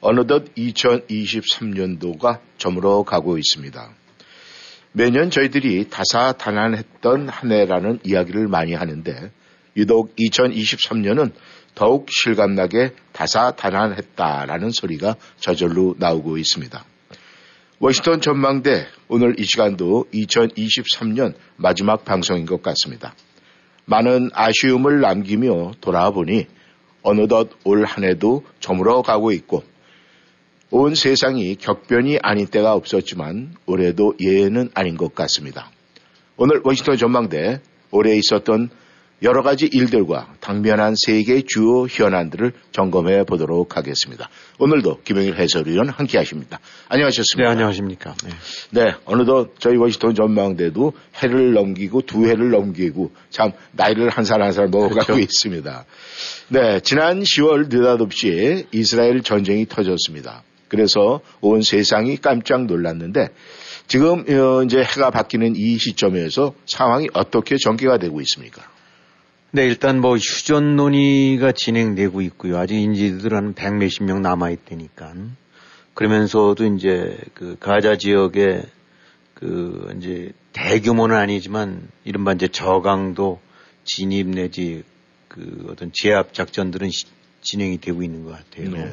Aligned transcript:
어느덧 0.00 0.54
2023년도가 0.54 2.38
저물어 2.56 3.02
가고 3.02 3.36
있습니다. 3.36 3.90
매년 4.92 5.30
저희들이 5.30 5.88
다사다난했던 5.90 7.28
한 7.28 7.52
해라는 7.52 7.98
이야기를 8.04 8.46
많이 8.48 8.74
하는데 8.74 9.30
유독 9.76 10.14
2023년은 10.16 11.32
더욱 11.74 12.10
실감나게 12.10 12.92
다사다난했다라는 13.12 14.70
소리가 14.70 15.16
저절로 15.38 15.94
나오고 15.98 16.38
있습니다. 16.38 16.84
워싱턴 17.80 18.20
전망대 18.20 18.86
오늘 19.08 19.38
이 19.38 19.44
시간도 19.44 20.06
2023년 20.12 21.34
마지막 21.56 22.04
방송인 22.04 22.46
것 22.46 22.62
같습니다. 22.62 23.14
많은 23.84 24.30
아쉬움을 24.32 25.00
남기며 25.00 25.72
돌아보니 25.80 26.46
어느덧 27.02 27.50
올 27.64 27.84
한 27.84 28.04
해도 28.04 28.44
저물어 28.60 29.02
가고 29.02 29.32
있고 29.32 29.62
온 30.70 30.94
세상이 30.94 31.56
격변이 31.56 32.18
아닌 32.22 32.46
때가 32.46 32.74
없었지만 32.74 33.54
올해도 33.66 34.14
예외는 34.20 34.70
아닌 34.74 34.96
것 34.96 35.14
같습니다. 35.14 35.70
오늘 36.36 36.60
워싱턴 36.62 36.96
전망대 36.96 37.60
올해 37.90 38.14
있었던 38.16 38.68
여러 39.22 39.42
가지 39.42 39.66
일들과 39.66 40.32
당면한 40.38 40.94
세계 40.96 41.42
주요 41.42 41.86
현안들을 41.88 42.52
점검해 42.70 43.24
보도록 43.24 43.76
하겠습니다. 43.76 44.28
오늘도 44.60 45.00
김영일 45.02 45.36
해설위원 45.36 45.88
함께 45.88 46.18
하십니다. 46.18 46.60
안녕하셨습니까? 46.88 47.48
네, 47.48 47.52
안녕하십니까. 47.52 48.14
네. 48.24 48.30
네, 48.84 48.94
어느덧 49.06 49.54
저희 49.58 49.76
워싱턴 49.76 50.14
전망대도 50.14 50.92
해를 51.20 51.52
넘기고 51.54 52.02
두 52.02 52.28
해를 52.28 52.50
넘기고 52.50 53.10
참 53.30 53.50
나이를 53.72 54.10
한 54.10 54.22
살 54.24 54.40
한 54.42 54.52
살 54.52 54.68
먹어가고 54.68 55.06
그렇죠. 55.06 55.18
있습니다. 55.18 55.84
네, 56.50 56.80
지난 56.80 57.22
10월 57.22 57.74
느닷없이 57.74 58.66
이스라엘 58.70 59.22
전쟁이 59.22 59.66
터졌습니다. 59.66 60.44
그래서 60.68 61.20
온 61.40 61.62
세상이 61.62 62.18
깜짝 62.18 62.66
놀랐는데 62.66 63.28
지금 63.86 64.24
어, 64.28 64.62
이제 64.62 64.78
해가 64.78 65.10
바뀌는 65.10 65.54
이 65.56 65.78
시점에서 65.78 66.54
상황이 66.66 67.08
어떻게 67.14 67.56
전개가 67.56 67.98
되고 67.98 68.20
있습니까? 68.20 68.62
네, 69.50 69.64
일단 69.64 70.00
뭐 70.00 70.16
휴전 70.16 70.76
논의가 70.76 71.52
진행되고 71.52 72.20
있고요. 72.22 72.58
아직 72.58 72.76
인지들은 72.76 73.54
백 73.54 73.74
몇십 73.74 74.04
명 74.04 74.20
남아 74.20 74.50
있다니까. 74.50 75.14
그러면서도 75.94 76.74
이제 76.74 77.16
그 77.32 77.56
가자 77.58 77.96
지역에 77.96 78.62
그 79.32 79.94
이제 79.96 80.32
대규모는 80.52 81.16
아니지만 81.16 81.88
이른바 82.04 82.32
이제 82.32 82.46
저강도 82.48 83.40
진입 83.84 84.28
내지 84.28 84.84
그 85.28 85.66
어떤 85.70 85.92
제압 85.94 86.34
작전들은 86.34 86.90
시, 86.90 87.06
진행이 87.40 87.78
되고 87.80 88.02
있는 88.02 88.24
것 88.24 88.32
같아요. 88.32 88.70
네. 88.70 88.92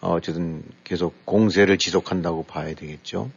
어, 0.00 0.14
어쨌든 0.14 0.62
계속 0.84 1.24
공세를 1.24 1.78
지속한다고 1.78 2.44
봐야 2.44 2.74
되겠죠. 2.74 3.30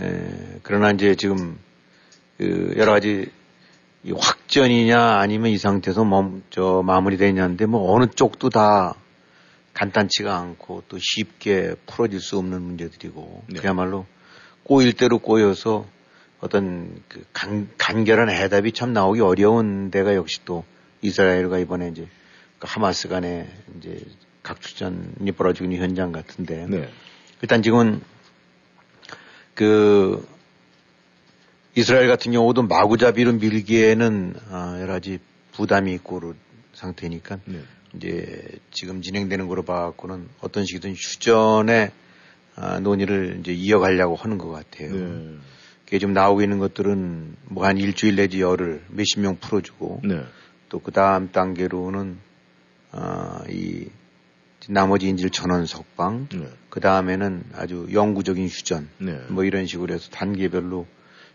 에, 0.00 0.60
그러나 0.62 0.90
이제 0.90 1.14
지금 1.16 1.58
그 2.36 2.74
여러 2.76 2.92
가지 2.92 3.30
이 4.04 4.12
확전이냐 4.12 5.18
아니면 5.18 5.50
이 5.50 5.58
상태에서 5.58 6.04
멈, 6.04 6.42
저 6.50 6.82
마무리되냐인데 6.84 7.66
뭐 7.66 7.92
어느 7.92 8.06
쪽도 8.06 8.50
다 8.50 8.94
간단치가 9.74 10.36
않고 10.36 10.84
또 10.88 10.98
쉽게 11.00 11.74
풀어질 11.86 12.20
수 12.20 12.38
없는 12.38 12.62
문제들이고 12.62 13.44
네. 13.48 13.60
그야말로 13.60 14.06
꼬일 14.62 14.92
대로 14.92 15.18
꼬여서 15.18 15.86
어떤 16.40 17.02
그 17.08 17.24
간, 17.32 17.68
간결한 17.78 18.30
해답이 18.30 18.72
참 18.72 18.92
나오기 18.92 19.20
어려운 19.20 19.90
데가 19.90 20.14
역시 20.14 20.40
또 20.44 20.64
이스라엘과 21.02 21.58
이번에 21.58 21.88
이제 21.88 22.08
그 22.58 22.66
하마스 22.68 23.08
간에 23.08 23.48
이제 23.76 24.00
각출전이 24.42 25.32
벌어지고 25.32 25.66
있는 25.66 25.78
현장 25.78 26.12
같은데 26.12 26.66
네. 26.68 26.88
일단 27.42 27.62
지금은 27.62 28.00
그 29.54 30.26
이스라엘 31.74 32.08
같은 32.08 32.32
경우도 32.32 32.62
마구잡이로 32.62 33.34
밀기에는 33.34 34.34
아, 34.50 34.78
여러 34.80 34.94
가지 34.94 35.18
부담이 35.52 35.92
있고 35.94 36.34
상태니까 36.74 37.38
네. 37.44 37.62
이제 37.94 38.58
지금 38.70 39.02
진행되는 39.02 39.48
거로 39.48 39.62
봐갖고는 39.62 40.28
어떤 40.40 40.64
식이든 40.64 40.94
휴전의 40.94 41.90
아, 42.56 42.80
논의를 42.80 43.38
이제 43.40 43.52
이어가려고 43.52 44.16
하는 44.16 44.38
것 44.38 44.48
같아요. 44.48 44.92
네. 44.92 45.36
그게 45.84 45.98
지금 45.98 46.12
나오고 46.12 46.42
있는 46.42 46.58
것들은 46.58 47.36
뭐 47.44 47.64
한 47.64 47.78
일주일 47.78 48.16
내지 48.16 48.40
열흘 48.40 48.82
몇십 48.88 49.20
명 49.20 49.36
풀어주고 49.38 50.02
네. 50.04 50.22
또그 50.68 50.92
다음 50.92 51.30
단계로는 51.32 52.18
아, 52.90 53.42
이 53.48 53.88
나머지 54.70 55.08
인질 55.08 55.30
천원 55.30 55.64
석방, 55.64 56.28
네. 56.30 56.46
그 56.68 56.80
다음에는 56.80 57.44
아주 57.54 57.88
영구적인 57.90 58.46
휴전, 58.48 58.88
네. 58.98 59.18
뭐 59.28 59.44
이런 59.44 59.66
식으로 59.66 59.94
해서 59.94 60.10
단계별로 60.10 60.86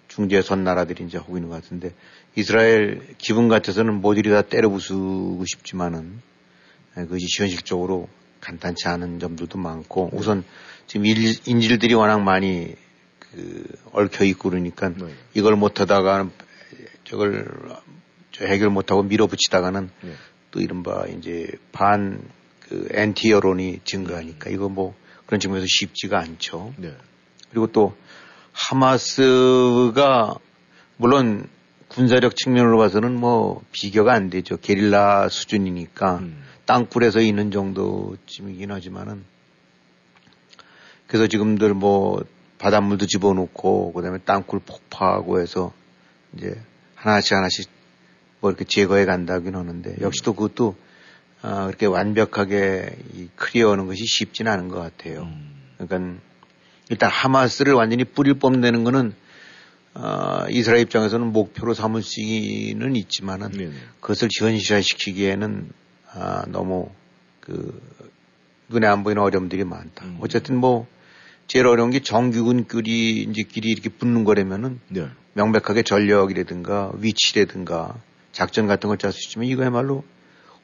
중재선 0.07 0.63
나라들이 0.63 1.03
이제 1.05 1.17
하고 1.17 1.35
있는 1.37 1.49
것 1.49 1.61
같은데 1.61 1.93
이스라엘 2.35 3.01
기분 3.17 3.47
같아서는 3.47 4.01
모듈이 4.01 4.31
다 4.31 4.43
때려 4.43 4.69
부수고 4.69 5.43
싶지만은 5.45 6.21
그것이 6.93 7.25
현실적으로 7.39 8.07
간단치 8.39 8.87
않은 8.87 9.19
점들도 9.19 9.57
많고 9.57 10.09
네. 10.11 10.17
우선 10.19 10.43
지금 10.85 11.07
일, 11.07 11.17
인질들이 11.47 11.95
워낙 11.95 12.19
많이 12.21 12.75
그 13.17 13.65
얽혀 13.93 14.25
있고 14.25 14.51
그러니까 14.51 14.89
네. 14.89 15.07
이걸 15.33 15.55
못하다가 15.55 16.29
저걸 17.05 17.47
저 18.31 18.45
해결 18.45 18.69
못하고 18.69 19.01
밀어붙이다가는 19.01 19.89
네. 20.01 20.13
또 20.51 20.61
이른바 20.61 21.07
이제 21.07 21.49
반 21.71 22.21
그 22.73 22.87
엔티 22.89 23.29
여론이 23.29 23.81
증가하니까 23.85 24.49
이거 24.49 24.67
뭐 24.67 24.95
그런 25.27 25.39
측면에서 25.39 25.67
쉽지가 25.69 26.17
않죠. 26.17 26.73
네. 26.77 26.91
그리고 27.51 27.67
또 27.67 27.95
하마스가 28.51 30.39
물론 30.97 31.47
군사력 31.87 32.35
측면으로 32.35 32.79
봐서는 32.79 33.15
뭐 33.15 33.61
비교가 33.71 34.13
안 34.13 34.31
되죠. 34.31 34.57
게릴라 34.57 35.29
수준이니까 35.29 36.17
음. 36.17 36.43
땅굴에서 36.65 37.21
있는 37.21 37.51
정도쯤이긴 37.51 38.71
하지만은 38.71 39.23
그래서 41.05 41.27
지금들 41.27 41.75
뭐 41.75 42.23
바닷물도 42.57 43.05
집어넣고 43.05 43.93
그다음에 43.93 44.17
땅굴 44.25 44.61
폭파하고 44.61 45.39
해서 45.39 45.73
이제 46.35 46.59
하나씩 46.95 47.33
하나씩 47.33 47.69
뭐 48.39 48.49
이렇게 48.49 48.65
제거해 48.65 49.05
간다긴 49.05 49.55
하는데 49.55 49.95
역시 50.01 50.23
또 50.23 50.33
그것도 50.33 50.75
어, 51.43 51.65
그렇게 51.67 51.85
완벽하게 51.85 52.95
이 53.13 53.27
클리어하는 53.35 53.85
것이 53.85 54.05
쉽지는 54.05 54.51
않은 54.51 54.69
것 54.69 54.79
같아요. 54.79 55.23
음. 55.23 55.53
그러니까 55.77 56.21
일단 56.89 57.09
하마스를 57.11 57.73
완전히 57.73 58.05
뿌리 58.05 58.33
뽑는 58.33 58.83
거는 58.83 59.13
어, 59.95 60.45
이스라엘 60.49 60.81
입장에서는 60.81 61.31
목표로 61.33 61.73
삼을 61.73 62.01
수는 62.01 62.95
있지만은 62.95 63.51
네네. 63.51 63.73
그것을 63.99 64.29
현실화시키기에는 64.39 65.69
아, 66.13 66.45
너무 66.47 66.89
그 67.39 67.79
눈에 68.69 68.87
안 68.87 69.03
보이는 69.03 69.21
어려움들이 69.21 69.63
많다. 69.65 70.05
음. 70.05 70.17
어쨌든 70.21 70.57
뭐 70.57 70.87
제일 71.47 71.67
어려운 71.67 71.91
게 71.91 71.99
정규군끼리 71.99 73.23
이제 73.23 73.43
끼리 73.43 73.69
이렇게 73.69 73.89
붙는 73.89 74.23
거라면은 74.23 74.79
네. 74.87 75.07
명백하게 75.33 75.83
전력이라든가 75.83 76.93
위치라든가 76.99 77.95
작전 78.31 78.65
같은 78.65 78.87
걸 78.87 78.97
짤 78.97 79.11
수 79.11 79.19
있지만 79.27 79.47
이거야말로 79.47 80.03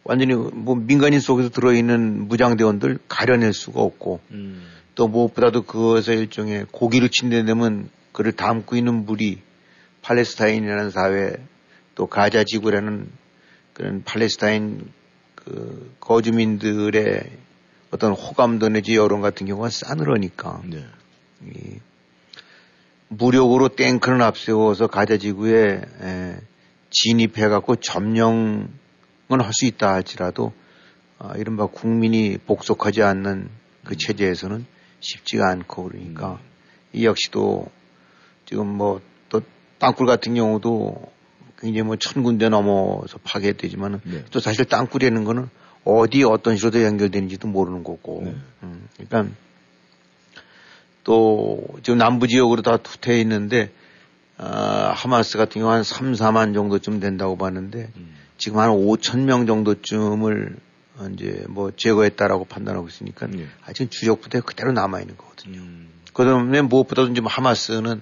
완전히 0.10 0.34
뭐 0.34 0.74
민간인 0.74 1.20
속에서 1.20 1.50
들어있는 1.50 2.28
무장대원들 2.30 2.98
가려낼 3.08 3.54
수가 3.54 3.80
없고 3.80 4.20
음. 4.32 4.68
또 4.96 5.08
무엇보다도 5.08 5.62
그것에 5.62 6.16
일종의 6.16 6.66
고기를 6.72 7.10
친대되면 7.10 7.92
그를 8.12 8.32
담고 8.32 8.76
있는 8.76 9.06
물이 9.06 9.40
팔레스타인이라는 10.02 10.90
사회 10.90 11.36
또 11.94 12.08
가자 12.08 12.44
지구라는 12.44 13.08
그런 13.74 14.02
팔레스타인 14.04 14.92
그 15.36 15.94
거주민들의 16.00 17.30
어떤 17.92 18.14
호감도 18.14 18.70
내지 18.70 18.96
여론 18.96 19.22
같은 19.22 19.46
경우가 19.46 19.70
싸늘하니까 19.70 20.64
네. 20.66 20.86
이 21.46 21.78
무력으로 23.10 23.70
탱크를 23.70 24.24
앞세워서 24.24 24.88
가자 24.88 25.18
지구에 25.18 25.82
진입해갖고 26.90 27.76
점령 27.76 28.70
할 29.30 29.54
수 29.54 29.66
있다 29.66 29.94
할지라도 29.94 30.54
어, 31.20 31.32
이른바 31.38 31.68
국민이 31.68 32.38
복속하지 32.38 33.04
않는 33.04 33.50
그 33.84 33.96
체제에서는 33.98 34.66
쉽지가 35.00 35.50
않고 35.50 35.90
그러니까 35.90 36.34
음. 36.34 36.38
이 36.94 37.06
역시도 37.06 37.68
지금 38.46 38.68
뭐 38.68 39.02
또 39.30 39.42
땅굴 39.78 40.06
같은 40.08 40.36
경우도 40.36 41.12
굉장히 41.60 41.84
뭐 41.84 41.96
천 41.98 42.24
군데 42.24 42.50
넘어서 42.50 43.18
파괴되지만은 43.24 44.02
네. 44.04 44.26
또 44.32 44.40
사실 44.40 44.66
땅굴이라는 44.66 45.24
거는 45.24 45.50
어디 45.86 46.24
어떤 46.24 46.58
식으로 46.58 46.84
연결되는지도 46.84 47.48
모르는 47.48 47.84
거고. 47.84 48.22
네. 48.26 48.36
음, 48.64 48.88
그러니까 48.98 49.34
또 51.04 51.66
지금 51.84 51.98
남부 51.98 52.28
지역으로 52.28 52.62
다 52.62 52.78
투태해 52.78 53.20
있는데 53.22 53.72
어, 54.38 54.46
하마스 54.94 55.38
같은 55.38 55.62
경우 55.62 55.72
한 55.72 55.84
3, 55.84 56.14
4만 56.14 56.54
정도쯤 56.54 57.00
된다고 57.00 57.38
봤는데 57.38 57.92
음. 57.96 58.16
지금 58.40 58.60
한 58.60 58.70
5천 58.72 59.20
명 59.26 59.46
정도쯤을 59.46 60.56
이제 61.14 61.46
뭐 61.48 61.72
제거했다라고 61.76 62.46
판단하고 62.46 62.88
있으니까 62.88 63.28
네. 63.28 63.46
아직 63.66 63.92
주력 63.92 64.22
부대 64.22 64.40
그대로 64.42 64.72
남아 64.72 65.00
있는 65.02 65.16
거거든요. 65.18 65.60
음. 65.60 65.90
그다음에 66.14 66.62
무엇보다도 66.62 67.14
좀 67.14 67.28
하마스는 67.28 68.02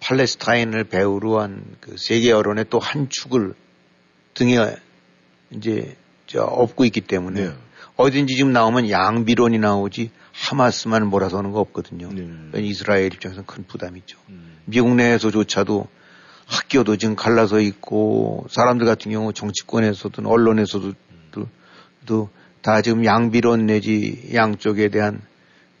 팔레스타인을 0.00 0.84
배후로 0.84 1.40
한 1.40 1.64
그 1.80 1.96
세계 1.98 2.30
여론의 2.30 2.66
또 2.70 2.78
한 2.78 3.08
축을 3.08 3.54
등에 4.34 4.76
이제 5.50 5.96
저 6.26 6.42
업고 6.42 6.84
있기 6.84 7.00
때문에 7.00 7.48
네. 7.48 7.52
어딘지 7.96 8.36
지금 8.36 8.52
나오면 8.52 8.90
양비론이 8.90 9.58
나오지 9.58 10.10
하마스만 10.32 11.06
몰아서는 11.08 11.50
거 11.50 11.60
없거든요. 11.60 12.08
네. 12.12 12.22
그러니까 12.22 12.58
이스라엘 12.58 13.06
입장에서는 13.12 13.46
큰 13.46 13.64
부담이죠. 13.66 14.18
음. 14.28 14.58
미국 14.66 14.94
내에서조차도 14.94 15.88
학교도 16.48 16.96
지금 16.96 17.14
갈라서 17.14 17.60
있고 17.60 18.46
사람들 18.50 18.84
같은 18.86 19.12
경우 19.12 19.32
정치권에서든 19.32 20.26
언론에서도 20.26 20.92
또 21.30 21.48
다 22.62 22.82
지금 22.82 23.04
양비론 23.04 23.66
내지 23.66 24.30
양쪽에 24.34 24.88
대한 24.88 25.22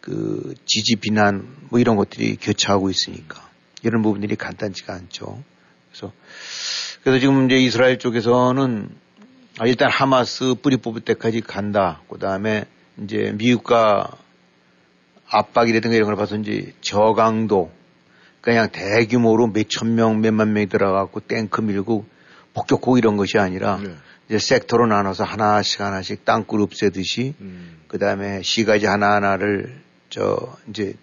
그 0.00 0.54
지지 0.64 0.96
비난 0.96 1.46
뭐 1.70 1.80
이런 1.80 1.96
것들이 1.96 2.36
교차하고 2.36 2.88
있으니까 2.88 3.46
이런 3.82 4.02
부분들이 4.02 4.36
간단치가 4.36 4.94
않죠. 4.94 5.42
그래서 5.90 6.12
그래서 7.02 7.20
지금 7.20 7.46
이제 7.46 7.56
이스라엘 7.58 7.98
쪽에서는 7.98 8.88
아, 9.58 9.66
일단 9.66 9.90
하마스 9.90 10.54
뿌리 10.62 10.76
뽑을 10.76 11.00
때까지 11.00 11.40
간다. 11.40 12.00
그 12.08 12.18
다음에 12.18 12.64
이제 13.02 13.32
미국과 13.34 14.16
압박이라든가 15.28 15.96
이런 15.96 16.06
걸 16.06 16.16
봐서 16.16 16.36
이제 16.36 16.72
저강도 16.80 17.72
그냥 18.48 18.70
대규모로 18.72 19.48
몇 19.52 19.68
천 19.68 19.94
명, 19.94 20.22
몇만 20.22 20.54
명이 20.54 20.68
들어가고 20.68 21.20
탱크 21.20 21.60
밀고 21.60 22.06
폭격하고 22.54 22.96
이런 22.96 23.18
것이 23.18 23.36
아니라 23.36 23.76
네. 23.76 23.94
이제 24.26 24.38
섹터로 24.38 24.86
나눠서 24.86 25.22
하나씩 25.24 25.82
하나씩 25.82 26.24
땅굴 26.24 26.62
없애듯이 26.62 27.34
음. 27.42 27.76
그 27.88 27.98
다음에 27.98 28.40
시가지 28.40 28.86
하나하나를 28.86 29.76
저 30.08 30.56
이제 30.70 30.94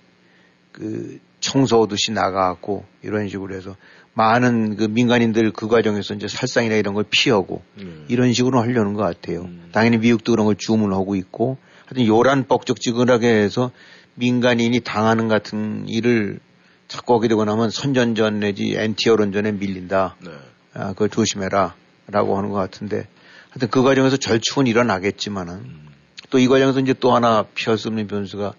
그 0.72 1.20
청소하듯이 1.40 2.14
나가고 2.14 2.84
이런 3.04 3.30
식으로 3.30 3.54
해서 3.54 3.76
많은 4.16 4.76
그 4.76 4.86
민간인들 4.86 5.52
그 5.52 5.68
과정에서 5.68 6.16
이제 6.16 6.28
살상이나 6.28 6.74
이런 6.74 6.96
걸 6.96 7.06
피하고 7.08 7.62
음. 7.78 8.06
이런 8.08 8.34
식으로 8.34 8.60
하려는 8.60 8.96
것 8.96 9.04
같아요. 9.04 9.42
음. 9.42 9.70
당연히 9.72 10.00
미국도 10.00 10.32
그런 10.32 10.48
걸 10.48 10.56
주문하고 10.56 11.16
있고 11.16 11.60
하여튼 11.86 12.08
요란 12.08 12.48
뻑적지근하게 12.48 13.28
해서 13.28 13.70
민간인이 14.16 14.80
당하는 14.80 15.28
같은 15.28 15.88
일을 15.88 16.40
자꾸 16.88 17.16
하게 17.16 17.28
되고 17.28 17.44
나면 17.46 17.70
선전전 17.70 18.40
내지 18.40 18.76
엔티 18.76 19.10
여론전에 19.10 19.54
밀린다. 19.54 20.16
네. 20.24 20.32
아, 20.74 20.90
그걸 20.90 21.10
조심해라. 21.10 21.76
라고 22.08 22.38
하는 22.38 22.50
것 22.50 22.58
같은데 22.58 23.08
하여튼 23.50 23.70
그 23.70 23.82
과정에서 23.82 24.18
절충은 24.18 24.68
일어나겠지만은 24.68 25.54
음. 25.56 25.88
또이 26.30 26.48
과정에서 26.48 26.80
이제 26.80 26.94
또 26.94 27.16
하나 27.16 27.44
피할 27.56 27.78
수 27.78 27.88
없는 27.88 28.08
변수가 28.08 28.54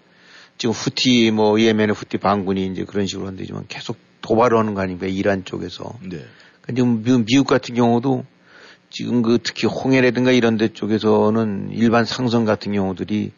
지금 0.57 0.73
후티 0.73 1.31
뭐 1.31 1.59
예멘의 1.59 1.95
후티 1.95 2.17
반군이 2.17 2.65
이제 2.67 2.83
그런 2.83 3.07
식으로 3.07 3.27
한데지만 3.27 3.65
계속 3.67 3.97
도발을 4.21 4.57
하는 4.57 4.73
거 4.73 4.81
아닙니까 4.81 5.07
이란 5.07 5.45
쪽에서. 5.45 5.97
네. 6.01 6.25
근데 6.61 6.81
지금 6.81 7.03
미국 7.25 7.47
같은 7.47 7.75
경우도 7.75 8.25
지금 8.89 9.21
그 9.21 9.37
특히 9.41 9.67
홍해라든가 9.67 10.31
이런 10.31 10.57
데 10.57 10.69
쪽에서는 10.69 11.69
일반 11.71 12.05
상선 12.05 12.45
같은 12.45 12.73
경우들이 12.73 13.31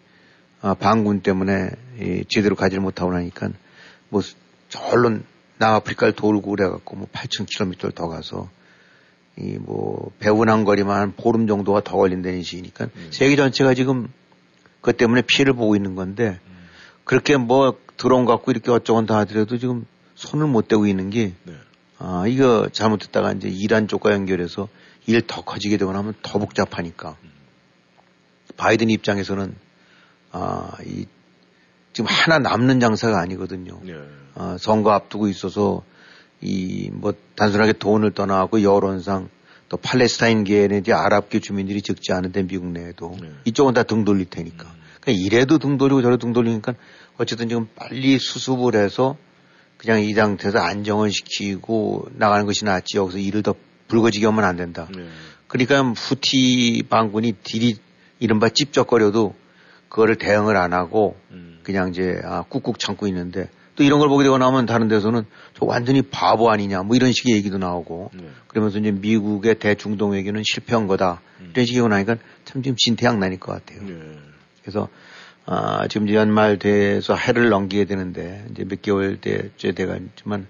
아, 0.61 0.73
반군 0.73 1.21
때문에 1.21 1.69
이 1.99 2.23
제대로 2.29 2.55
가지를 2.55 2.81
못하고 2.81 3.11
나니까 3.13 3.49
뭐 4.09 4.21
절로 4.69 5.19
남아프리카를 5.57 6.13
돌고 6.13 6.51
그래갖고 6.51 6.95
뭐 6.95 7.07
8,000km를 7.11 7.93
더 7.93 8.07
가서 8.07 8.49
이 9.37 9.57
뭐 9.57 10.11
배운한 10.19 10.63
거리만 10.65 10.99
한 10.99 11.13
보름 11.15 11.47
정도가 11.47 11.81
더 11.81 11.97
걸린다는 11.97 12.43
식이니까 12.43 12.85
음. 12.95 13.07
세계 13.11 13.35
전체가 13.35 13.73
지금 13.73 14.07
그것 14.81 14.97
때문에 14.97 15.21
피해를 15.21 15.53
보고 15.53 15.75
있는 15.75 15.95
건데 15.95 16.39
그렇게 17.03 17.37
뭐 17.37 17.77
드론 17.97 18.25
갖고 18.25 18.51
이렇게 18.51 18.69
어쩌건 18.71 19.05
다 19.05 19.17
하더라도 19.19 19.57
지금 19.57 19.85
손을 20.15 20.47
못 20.47 20.67
대고 20.67 20.85
있는 20.85 21.09
게, 21.09 21.33
네. 21.43 21.53
아, 21.97 22.25
이거 22.27 22.67
잘못했다가 22.71 23.31
이제 23.33 23.47
이란 23.49 23.87
쪽과 23.87 24.11
연결해서 24.11 24.67
일 25.07 25.21
더 25.25 25.41
커지게 25.41 25.77
되거나 25.77 25.99
하면 25.99 26.13
더 26.21 26.37
복잡하니까. 26.39 27.15
음. 27.23 27.31
바이든 28.57 28.89
입장에서는, 28.89 29.55
아, 30.31 30.71
이, 30.85 31.07
지금 31.93 32.07
하나 32.09 32.39
남는 32.39 32.79
장사가 32.79 33.19
아니거든요. 33.19 33.79
네. 33.83 33.93
아, 34.35 34.57
선거 34.59 34.91
앞두고 34.91 35.27
있어서 35.27 35.83
이, 36.41 36.89
뭐, 36.93 37.13
단순하게 37.35 37.73
돈을 37.73 38.11
떠나고 38.11 38.63
여론상 38.63 39.29
또 39.67 39.77
팔레스타인계는 39.77 40.79
이제 40.79 40.93
아랍계 40.93 41.39
주민들이 41.39 41.81
적지 41.81 42.11
않은데 42.13 42.43
미국 42.43 42.67
내에도 42.67 43.15
네. 43.21 43.29
이쪽은 43.45 43.73
다 43.73 43.83
등 43.83 44.03
돌릴 44.05 44.25
테니까. 44.25 44.65
음. 44.65 44.79
그러니까 45.01 45.23
이래도 45.25 45.57
등 45.57 45.77
돌리고 45.77 46.01
저래도 46.01 46.19
등 46.19 46.33
돌리니까 46.33 46.73
어쨌든 47.17 47.49
지금 47.49 47.67
빨리 47.75 48.17
수습을 48.17 48.75
해서 48.75 49.17
그냥 49.77 50.01
이 50.01 50.13
상태에서 50.13 50.59
안정을 50.59 51.11
시키고 51.11 52.07
나가는 52.13 52.45
것이 52.45 52.65
낫지 52.65 52.97
여기서 52.97 53.17
일을 53.19 53.43
더 53.43 53.55
불거지게 53.87 54.25
하면 54.25 54.43
안 54.43 54.55
된다. 54.57 54.87
네. 54.95 55.07
그러니까 55.47 55.81
후티 55.81 56.83
반군이 56.89 57.33
딜이 57.43 57.75
이른바 58.19 58.49
찝쩍거려도 58.49 59.35
그거를 59.87 60.15
대응을 60.15 60.57
안 60.57 60.73
하고 60.73 61.15
음. 61.31 61.48
그냥 61.63 61.89
이제 61.89 62.21
아, 62.23 62.43
꾹꾹 62.43 62.77
참고 62.77 63.07
있는데 63.07 63.49
또 63.75 63.83
이런 63.83 63.99
걸 63.99 64.09
보게 64.09 64.23
되고 64.23 64.37
나면 64.37 64.65
다른 64.65 64.87
데서는 64.87 65.25
저 65.57 65.65
완전히 65.65 66.01
바보 66.01 66.49
아니냐 66.49 66.83
뭐 66.83 66.95
이런 66.95 67.13
식의 67.13 67.33
얘기도 67.35 67.57
나오고 67.57 68.11
네. 68.13 68.25
그러면서 68.47 68.77
이제 68.77 68.91
미국의 68.91 69.55
대중동 69.59 70.11
외교는 70.11 70.43
실패한 70.45 70.87
거다 70.87 71.21
음. 71.39 71.51
이런 71.53 71.65
식이 71.65 71.79
나니까 71.87 72.17
참 72.43 72.61
지금 72.61 72.75
진퇴양 72.77 73.19
난일 73.19 73.39
것 73.39 73.53
같아요. 73.53 73.81
네. 73.87 73.95
그래서 74.61 74.89
아, 75.45 75.87
지금 75.87 76.13
연말 76.13 76.59
돼서 76.59 77.15
해를 77.15 77.49
넘기게 77.49 77.85
되는데 77.85 78.45
이제 78.51 78.65
몇 78.65 78.81
개월째 78.81 79.51
돼가 79.73 79.95
있지만 79.95 80.47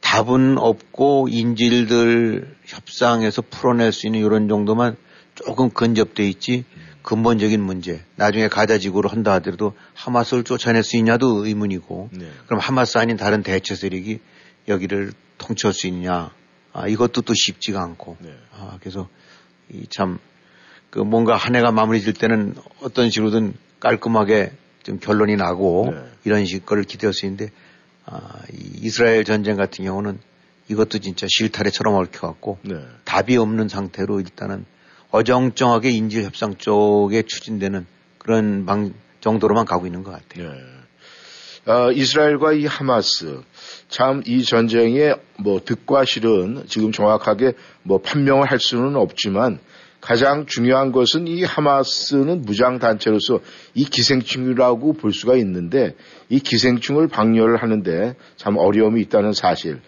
답은 0.00 0.58
없고 0.58 1.28
인질들 1.30 2.56
협상에서 2.64 3.42
풀어낼 3.42 3.92
수 3.92 4.06
있는 4.06 4.20
이런 4.20 4.48
정도만 4.48 4.96
조금 5.34 5.70
근접돼 5.70 6.26
있지 6.28 6.64
근본적인 7.04 7.62
문제 7.62 8.02
나중에 8.16 8.48
가자 8.48 8.78
지구로 8.78 9.08
한다 9.08 9.34
하더라도 9.34 9.74
하마스를 9.94 10.42
쫓아낼 10.42 10.82
수 10.82 10.96
있냐도 10.96 11.46
의문이고 11.46 12.08
네. 12.12 12.28
그럼 12.46 12.58
하마스 12.58 12.98
아닌 12.98 13.16
다른 13.16 13.42
대체 13.44 13.76
세력이 13.76 14.18
여기를 14.66 15.12
통치할 15.38 15.72
수 15.72 15.86
있냐 15.86 16.32
아, 16.72 16.88
이것도 16.88 17.20
또 17.22 17.32
쉽지가 17.34 17.80
않고 17.80 18.16
네. 18.20 18.34
아, 18.52 18.78
그래서 18.80 19.08
이 19.70 19.86
참 19.88 20.18
그 20.94 21.00
뭔가 21.00 21.34
한 21.34 21.56
해가 21.56 21.72
마무리 21.72 22.00
질 22.00 22.12
때는 22.12 22.54
어떤 22.80 23.10
식으로든 23.10 23.54
깔끔하게 23.80 24.52
좀 24.84 25.00
결론이 25.00 25.34
나고 25.34 25.90
네. 25.92 26.04
이런 26.24 26.44
식 26.44 26.64
거를 26.64 26.84
기대할 26.84 27.12
수 27.12 27.26
있는데 27.26 27.50
아, 28.06 28.42
이 28.52 28.78
이스라엘 28.82 29.24
전쟁 29.24 29.56
같은 29.56 29.84
경우는 29.84 30.20
이것도 30.68 31.00
진짜 31.00 31.26
실타래처럼 31.28 31.96
얽혀갖고 31.96 32.58
네. 32.62 32.76
답이 33.04 33.36
없는 33.36 33.68
상태로 33.68 34.20
일단은 34.20 34.66
어정쩡하게 35.14 35.90
인질 35.90 36.24
협상 36.24 36.56
쪽에 36.56 37.22
추진되는 37.22 37.86
그런 38.18 38.66
방 38.66 38.92
정도로만 39.20 39.64
가고 39.64 39.86
있는 39.86 40.02
것 40.02 40.10
같아요. 40.10 40.52
네. 40.52 41.72
어, 41.72 41.92
이스라엘과 41.92 42.52
이 42.54 42.66
하마스 42.66 43.40
참 43.88 44.24
이 44.26 44.42
전쟁의 44.42 45.16
뭐 45.38 45.60
득과 45.64 46.04
실은 46.04 46.64
지금 46.66 46.90
정확하게 46.90 47.52
뭐 47.84 47.98
판명을 47.98 48.50
할 48.50 48.58
수는 48.58 48.96
없지만 48.96 49.60
가장 50.00 50.46
중요한 50.46 50.90
것은 50.90 51.28
이 51.28 51.44
하마스는 51.44 52.42
무장 52.42 52.80
단체로서 52.80 53.38
이 53.74 53.84
기생충이라고 53.84 54.94
볼 54.94 55.12
수가 55.12 55.36
있는데 55.36 55.94
이 56.28 56.40
기생충을 56.40 57.06
박멸을 57.06 57.58
하는데 57.58 58.16
참 58.36 58.56
어려움이 58.56 59.00
있다는 59.02 59.32
사실. 59.32 59.80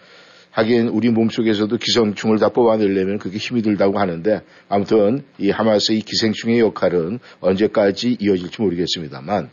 하긴 0.57 0.87
우리 0.87 1.11
몸속에서도 1.11 1.77
기생충을 1.77 2.39
다 2.39 2.49
뽑아내려면 2.49 3.19
그게 3.19 3.37
힘이 3.37 3.61
들다고 3.61 3.99
하는데 3.99 4.41
아무튼 4.67 5.23
이 5.37 5.51
하마스의 5.51 6.01
기생충의 6.01 6.59
역할은 6.61 7.19
언제까지 7.41 8.17
이어질지 8.19 8.63
모르겠습니다만 8.63 9.51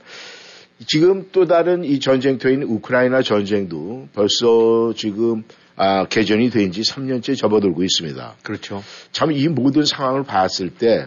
지금 0.86 1.28
또 1.30 1.44
다른 1.44 1.84
이 1.84 2.00
전쟁터인 2.00 2.62
우크라이나 2.62 3.20
전쟁도 3.20 4.08
벌써 4.14 4.94
지금 4.96 5.44
아, 5.76 6.06
개전이 6.06 6.48
된 6.48 6.72
지 6.72 6.80
3년째 6.80 7.36
접어들고 7.36 7.82
있습니다. 7.82 8.36
그렇죠. 8.42 8.82
참 9.12 9.30
이 9.30 9.46
모든 9.48 9.84
상황을 9.84 10.22
봤을 10.24 10.70
때 10.70 11.06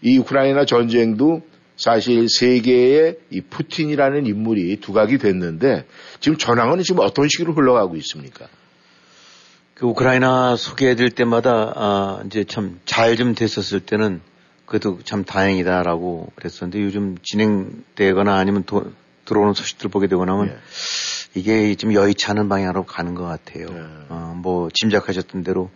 이 0.00 0.16
우크라이나 0.18 0.64
전쟁도 0.64 1.42
사실 1.76 2.26
세계의 2.28 3.16
이 3.30 3.40
푸틴이라는 3.42 4.26
인물이 4.26 4.76
두각이 4.80 5.18
됐는데 5.18 5.84
지금 6.20 6.38
전황은 6.38 6.82
지금 6.82 7.00
어떤 7.04 7.28
식으로 7.28 7.52
흘러가고 7.52 7.96
있습니까? 7.96 8.46
그 9.74 9.86
우크라이나 9.86 10.56
소개해드릴 10.56 11.10
때마다 11.10 11.72
아 11.74 12.22
이제 12.26 12.44
참 12.44 12.78
잘 12.84 13.16
좀 13.16 13.34
됐었을 13.34 13.80
때는 13.80 14.20
그래도 14.66 15.00
참 15.04 15.24
다행이다라고 15.24 16.32
그랬었는데 16.36 16.80
요즘 16.82 17.16
진행되거나 17.22 18.34
아니면 18.36 18.62
도, 18.64 18.92
들어오는 19.24 19.52
소식들 19.54 19.90
보게 19.90 20.06
되거나 20.06 20.32
하면 20.32 20.46
네. 20.48 20.56
이게 21.34 21.74
좀 21.74 21.92
여의치 21.92 22.26
않은 22.26 22.48
방향으로 22.48 22.84
가는 22.84 23.14
것 23.14 23.24
같아요. 23.24 23.66
네. 23.66 23.80
어, 24.08 24.34
뭐 24.36 24.68
짐작하셨던 24.72 25.42
대로 25.42 25.70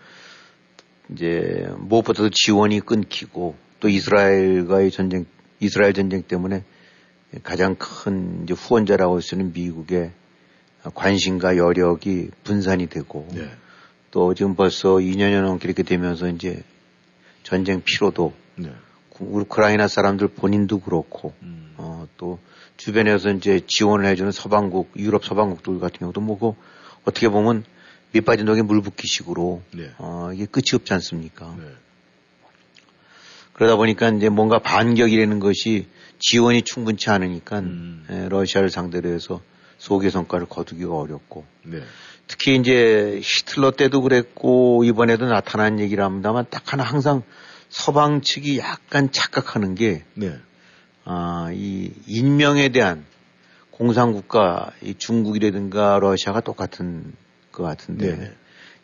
이제 1.10 1.68
무엇보다도 1.78 2.30
지원이 2.30 2.80
끊기고 2.80 3.56
또 3.80 3.88
이스라엘과의 3.88 4.90
전쟁, 4.90 5.26
이스라엘 5.60 5.92
전쟁 5.92 6.22
때문에 6.22 6.62
가장 7.42 7.74
큰 7.74 8.44
이제 8.44 8.54
후원자라고 8.54 9.16
할 9.16 9.22
수 9.22 9.34
있는 9.34 9.52
미국의 9.52 10.12
관심과 10.94 11.56
여력이 11.56 12.30
분산이 12.44 12.86
되고 12.86 13.26
네. 13.32 13.50
또 14.10 14.34
지금 14.34 14.54
벌써 14.54 14.96
2년여 14.96 15.42
넘게 15.42 15.68
이렇게 15.68 15.82
되면서 15.82 16.28
이제 16.28 16.62
전쟁 17.42 17.82
피로도 17.84 18.32
네. 18.56 18.72
우크라이나 19.20 19.88
사람들 19.88 20.28
본인도 20.28 20.80
그렇고 20.80 21.34
음. 21.42 21.74
어, 21.76 22.06
또 22.16 22.38
주변에서 22.76 23.30
이제 23.30 23.60
지원을 23.66 24.06
해주는 24.06 24.30
서방국, 24.32 24.92
유럽 24.96 25.24
서방국들 25.24 25.80
같은 25.80 25.98
경우도 25.98 26.20
뭐고 26.20 26.56
어떻게 27.04 27.28
보면 27.28 27.64
밑빠진 28.12 28.46
독에 28.46 28.62
물 28.62 28.80
붓기식으로 28.80 29.62
네. 29.72 29.90
어, 29.98 30.30
이게 30.32 30.46
끝이 30.46 30.74
없지 30.74 30.92
않습니까? 30.94 31.54
네. 31.58 31.64
그러다 33.52 33.76
보니까 33.76 34.08
이제 34.10 34.28
뭔가 34.28 34.60
반격이라는 34.60 35.40
것이 35.40 35.88
지원이 36.20 36.62
충분치 36.62 37.10
않으니까 37.10 37.58
음. 37.58 38.06
예, 38.10 38.28
러시아를 38.28 38.70
상대로 38.70 39.08
해서 39.10 39.40
소개 39.78 40.10
성과를 40.10 40.46
거두기가 40.46 40.94
어렵고 40.94 41.44
네. 41.64 41.82
특히 42.28 42.56
이제 42.56 43.20
히틀러 43.22 43.72
때도 43.72 44.02
그랬고 44.02 44.84
이번에도 44.84 45.26
나타난 45.26 45.80
얘기를 45.80 46.04
합니다만 46.04 46.44
딱 46.50 46.72
하나 46.72 46.84
항상 46.84 47.22
서방 47.70 48.20
측이 48.20 48.58
약간 48.58 49.10
착각하는 49.10 49.74
게 49.74 50.04
네. 50.14 50.36
아, 51.04 51.50
이 51.52 51.90
인명에 52.06 52.68
대한 52.68 53.04
공산국가, 53.70 54.72
이 54.82 54.94
중국이라든가 54.94 55.98
러시아가 56.00 56.40
똑같은 56.40 57.14
것 57.50 57.62
같은데 57.62 58.16
네. 58.16 58.32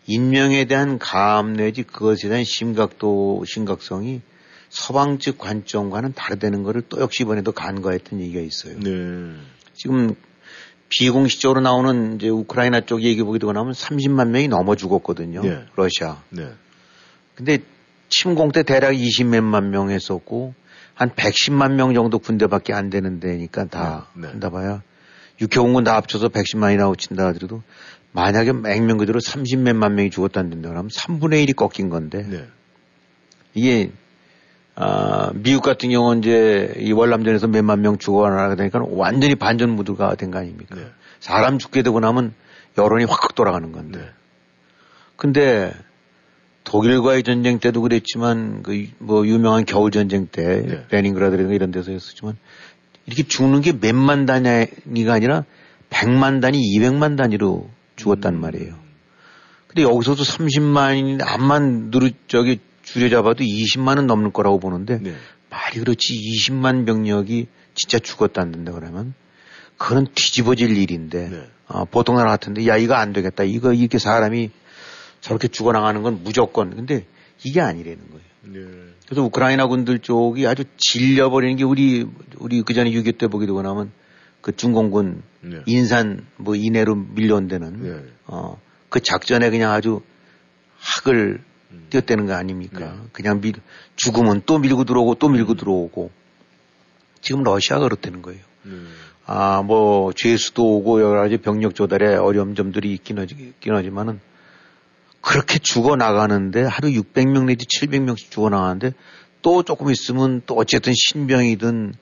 인명에 0.07 0.65
대한 0.65 0.99
감 0.99 1.55
내지 1.55 1.83
그것에 1.83 2.29
대한 2.29 2.45
심각도, 2.45 3.45
심각성이 3.47 4.23
서방 4.71 5.19
측 5.19 5.39
관점과는 5.39 6.15
다르다는 6.15 6.63
것을 6.63 6.83
또 6.89 7.01
역시 7.01 7.25
이번에도 7.25 7.53
간과했던 7.53 8.21
얘기가 8.21 8.41
있어요. 8.41 8.79
네. 8.79 9.35
지금 9.75 10.15
비공식적으로 10.99 11.61
나오는 11.61 12.17
이제 12.17 12.29
우크라이나 12.29 12.83
쪽 12.83 13.03
얘기 13.03 13.23
보게 13.23 13.39
되고 13.39 13.53
나면 13.53 13.73
30만 13.73 14.29
명이 14.29 14.49
넘어 14.49 14.77
죽었거든요. 14.77 15.43
네. 15.43 15.65
러시아. 15.77 16.23
네. 16.31 16.53
근데 17.35 17.59
침공 18.09 18.53
때 18.53 18.63
대략 18.63 18.93
20몇만 18.93 19.65
명 19.65 19.91
했었고 19.91 20.55
한 20.95 21.11
110만 21.11 21.73
명 21.73 21.95
정도 21.95 22.19
군대밖에 22.21 22.73
안 22.73 22.91
되는 22.91 23.19
데니까 23.19 23.65
다 23.65 24.07
네, 24.15 24.23
네. 24.23 24.29
한다 24.29 24.51
봐야 24.51 24.83
육해공군 25.41 25.83
다 25.83 25.97
합쳐서 25.97 26.29
110만이라고 26.29 26.97
친다 26.97 27.27
하더라도 27.29 27.63
만약에 28.13 28.53
맹명 28.53 28.99
그대로 28.99 29.19
30몇만 29.19 29.93
명이 29.93 30.11
죽었다는 30.11 30.63
데 30.63 30.69
그러면 30.69 30.89
3분의 30.89 31.45
1이 31.45 31.57
꺾인 31.57 31.89
건데 31.89 32.23
네. 32.23 32.47
이게 33.55 33.91
아, 34.77 35.31
미국 35.35 35.63
같은 35.63 35.91
경우는 35.91 36.23
이제 36.23 36.75
이 36.79 36.93
월남전에서 36.93 37.47
몇만 37.47 37.81
명 37.81 37.97
죽어나가다 37.99 38.57
보니까 38.57 38.85
완전히 38.91 39.35
반전 39.37 39.71
무드가 39.71 40.15
된 40.17 40.31
거 40.31 40.39
아닙니까? 40.39 40.75
네. 40.75 40.87
사람 41.21 41.59
죽게 41.59 41.83
되고 41.83 42.01
나면 42.01 42.35
여론이 42.77 43.05
확 43.05 43.35
돌아가는 43.35 43.71
건데. 43.71 43.99
네. 44.01 44.05
근데 45.17 45.73
독일과의 46.65 47.23
전쟁 47.23 47.61
때도 47.61 47.83
그랬지만 47.83 48.63
그 48.63 48.89
뭐 48.99 49.27
유명한 49.27 49.65
겨울 49.65 49.91
전쟁 49.93 50.27
때 50.27 50.63
네. 50.63 50.87
베닝그라드라든가 50.89 51.55
이런 51.55 51.71
데서 51.71 51.93
했었지만 51.93 52.37
이렇게 53.07 53.23
죽는 53.23 53.61
게 53.61 53.73
몇만 53.73 54.27
단위가 54.27 55.13
아니라 55.13 55.45
백만 55.91 56.41
단위, 56.41 56.59
이백만 56.61 57.15
단위로 57.17 57.69
죽었단 57.97 58.35
음. 58.35 58.41
말이에요. 58.41 58.75
근데 59.69 59.83
여기서도 59.83 60.23
30만이 60.23 61.23
암만 61.25 61.91
누르 61.91 62.11
저기 62.27 62.59
줄여잡아도 62.85 63.45
20만은 63.45 64.07
넘는 64.07 64.33
거라고 64.33 64.59
보는데 64.61 64.99
네. 64.99 65.15
말이 65.51 65.79
그렇지 65.81 66.15
20만 66.15 66.87
병력이 66.87 67.49
진짜 67.75 67.99
죽었다는데 67.99 68.73
그러면 68.73 69.15
그건 69.77 70.07
뒤집어질 70.15 70.77
일인데 70.77 71.29
네. 71.29 71.49
어, 71.67 71.85
보통 71.85 72.17
나라 72.17 72.31
같은데 72.31 72.67
야 72.67 72.77
이거 72.77 72.95
안 72.95 73.13
되겠다 73.13 73.45
이거 73.45 73.73
이렇게 73.73 73.99
사람이 73.99 74.51
저렇게 75.25 75.49
죽어나가는 75.49 76.03
건 76.03 76.21
무조건. 76.23 76.77
근데 76.77 77.07
이게 77.45 77.63
아니라는 77.63 77.99
거예요. 78.11 78.25
네. 78.43 78.61
그래서 79.07 79.23
우크라이나 79.23 79.67
군들 79.67 80.01
쪽이 80.01 80.47
아주 80.47 80.65
질려버리는 80.77 81.57
게 81.57 81.65
우리, 81.65 82.07
우리 82.37 82.61
그 82.61 82.75
전에 82.75 82.91
6.25 82.91 83.17
때 83.17 83.27
보게 83.29 83.47
되고 83.47 83.63
나면 83.63 83.91
그 84.43 84.55
중공군 84.55 85.23
네. 85.41 85.63
인산 85.65 86.27
뭐 86.37 86.55
이내로 86.55 86.95
밀려온 86.95 87.49
데는 87.49 87.83
네. 87.83 88.03
어, 88.27 88.61
그 88.91 89.01
작전에 89.01 89.49
그냥 89.49 89.73
아주 89.73 90.03
학을 90.77 91.41
음. 91.41 91.54
뛰었다는 91.91 92.27
거 92.27 92.35
아닙니까? 92.35 92.79
네. 92.79 92.93
그냥 93.13 93.41
밀, 93.41 93.55
죽으면 93.97 94.43
또 94.47 94.59
밀고 94.59 94.85
들어오고 94.85 95.17
또 95.17 95.29
밀고 95.29 95.53
음. 95.53 95.57
들어오고 95.57 96.11
지금 97.21 97.43
러시아가 97.43 97.85
그렇다는 97.85 98.23
거예요. 98.23 98.41
네. 98.63 98.73
아, 99.27 99.63
뭐, 99.63 100.13
죄수도 100.13 100.77
오고 100.77 101.01
여러 101.01 101.21
가지 101.21 101.39
병력 101.39 101.75
조달에 101.75 102.17
어려운 102.17 102.55
점들이 102.55 102.93
있긴, 102.93 103.19
하지, 103.19 103.35
있긴 103.35 103.75
하지만은 103.75 104.21
그렇게 105.23 105.59
죽어 105.59 105.97
나가는데 105.97 106.63
하루 106.65 106.89
600명 106.89 107.47
내지 107.47 107.65
700명씩 107.65 108.31
죽어 108.31 108.51
나가는데 108.51 108.93
또 109.41 109.63
조금 109.63 109.91
있으면 109.91 110.43
또 110.45 110.55
어쨌든 110.57 110.93
신병이든 110.95 111.95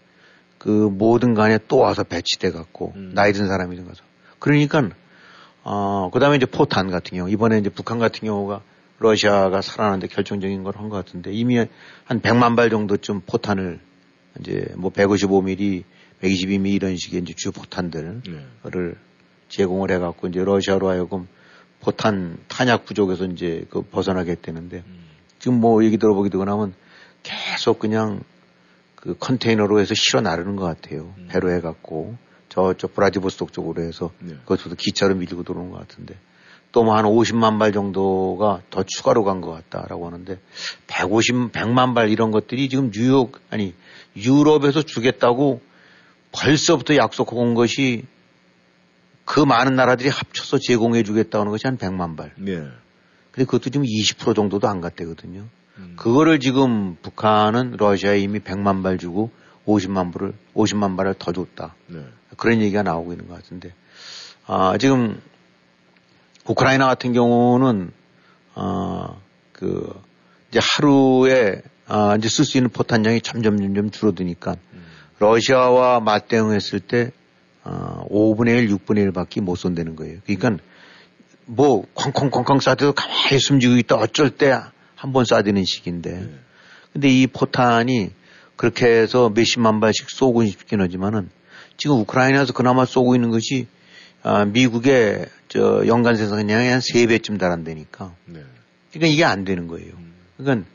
그 0.59 0.69
뭐든 0.69 1.35
간에 1.35 1.59
또 1.69 1.79
와서 1.79 2.03
배치돼 2.03 2.51
갖고 2.51 2.93
음. 2.97 3.13
나이 3.15 3.33
든 3.33 3.47
사람이든 3.47 3.87
가서 3.87 4.03
그러니까 4.41 4.91
어 5.63 6.11
그 6.13 6.19
다음에 6.21 6.37
이제 6.37 6.47
포탄 6.47 6.91
같은 6.91 7.17
경우 7.17 7.31
이번에 7.31 7.59
이제 7.59 7.71
북한 7.71 7.99
같은 7.99 8.27
경우가 8.27 8.61
러시아가 9.03 9.61
살아나는데 9.61 10.07
결정적인 10.09 10.63
걸 10.65 10.77
한 10.77 10.89
것 10.89 10.97
같은데 10.97 11.33
이미 11.33 11.59
한 11.59 12.21
100만 12.21 12.57
발 12.57 12.71
정도쯤 12.71 13.23
포탄을 13.27 13.81
이제 14.41 14.67
뭐 14.77 14.91
155mm, 14.91 15.85
122mm 16.23 16.73
이런 16.73 16.97
식의 16.97 17.21
이제 17.23 17.35
주 17.37 17.53
포탄들을 17.53 18.23
네. 18.27 18.47
제공을 19.49 19.91
해갖고 19.91 20.29
이제 20.29 20.43
러시아로 20.43 20.89
하여금 20.89 21.29
포탄 21.81 22.39
탄약 22.49 22.85
부족에서 22.85 23.27
이제 23.27 23.65
그 23.69 23.83
벗어나게 23.83 24.37
되는데 24.41 24.83
음. 24.87 25.05
지금 25.39 25.61
뭐 25.61 25.85
얘기 25.85 25.99
들어보게 25.99 26.31
되고 26.31 26.45
나면 26.45 26.75
계속 27.23 27.79
그냥 27.79 28.23
그 28.95 29.17
컨테이너로 29.19 29.81
해서 29.81 29.95
실어 29.95 30.21
나르는 30.21 30.57
것 30.57 30.65
같아요. 30.65 31.13
음. 31.19 31.29
배로 31.29 31.51
해갖고 31.51 32.17
저쪽 32.49 32.95
브라디보스톡 32.95 33.53
쪽으로 33.53 33.83
해서 33.83 34.13
네. 34.21 34.35
그것도 34.47 34.77
기차로 34.77 35.17
밀고 35.17 35.43
들어오는 35.43 35.71
것 35.71 35.79
같은데 35.81 36.15
또 36.73 36.83
뭐 36.83 36.97
한 36.97 37.05
50만 37.05 37.59
발 37.59 37.73
정도가 37.73 38.63
더 38.71 38.83
추가로 38.83 39.25
간 39.25 39.41
것 39.41 39.51
같다라고 39.53 40.07
하는데 40.07 40.39
150, 40.87 41.53
100만 41.53 41.95
발 41.95 42.09
이런 42.09 42.31
것들이 42.31 42.69
지금 42.69 42.91
뉴욕 42.91 43.39
아니 43.51 43.75
유럽에서 44.17 44.83
주겠다고 44.83 45.61
벌써부터 46.33 46.97
약속하고 46.97 47.41
온 47.41 47.55
것이 47.55 48.05
그 49.25 49.41
많은 49.41 49.77
나라들이 49.77 50.09
합쳐서 50.09 50.59
제공해 50.59 51.03
주겠다는 51.03 51.51
것이 51.51 51.67
한 51.67 51.77
100만 51.77 52.17
발. 52.17 52.33
네. 52.37 52.57
근데 53.31 53.45
그것도 53.47 53.71
지금 53.71 53.83
20% 53.83 54.35
정도도 54.35 54.67
안 54.69 54.81
갔대거든요. 54.81 55.45
음. 55.79 55.95
그거를 55.97 56.41
지금 56.41 56.97
북한은 57.03 57.77
러시아에 57.79 58.19
이미 58.19 58.41
100만 58.41 58.83
발 58.83 58.99
주고 58.99 59.31
50만 59.67 60.13
불을 60.13 60.35
50만 60.55 60.97
발을 60.97 61.15
더 61.19 61.33
줬다. 61.33 61.75
네. 61.87 62.05
그런 62.37 62.61
얘기가 62.61 62.83
나오고 62.83 63.13
있는 63.13 63.29
것 63.29 63.35
같은데 63.35 63.75
아, 64.47 64.77
지금 64.79 65.21
우크라이나 66.47 66.87
같은 66.87 67.13
경우는 67.13 67.93
아, 68.55 69.17
그 69.53 69.93
이제 70.51 70.61
하루에 70.63 71.63
아, 71.87 72.17
이제 72.19 72.29
쓸 72.29 72.45
수 72.45 72.59
있는 72.59 72.71
포탄량이 72.71 73.21
점점 73.21 73.59
점점 73.59 73.91
줄어드니까 73.91 74.57
음. 74.73 74.85
러시아와 75.19 76.01
맞대응했을 76.01 76.81
때 76.81 77.13
어, 77.65 78.07
5분의 78.11 78.69
1, 78.69 78.77
6분의 78.77 79.13
1밖에 79.13 79.41
못 79.41 79.57
쏜다는 79.57 79.95
거예요. 79.97 80.19
그러니까 80.27 80.63
뭐 81.47 81.85
쾅쾅쾅쾅 81.95 82.59
쏴도 82.59 82.95
가만히 82.95 83.39
숨지고 83.39 83.77
있다 83.77 83.97
어쩔 83.97 84.31
때 84.31 84.53
한 85.03 85.13
번 85.13 85.25
쏴대는 85.25 85.67
식인데 85.67 86.11
네. 86.13 86.31
근데 86.93 87.09
이 87.09 87.27
포탄이 87.27 88.11
그렇게 88.55 88.87
해서 88.87 89.31
몇십만 89.35 89.81
발씩 89.81 90.09
쏘고 90.11 90.45
싶긴 90.45 90.81
하지만은 90.81 91.29
지금 91.77 91.97
우크라이나에서 92.01 92.53
그나마 92.53 92.85
쏘고 92.85 93.17
있는 93.17 93.31
것이 93.31 93.67
아, 94.23 94.45
미국의 94.45 95.27
저 95.49 95.87
연간 95.87 96.17
생산량의 96.17 96.71
한 96.71 96.81
3배쯤 96.81 97.39
달한다니까. 97.39 98.15
네. 98.27 98.43
그러니까 98.91 99.13
이게 99.13 99.25
안 99.25 99.45
되는 99.45 99.67
거예요. 99.67 99.93
음. 99.95 100.13
그러니까 100.37 100.69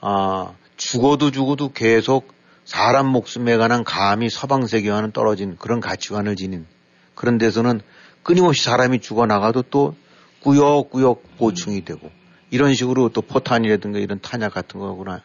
아, 0.00 0.52
죽어도 0.76 1.30
죽어도 1.30 1.72
계속 1.72 2.34
사람 2.64 3.06
목숨에 3.06 3.56
관한 3.56 3.84
감히 3.84 4.28
서방 4.28 4.66
세계와는 4.66 5.12
떨어진 5.12 5.56
그런 5.56 5.80
가치관을 5.80 6.36
지닌 6.36 6.66
그런 7.14 7.38
데서는 7.38 7.80
끊임없이 8.22 8.64
사람이 8.64 9.00
죽어나가도 9.00 9.62
또 9.70 9.94
꾸역꾸역 10.40 11.38
보충이 11.38 11.84
되고 11.84 12.10
이런 12.50 12.74
식으로 12.74 13.08
또 13.10 13.22
포탄이라든가 13.22 13.98
이런 13.98 14.20
탄약 14.20 14.54
같은 14.54 14.80
거구나 14.80 15.22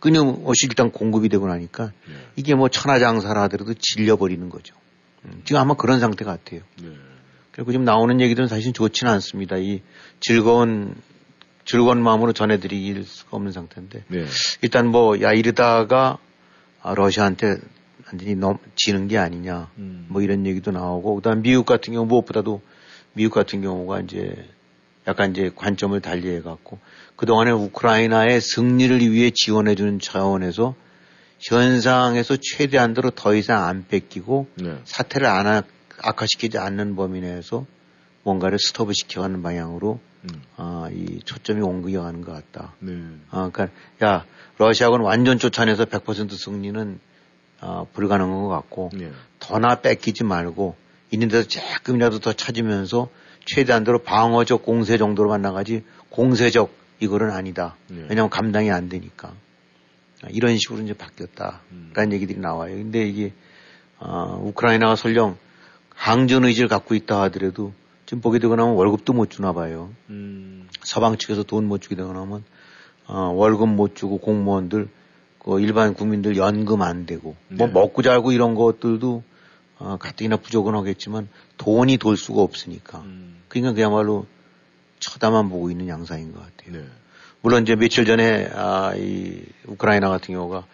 끊임없이 0.00 0.66
일단 0.66 0.90
공급이 0.90 1.28
되고 1.28 1.46
나니까 1.46 1.92
네. 2.06 2.14
이게 2.36 2.54
뭐 2.54 2.68
천하장사라 2.68 3.42
하더라도 3.42 3.74
질려버리는 3.74 4.48
거죠. 4.48 4.74
음, 5.24 5.42
지금 5.44 5.60
아마 5.60 5.74
그런 5.74 6.00
상태 6.00 6.24
같아요. 6.24 6.60
네. 6.82 6.88
그리고 7.60 7.72
지금 7.72 7.84
나오는 7.84 8.22
얘기들은 8.22 8.48
사실 8.48 8.72
좋지는 8.72 9.12
않습니다. 9.12 9.58
이 9.58 9.82
즐거운 10.18 10.94
즐거운 11.66 12.02
마음으로 12.02 12.32
전해드릴 12.32 13.04
수가 13.04 13.36
없는 13.36 13.52
상태인데 13.52 14.04
네. 14.08 14.24
일단 14.62 14.86
뭐 14.86 15.20
야 15.20 15.34
이러다가 15.34 16.16
아, 16.80 16.94
러시아한테 16.94 17.58
완전히 18.06 18.34
넘, 18.34 18.56
지는 18.76 19.08
게 19.08 19.18
아니냐 19.18 19.68
음. 19.76 20.06
뭐 20.08 20.22
이런 20.22 20.46
얘기도 20.46 20.70
나오고 20.70 21.16
그다음 21.16 21.42
미국 21.42 21.66
같은 21.66 21.92
경우 21.92 22.06
무엇보다도 22.06 22.62
미국 23.12 23.34
같은 23.34 23.60
경우가 23.60 24.00
이제 24.00 24.48
약간 25.06 25.32
이제 25.32 25.50
관점을 25.54 26.00
달리해 26.00 26.40
갖고 26.40 26.78
그동안에 27.16 27.50
우크라이나의 27.50 28.40
승리를 28.40 29.12
위해 29.12 29.30
지원해 29.34 29.74
주는 29.74 29.98
차원에서 29.98 30.74
현상에서 31.38 32.38
최대한도로 32.40 33.10
더 33.10 33.34
이상 33.34 33.64
안 33.66 33.84
뺏기고 33.86 34.46
네. 34.54 34.78
사태를 34.84 35.26
안 35.26 35.46
악화시키지 36.02 36.58
않는 36.58 36.96
범위 36.96 37.20
내에서 37.20 37.66
뭔가를 38.22 38.58
스톱을 38.58 38.94
시켜가는 38.94 39.42
방향으로 39.42 40.00
음. 40.24 40.42
아, 40.56 40.88
이 40.92 41.20
초점이 41.24 41.62
옮겨가는 41.62 42.20
것 42.22 42.32
같다. 42.32 42.74
네. 42.80 42.92
아, 43.30 43.50
그러니까 43.50 43.68
야 44.04 44.24
러시아군는 44.58 45.04
완전 45.04 45.38
쫓아내서 45.38 45.86
100% 45.86 46.32
승리는 46.32 47.00
어, 47.62 47.86
불가능한 47.92 48.42
것 48.42 48.48
같고 48.48 48.90
네. 48.94 49.10
더나 49.38 49.76
뺏기지 49.76 50.24
말고 50.24 50.76
있는 51.10 51.28
데서 51.28 51.48
조금이라도 51.48 52.18
더 52.20 52.32
찾으면서 52.32 53.08
최대한도로 53.46 54.02
방어적 54.02 54.62
공세 54.62 54.98
정도로만 54.98 55.42
나가지 55.42 55.84
공세적 56.10 56.72
이거는 57.00 57.30
아니다. 57.30 57.76
네. 57.88 58.06
왜냐하면 58.08 58.30
감당이 58.30 58.70
안 58.70 58.88
되니까 58.88 59.32
이런 60.28 60.56
식으로 60.58 60.82
이제 60.82 60.92
바뀌었다 60.92 61.62
라는 61.94 62.10
음. 62.10 62.14
얘기들이 62.14 62.38
나와요. 62.38 62.74
근데 62.74 63.06
이게 63.06 63.32
어, 63.98 64.40
우크라이나가 64.42 64.96
설령 64.96 65.38
항전 66.00 66.44
의지를 66.46 66.66
갖고 66.68 66.94
있다 66.94 67.20
하더라도 67.24 67.74
지금 68.06 68.22
보게 68.22 68.38
되고 68.38 68.56
나면 68.56 68.74
월급도 68.74 69.12
못 69.12 69.28
주나 69.28 69.52
봐요. 69.52 69.90
음. 70.08 70.66
서방 70.82 71.18
측에서 71.18 71.42
돈 71.42 71.66
못 71.66 71.82
주게 71.82 71.94
되고 71.94 72.10
나면 72.10 72.42
어, 73.06 73.32
월급 73.34 73.68
못 73.68 73.94
주고 73.96 74.16
공무원들 74.16 74.88
그 75.38 75.60
일반 75.60 75.92
국민들 75.92 76.38
연금 76.38 76.80
안 76.80 77.04
되고 77.04 77.36
뭐 77.48 77.66
네. 77.66 77.72
뭐 77.72 77.82
먹고 77.82 78.00
자고 78.00 78.32
이런 78.32 78.54
것들도 78.54 79.22
어, 79.78 79.96
가뜩이나 80.00 80.38
부족은 80.38 80.74
하겠지만 80.74 81.28
돈이 81.58 81.98
돌 81.98 82.16
수가 82.16 82.40
없으니까 82.40 83.00
음. 83.00 83.42
그러니까 83.48 83.74
그야말로 83.74 84.24
쳐다만 85.00 85.50
보고 85.50 85.70
있는 85.70 85.86
양상인 85.86 86.32
것 86.32 86.40
같아요. 86.40 86.78
네. 86.80 86.88
물론 87.42 87.62
이제 87.62 87.76
며칠 87.76 88.06
전에 88.06 88.48
아, 88.54 88.94
이 88.96 89.42
우크라이나 89.66 90.08
같은 90.08 90.34
경우가 90.34 90.64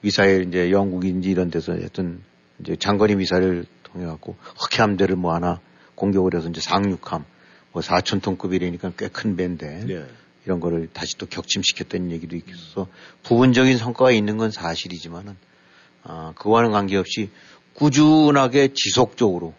미사일 0.00 0.46
이제 0.46 0.70
영국인지 0.70 1.28
이런 1.28 1.50
데서 1.50 1.72
하여튼 1.72 2.22
이제 2.60 2.76
장거리 2.76 3.16
미사일 3.16 3.66
을 3.96 4.00
통해 4.00 4.06
갖고 4.06 4.36
흑해함대를 4.58 5.16
뭐 5.16 5.34
하나 5.34 5.60
공격을 5.94 6.34
해서 6.34 6.48
이제 6.48 6.60
상륙함 6.60 7.24
뭐 7.72 7.82
4천 7.82 8.22
톤급이라니까 8.22 8.92
꽤 8.96 9.08
큰 9.08 9.36
배인데 9.36 9.84
네. 9.86 10.04
이런 10.44 10.60
거를 10.60 10.88
다시 10.92 11.18
또 11.18 11.26
격침시켰다는 11.26 12.12
얘기도 12.12 12.36
있어서 12.36 12.86
부분적인 13.24 13.78
성과가 13.78 14.12
있는 14.12 14.36
건 14.36 14.50
사실이지만은 14.50 15.36
아, 16.04 16.32
그와는 16.36 16.70
관계없이 16.70 17.30
꾸준하게 17.74 18.68
지속적으로 18.74 19.54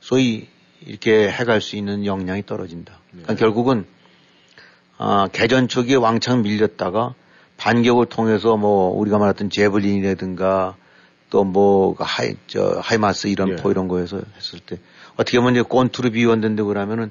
소위 0.00 0.48
이렇게 0.84 1.30
해갈 1.30 1.60
수 1.60 1.76
있는 1.76 2.04
역량이 2.04 2.44
떨어진다. 2.44 2.98
그러니까 3.10 3.34
네. 3.34 3.38
결국은 3.38 3.86
아, 4.98 5.28
개전 5.32 5.68
초기에 5.68 5.94
왕창 5.96 6.42
밀렸다가 6.42 7.14
반격을 7.56 8.06
통해서 8.06 8.56
뭐 8.56 8.90
우리가 8.98 9.18
말했던 9.18 9.50
Javelin이라든가 9.50 10.76
또뭐 11.32 11.94
그 11.94 12.04
하이 12.06 12.36
저 12.46 12.78
HIMARS 12.82 13.28
이런 13.28 13.48
예. 13.52 13.56
포 13.56 13.70
이런 13.70 13.88
거에서 13.88 14.20
했을 14.36 14.60
때 14.60 14.78
어떻게 15.16 15.38
보면 15.38 15.54
이제 15.54 15.62
권투를 15.62 16.10
비유했는데 16.10 16.62
그러면은 16.62 17.10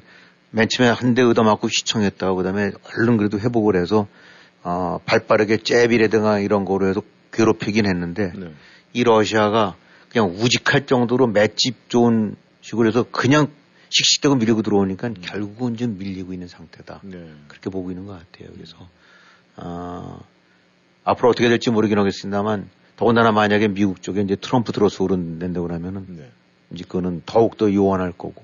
맨 0.52 0.68
처음에 0.70 0.92
한 0.92 1.16
대 1.16 1.24
얻어맞고 1.24 1.68
시청했다고 1.70 2.36
그다음에 2.36 2.72
얼른 2.96 3.18
그래도 3.18 3.40
회복을 3.40 3.76
해서 3.82 4.08
어 4.64 5.00
발빠르게 5.06 5.58
잽이라든가 5.64 6.40
이런 6.40 6.66
거로 6.66 6.88
해서 6.88 7.02
괴롭히긴 7.34 7.88
했는데 7.88 8.32
네. 8.36 8.54
이 8.94 9.04
러시아가 9.04 9.76
그냥 10.12 10.30
우직할 10.30 10.86
정도로 10.86 11.28
맷집 11.28 11.90
좋은 11.90 12.36
식으로 12.62 12.88
해서 12.90 13.06
그냥 13.12 13.48
씩씩대고 13.90 14.36
밀고 14.36 14.62
들어오니까 14.62 15.08
음. 15.08 15.16
결국은 15.22 15.78
좀 15.78 15.98
밀리고 15.98 16.34
있는 16.34 16.48
상태다. 16.48 17.00
네. 17.04 17.34
그렇게 17.48 17.70
보고 17.70 17.90
있는 17.90 18.06
것 18.06 18.14
같아요. 18.14 18.54
그래서 18.54 18.76
어, 19.56 20.20
앞으로 21.06 21.30
어떻게 21.30 21.50
될지 21.50 21.72
모르긴 21.72 21.98
하겠습니다만 21.98 22.70
더군다나 23.02 23.32
만약에 23.32 23.70
미국 23.70 24.04
쪽에 24.04 24.22
이제 24.22 24.36
트럼프 24.36 24.72
들어서 24.72 25.04
오른된다고 25.04 25.66
그러면은 25.66 26.06
네. 26.08 26.30
이제 26.72 26.84
그거는 26.84 27.24
더욱 27.26 27.58
더 27.58 27.74
요원할 27.74 28.12
거고, 28.12 28.44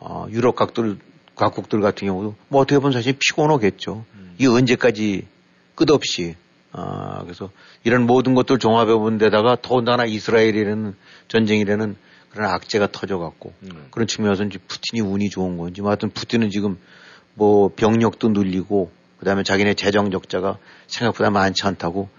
어, 0.00 0.26
유럽 0.30 0.56
각들, 0.56 0.98
각국들 1.36 1.80
같은 1.80 2.08
경우도 2.08 2.34
뭐 2.48 2.60
어떻게 2.60 2.80
보면 2.80 2.90
사실 2.90 3.14
피곤하겠죠. 3.16 4.04
음. 4.14 4.34
이게 4.36 4.48
언제까지 4.48 5.28
끝없이, 5.76 6.34
아, 6.72 7.20
그래서 7.22 7.50
이런 7.84 8.04
모든 8.04 8.34
것들 8.34 8.58
종합해 8.58 8.94
본 8.94 9.16
데다가 9.16 9.56
더군다나 9.62 10.06
이스라엘이라는 10.06 10.96
전쟁이라는 11.28 11.96
그런 12.30 12.50
악재가 12.50 12.90
터져갖고 12.90 13.52
음. 13.62 13.86
그런 13.92 14.08
측면에서 14.08 14.42
이제 14.42 14.58
푸틴이 14.58 15.02
운이 15.02 15.30
좋은 15.30 15.56
건지, 15.56 15.82
뭐 15.82 15.90
하여튼 15.90 16.10
푸틴은 16.10 16.50
지금 16.50 16.78
뭐 17.34 17.70
병력도 17.76 18.30
늘리고 18.30 18.90
그다음에 19.20 19.44
자기네 19.44 19.74
재정 19.74 20.10
적자가 20.10 20.58
생각보다 20.88 21.30
많지 21.30 21.64
않다고 21.64 22.17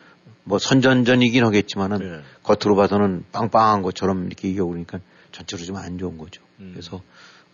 뭐 0.49 0.57
선전전이긴 0.57 1.43
하겠지만은 1.45 1.99
네. 1.99 2.21
겉으로 2.41 2.75
봐서는 2.75 3.23
빵빵한 3.31 3.83
것처럼 3.83 4.25
이렇게 4.25 4.49
이겨오니까 4.49 4.99
전체로 5.31 5.63
좀 5.63 5.77
안 5.77 5.99
좋은 5.99 6.17
거죠. 6.17 6.41
음. 6.59 6.71
그래서 6.73 7.03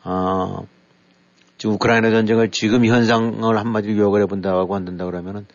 아 0.01 0.59
지금 1.57 1.75
우크라이나 1.75 2.09
전쟁을 2.09 2.51
지금 2.51 2.85
현상을 2.85 3.43
한마디로 3.57 3.97
요약을 3.97 4.21
해본다고 4.21 4.75
한다 4.75 5.03
그러면은 5.03 5.45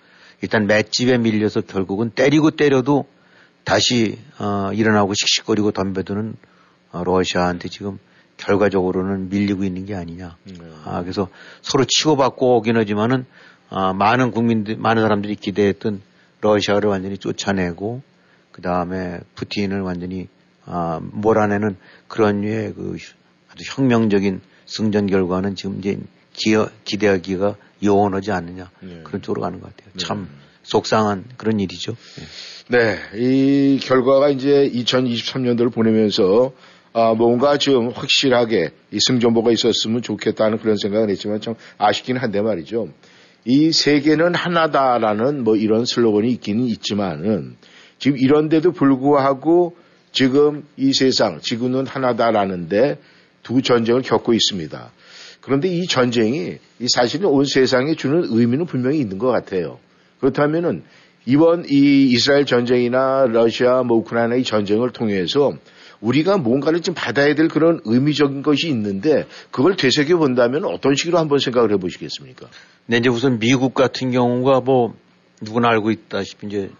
일단 0.42 0.66
맷집에 0.66 1.16
밀려서 1.16 1.62
결국은 1.62 2.10
때리고 2.10 2.50
때려도 2.50 3.06
다시 3.64 4.18
어, 4.38 4.70
일어나고 4.74 5.14
씩씩거리고 5.14 5.70
덤벼드는 5.70 6.36
어, 6.92 7.04
러시아한테 7.04 7.70
지금 7.70 7.98
결과적으로는 8.36 9.30
밀리고 9.30 9.64
있는 9.64 9.86
게 9.86 9.94
아니냐. 9.94 10.36
네. 10.44 10.54
아, 10.84 11.00
그래서 11.00 11.28
서로 11.62 11.86
치고받고 11.86 12.58
오긴 12.58 12.76
하지만은 12.76 13.24
아, 13.70 13.94
많은 13.94 14.30
국민들, 14.30 14.76
많은 14.76 15.00
사람들이 15.02 15.36
기대했던 15.36 16.02
러시아를 16.40 16.88
완전히 16.88 17.18
쫓아내고 17.18 18.02
그 18.52 18.62
다음에 18.62 19.20
푸틴을 19.34 19.80
완전히 19.80 20.28
아, 20.64 21.00
몰아내는 21.02 21.76
그런 22.08 22.42
류의 22.42 22.74
그 22.74 22.96
아주 23.50 23.64
혁명적인 23.66 24.40
승전 24.66 25.06
결과는 25.06 25.56
지금 25.56 25.78
이제 25.78 25.98
기어, 26.32 26.68
기대하기가 26.84 27.56
요원하지 27.82 28.30
않느냐 28.30 28.70
네. 28.80 29.00
그런 29.02 29.22
쪽으로 29.22 29.42
가는 29.42 29.60
것 29.60 29.74
같아요. 29.74 29.92
네. 29.94 30.04
참 30.04 30.28
속상한 30.62 31.24
그런 31.36 31.58
일이죠. 31.58 31.96
네. 32.68 32.78
네, 32.78 33.18
이 33.18 33.80
결과가 33.82 34.28
이제 34.28 34.70
2023년도를 34.72 35.72
보내면서 35.72 36.52
아, 36.92 37.14
뭔가 37.14 37.56
좀 37.56 37.90
확실하게 37.90 38.70
이 38.92 38.98
승전보가 39.00 39.52
있었으면 39.52 40.02
좋겠다는 40.02 40.58
그런 40.58 40.76
생각을 40.76 41.08
했지만 41.10 41.40
참 41.40 41.54
아쉽긴 41.78 42.16
한데 42.16 42.40
말이죠. 42.40 42.88
이 43.44 43.72
세계는 43.72 44.34
하나다라는 44.34 45.44
뭐 45.44 45.56
이런 45.56 45.84
슬로건이 45.84 46.30
있기는 46.32 46.64
있지만은 46.66 47.56
지금 47.98 48.18
이런데도 48.18 48.72
불구하고 48.72 49.76
지금 50.12 50.64
이 50.76 50.92
세상 50.92 51.40
지구는 51.40 51.86
하나다라는데 51.86 52.98
두 53.42 53.62
전쟁을 53.62 54.02
겪고 54.02 54.34
있습니다. 54.34 54.92
그런데 55.40 55.68
이 55.68 55.86
전쟁이 55.86 56.58
사실은 56.88 57.26
온 57.26 57.44
세상에 57.44 57.94
주는 57.94 58.24
의미는 58.28 58.66
분명히 58.66 58.98
있는 58.98 59.18
것 59.18 59.28
같아요. 59.28 59.78
그렇다면은 60.20 60.82
이번 61.26 61.64
이 61.68 62.10
이스라엘 62.10 62.44
전쟁이나 62.44 63.26
러시아 63.26 63.82
뭐 63.82 63.98
우크라이나 63.98 64.34
의 64.34 64.44
전쟁을 64.44 64.90
통해서 64.90 65.54
우리가 66.00 66.38
뭔가를 66.38 66.80
좀 66.80 66.94
받아야 66.94 67.34
될 67.34 67.48
그런 67.48 67.80
의미적인 67.84 68.42
것이 68.42 68.68
있는데 68.68 69.26
그걸 69.50 69.76
되새겨 69.76 70.16
본다면 70.16 70.64
어떤 70.64 70.94
식으로 70.94 71.18
한번 71.18 71.38
생각을 71.38 71.72
해보시겠습니까? 71.72 72.48
네, 72.86 72.98
이제 72.98 73.08
우선 73.08 73.38
미국 73.38 73.74
같은 73.74 74.10
경우가 74.10 74.60
뭐 74.60 74.94
누구나 75.40 75.68
알고 75.68 75.90
있다시피 75.90 76.46
이제 76.46 76.70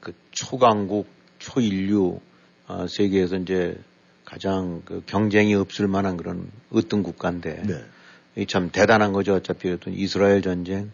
그 0.00 0.12
초강국, 0.30 1.08
초인류 1.38 2.20
어, 2.68 2.86
세계에서 2.88 3.36
이제 3.36 3.76
가장 4.24 4.82
그 4.84 5.02
경쟁이 5.06 5.54
없을 5.54 5.88
만한 5.88 6.16
그런 6.16 6.50
어떤 6.72 7.02
국가인데 7.02 7.62
네. 7.66 8.44
참 8.46 8.70
대단한 8.70 9.12
거죠. 9.12 9.34
어차피 9.34 9.70
어떤 9.70 9.92
이스라엘 9.92 10.40
전쟁 10.40 10.92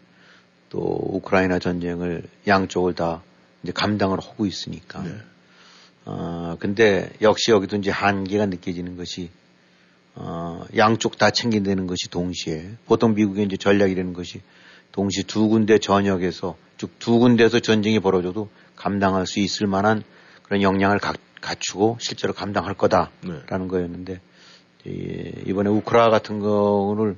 또 0.71 0.79
우크라이나 0.81 1.59
전쟁을 1.59 2.25
양쪽을 2.47 2.95
다 2.95 3.23
이제 3.63 3.73
감당을 3.73 4.19
하고 4.21 4.47
있으니까. 4.47 5.03
네. 5.03 5.11
어, 6.07 6.57
근데 6.59 7.11
역시 7.21 7.51
여기도 7.51 7.77
이제 7.77 7.91
한계가 7.91 8.47
느껴지는 8.47 8.97
것이 8.97 9.31
어, 10.15 10.65
양쪽 10.77 11.19
다 11.19 11.31
챙긴다는 11.31 11.87
것이 11.87 12.09
동시에 12.11 12.71
보통 12.87 13.15
미국의 13.15 13.45
이제 13.45 13.57
전략이라는 13.57 14.13
것이 14.15 14.41
동시 14.93 15.25
두 15.25 15.49
군데 15.49 15.79
전역에서 15.79 16.57
즉 16.79 16.99
두 16.99 17.19
군데에서 17.19 17.61
전쟁이 17.61 18.01
벌어져도 18.01 18.49
감당할 18.75 19.27
수 19.27 19.41
있을 19.41 19.67
만한 19.67 20.03
그런 20.43 20.63
역량을 20.63 20.99
가, 20.99 21.15
갖추고 21.41 21.99
실제로 22.01 22.33
감당할 22.33 22.75
거다라는 22.75 23.11
네. 23.23 23.69
거였는데 23.69 24.21
이번에 25.47 25.71
우크라 25.71 26.11
같은 26.11 26.41
거를 26.41 27.17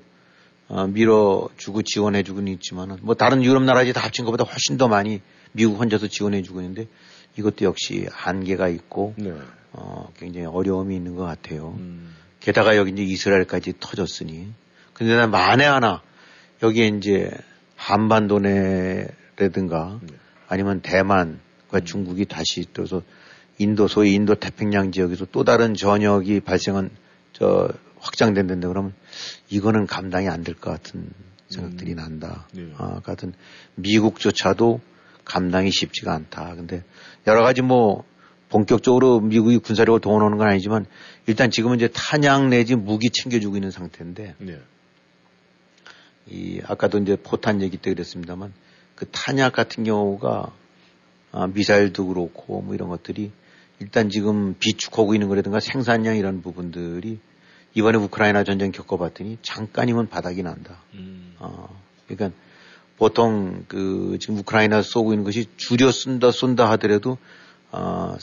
어, 0.69 0.87
밀어주고 0.87 1.83
지원해주고는 1.83 2.53
있지만은 2.55 2.99
뭐 3.01 3.15
다른 3.15 3.43
유럽 3.43 3.63
나라들이 3.63 3.93
다 3.93 4.03
합친 4.03 4.25
것보다 4.25 4.45
훨씬 4.45 4.77
더 4.77 4.89
많이 4.89 5.21
미국 5.53 5.81
혼자서 5.81 6.09
지원해주고 6.09 6.61
있는데 6.61 6.87
이것도 7.39 7.65
역시 7.65 8.07
한계가 8.11 8.69
있고 8.69 9.15
네. 9.17 9.33
어, 9.73 10.13
굉장히 10.17 10.47
어려움이 10.47 10.97
있는 10.97 11.15
것 11.15 11.25
같아요. 11.25 11.77
음. 11.79 12.15
게다가 12.41 12.77
여기 12.77 12.91
이제 12.93 13.03
이스라엘까지 13.03 13.75
터졌으니 13.81 14.53
근데 14.93 15.17
난 15.17 15.31
만에 15.31 15.65
하나 15.65 16.03
여기에 16.63 16.89
이제 16.99 17.31
한반도 17.77 18.41
내라든가 18.41 20.01
네. 20.03 20.15
아니면 20.49 20.81
대만과 20.81 21.39
음. 21.75 21.85
중국이 21.85 22.25
다시 22.25 22.67
또서 22.73 23.03
인도 23.59 23.87
소위 23.89 24.15
인도 24.15 24.35
태평양 24.35 24.93
지역에서 24.93 25.27
또 25.31 25.45
다른 25.45 25.75
전역이 25.75 26.41
발생한 26.41 26.91
저 27.33 27.69
확장된다는데 27.99 28.67
그러면 28.69 28.95
이거는 29.49 29.87
감당이 29.87 30.29
안 30.29 30.43
될 30.43 30.55
것 30.55 30.71
같은 30.71 31.11
생각들이 31.49 31.93
음. 31.93 31.97
난다. 31.97 32.47
네. 32.53 32.73
아, 32.77 33.01
같은 33.01 33.33
미국조차도 33.77 34.81
감당이 35.29 35.71
쉽지가 35.71 36.13
않다. 36.13 36.55
근데 36.57 36.83
여러 37.27 37.43
가지 37.43 37.63
뭐 37.63 38.05
본격적으로 38.49 39.21
미국이 39.21 39.59
군사력을 39.59 40.01
동원하는 40.01 40.39
건 40.39 40.49
아니지만 40.49 40.87
일단 41.27 41.51
지금은 41.51 41.77
이제 41.77 41.89
탄약 41.93 42.49
내지 42.49 42.75
무기 42.75 43.11
챙겨주고 43.11 43.57
있는 43.57 43.71
상태인데 43.71 44.35
네. 44.39 44.59
이 46.27 46.61
아까도 46.67 46.99
이제 46.99 47.17
포탄 47.17 47.63
얘기 47.63 47.77
때 47.77 47.93
그랬습니다만 47.93 48.53
그 48.95 49.07
탄약 49.11 49.53
같은 49.53 49.85
경우가 49.85 50.53
아, 51.31 51.47
미사일도 51.47 52.07
그렇고 52.07 52.63
뭐 52.63 52.75
이런 52.75 52.89
것들이 52.89 53.31
일단 53.81 54.09
지금 54.09 54.55
비축하고 54.59 55.15
있는 55.15 55.29
거라든가 55.29 55.61
생산량 55.61 56.17
이런 56.17 56.43
부분들이 56.43 57.21
이번에 57.75 57.99
우크라이나 57.99 58.45
전쟁 58.45 58.73
겪어봤더니 58.73 59.39
잠깐이면 59.43 60.09
바닥이 60.09 60.43
난다. 60.43 60.81
음. 60.95 61.35
어, 61.39 61.69
그러니까 62.07 62.37
보통 62.99 63.65
그 63.69 64.19
지금 64.21 64.39
우크라이나 64.39 64.83
쏘고 64.83 65.13
있는 65.13 65.25
것이 65.25 65.47
줄여 65.57 65.91
쓴다 65.91 66.31
쏜다 66.31 66.69
하더라도 66.73 67.17
어, 67.71 68.17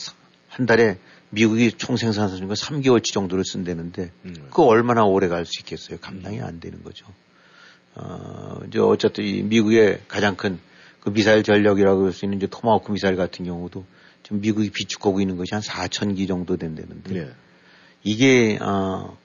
한 0.50 0.66
달에 0.66 0.98
미국이 1.30 1.72
총 1.72 1.98
생산하는 1.98 2.48
건 2.48 2.56
3개월치 2.56 3.12
정도를 3.14 3.44
쓴다는데 3.44 4.12
음. 4.26 4.36
그거 4.50 4.66
얼마나 4.66 5.04
오래 5.04 5.28
갈 5.28 5.46
수 5.46 5.62
있겠어요? 5.62 5.98
감당이 6.00 6.42
안 6.42 6.60
되는 6.60 6.84
거죠. 6.84 7.06
어, 7.96 8.60
이제 8.68 8.80
어쨌든 8.80 9.24
이 9.24 9.42
미국의 9.42 10.02
가장 10.08 10.36
큰 10.36 10.60
그 11.06 11.14
미사일 11.14 11.44
전력이라고 11.44 12.06
할 12.06 12.12
수 12.12 12.26
있는 12.26 12.40
이제 12.40 12.48
토마호크 12.48 12.92
미사일 12.92 13.16
같은 13.16 13.46
경우도 13.46 13.86
지금 14.24 14.42
미국이 14.42 14.72
비축하고 14.72 15.22
있는 15.22 15.38
것이 15.38 15.54
한 15.54 15.62
4천 15.62 16.16
기 16.18 16.26
정도 16.26 16.58
된다는데 16.58 17.14
네. 17.14 17.30
이게 18.04 18.58
어, 18.60 19.16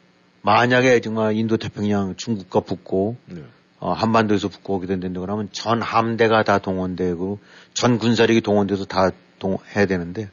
만약에 0.42 1.00
정말 1.00 1.34
인도 1.36 1.56
태평양 1.56 2.16
중국과 2.16 2.60
붙고 2.60 3.16
네. 3.24 3.42
어, 3.80 3.92
한반도에서 3.92 4.48
붙고 4.48 4.76
오게 4.76 4.86
된다고 4.86 5.20
그러면 5.26 5.48
전 5.52 5.80
함대가 5.82 6.42
다 6.44 6.58
동원되고 6.58 7.38
전 7.74 7.98
군사력이 7.98 8.42
동원돼서 8.42 8.84
다 8.84 9.10
동, 9.38 9.58
해야 9.74 9.86
되는데 9.86 10.28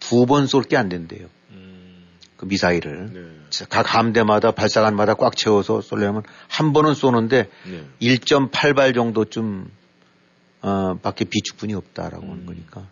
두 0.00 0.26
번 0.26 0.44
쏠 0.46 0.62
게 0.64 0.76
안 0.76 0.88
된대요. 0.88 1.26
음. 1.50 2.04
그 2.36 2.44
미사일을. 2.44 3.12
네. 3.12 3.64
각 3.70 3.94
함대마다 3.94 4.50
발사관마다 4.52 5.14
꽉 5.14 5.34
채워서 5.34 5.80
쏠려면 5.80 6.22
한 6.48 6.72
번은 6.74 6.94
쏘는데 6.94 7.48
네. 7.66 7.84
1.8발 8.02 8.94
정도쯤 8.94 9.70
어, 10.60 10.94
밖에 11.02 11.24
비축분이 11.24 11.72
없다라고 11.74 12.26
음. 12.26 12.30
하는 12.30 12.46
거니까. 12.46 12.86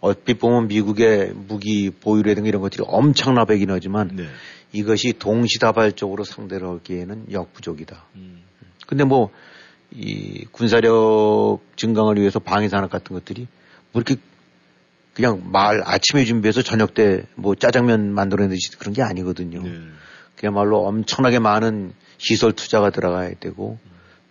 얼핏 0.00 0.38
보면 0.40 0.66
미국의 0.68 1.32
무기 1.34 1.90
보유라든가 1.90 2.48
이런 2.48 2.62
것들이 2.62 2.82
엄청나배긴 2.86 3.70
하지만 3.70 4.10
네. 4.16 4.26
이것이 4.72 5.14
동시다발적으로 5.18 6.24
상대를 6.24 6.66
하기에는 6.68 7.26
역부족이다. 7.30 8.04
음. 8.16 8.42
근데 8.90 9.04
뭐, 9.04 9.30
이 9.92 10.44
군사력 10.52 11.60
증강을 11.76 12.16
위해서 12.16 12.38
방위 12.38 12.68
산업 12.68 12.90
같은 12.90 13.14
것들이 13.14 13.46
뭐 13.92 14.02
이렇게 14.02 14.20
그냥 15.14 15.50
말 15.50 15.82
아침에 15.84 16.24
준비해서 16.24 16.62
저녁 16.62 16.94
때 16.94 17.24
뭐 17.34 17.54
짜장면 17.54 18.12
만들어내듯이 18.12 18.76
그런 18.78 18.92
게 18.94 19.02
아니거든요. 19.02 19.62
네. 19.62 19.78
그야말로 20.36 20.86
엄청나게 20.86 21.38
많은 21.38 21.92
시설 22.18 22.52
투자가 22.52 22.90
들어가야 22.90 23.34
되고 23.40 23.78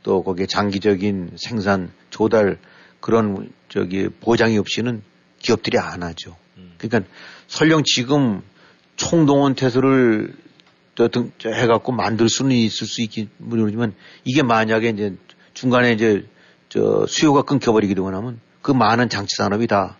또 0.03 0.23
거기에 0.23 0.45
장기적인 0.45 1.31
생산 1.37 1.91
조달 2.09 2.57
그런 2.99 3.51
저기 3.67 4.09
보장이 4.09 4.57
없이는 4.57 5.01
기업들이 5.39 5.77
안 5.77 6.03
하죠. 6.03 6.35
음. 6.57 6.73
그러니까 6.77 7.09
설령 7.47 7.83
지금 7.85 8.41
총동원 8.95 9.55
태세를 9.55 10.33
해갖고 11.45 11.91
만들 11.91 12.27
수는 12.29 12.51
있을 12.55 12.87
수 12.87 13.01
있긴 13.01 13.29
모르지만 13.37 13.93
이게 14.25 14.43
만약에 14.43 14.89
이제 14.89 15.15
중간에 15.53 15.93
이제 15.93 16.25
저 16.69 17.05
수요가 17.07 17.43
끊겨버리기도 17.43 18.05
하면 18.05 18.39
그 18.61 18.71
많은 18.71 19.09
장치 19.09 19.35
산업이 19.37 19.67
다 19.67 19.97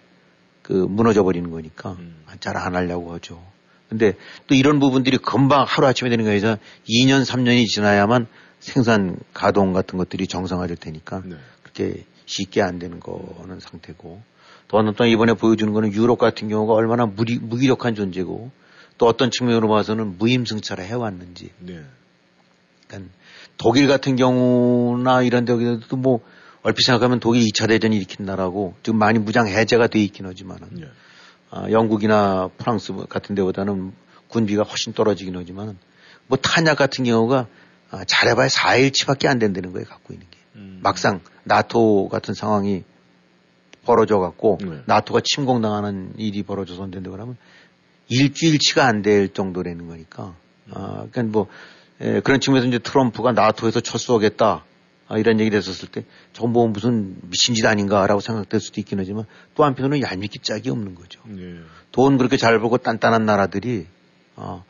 그 0.69 0.73
무너져 0.73 1.23
버리는 1.23 1.49
거니까 1.49 1.93
음. 1.93 2.23
잘안 2.39 2.75
하려고 2.75 3.12
하죠. 3.13 3.43
근데 3.89 4.13
또 4.45 4.53
이런 4.53 4.79
부분들이 4.79 5.17
금방 5.17 5.65
하루아침에 5.67 6.12
되는 6.12 6.25
거에서 6.25 6.59
2년, 6.88 7.25
3년이 7.25 7.65
지나야만 7.65 8.27
생산 8.59 9.17
가동 9.33 9.73
같은 9.73 9.97
것들이 9.97 10.27
정상화될 10.27 10.77
테니까 10.77 11.23
네. 11.25 11.38
그렇게 11.63 12.05
쉽게 12.27 12.62
안 12.62 12.77
되는 12.77 12.99
거는 12.99 13.59
상태고 13.59 14.21
또한 14.67 14.93
또 14.95 15.05
이번에 15.07 15.33
보여주는 15.33 15.73
거는 15.73 15.91
유럽 15.91 16.19
같은 16.19 16.49
경우가 16.49 16.75
얼마나 16.75 17.07
무리, 17.07 17.39
무기력한 17.39 17.95
존재고 17.95 18.51
또 18.99 19.07
어떤 19.07 19.31
측면으로 19.31 19.67
봐서는 19.69 20.17
무임승차를 20.19 20.83
해왔는지. 20.83 21.51
네. 21.59 21.81
그러니까 22.88 23.12
독일 23.57 23.88
같은 23.88 24.15
경우나 24.15 25.23
이런 25.23 25.45
데도 25.45 25.95
뭐 25.95 26.19
얼핏 26.62 26.83
생각하면 26.83 27.19
독일 27.19 27.41
2차 27.43 27.69
대전이 27.69 27.95
일으킨 27.95 28.25
나라고 28.25 28.75
지금 28.83 28.99
많이 28.99 29.17
무장 29.17 29.47
해제가 29.47 29.88
돼 29.88 29.99
있긴 29.99 30.25
하지만은 30.25 30.67
네. 30.71 30.88
아, 31.49 31.71
영국이나 31.71 32.49
프랑스 32.57 32.93
같은 33.07 33.35
데보다는 33.35 33.93
군비가 34.27 34.63
훨씬 34.63 34.93
떨어지긴 34.93 35.35
하지만은 35.38 35.77
뭐 36.27 36.38
탄약 36.38 36.77
같은 36.77 37.05
경우가 37.05 37.47
아, 37.91 38.03
잘해봐야 38.05 38.47
4일치밖에 38.47 39.27
안 39.27 39.39
된다는 39.39 39.71
거예요 39.71 39.88
갖고 39.88 40.13
있는 40.13 40.27
게 40.29 40.38
음. 40.55 40.79
막상 40.83 41.21
나토 41.45 42.09
같은 42.09 42.33
상황이 42.33 42.83
벌어져 43.85 44.19
갖고 44.19 44.57
네. 44.62 44.81
나토가 44.85 45.21
침공당하는 45.23 46.13
일이 46.17 46.43
벌어져서 46.43 46.83
온다고 46.83 47.12
그러면 47.12 47.38
일주일치가 48.09 48.85
안 48.85 49.01
될 49.01 49.29
정도라는 49.29 49.87
거니까. 49.87 50.35
아, 50.71 51.07
그러니까 51.11 51.23
뭐, 51.23 51.47
에, 52.01 52.19
그런 52.21 52.39
측면에서 52.39 52.67
이제 52.67 52.79
트럼프가 52.79 53.31
나토에서 53.31 53.79
철수하겠다. 53.79 54.63
아, 55.07 55.17
이런 55.17 55.39
얘기를 55.39 55.57
했었을 55.57 55.89
때, 55.89 56.03
저건 56.33 56.51
뭐 56.53 56.67
무슨 56.67 57.15
미친 57.23 57.55
짓 57.55 57.65
아닌가라고 57.65 58.19
생각될 58.19 58.59
수도 58.59 58.79
있긴 58.79 58.99
하지만 58.99 59.25
또 59.55 59.63
한편으로는 59.63 60.01
얄밉기 60.01 60.39
짝이 60.39 60.69
없는 60.69 60.93
거죠. 60.95 61.19
네. 61.25 61.55
돈 61.91 62.17
그렇게 62.17 62.37
잘 62.37 62.59
벌고 62.59 62.77
단단한 62.77 63.25
나라들이, 63.25 63.87
어, 64.35 64.63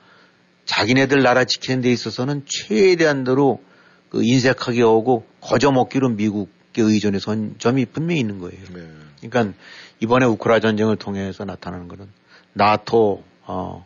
자기네들 0.65 1.21
나라 1.23 1.43
지키는 1.43 1.81
데 1.81 1.91
있어서는 1.91 2.43
최대한대로 2.45 3.61
그 4.09 4.23
인색하게 4.23 4.81
오고 4.83 5.25
거저먹기로 5.41 6.09
미국에 6.09 6.81
의존해선 6.81 7.55
점이 7.57 7.85
분명히 7.85 8.21
있는 8.21 8.39
거예요. 8.39 8.59
네. 8.73 8.87
그러니까 9.21 9.57
이번에 9.99 10.25
우크라 10.25 10.59
전쟁을 10.59 10.95
통해서 10.95 11.43
나타나는 11.43 11.87
거는 11.89 12.07
나토 12.53 13.23
어, 13.51 13.83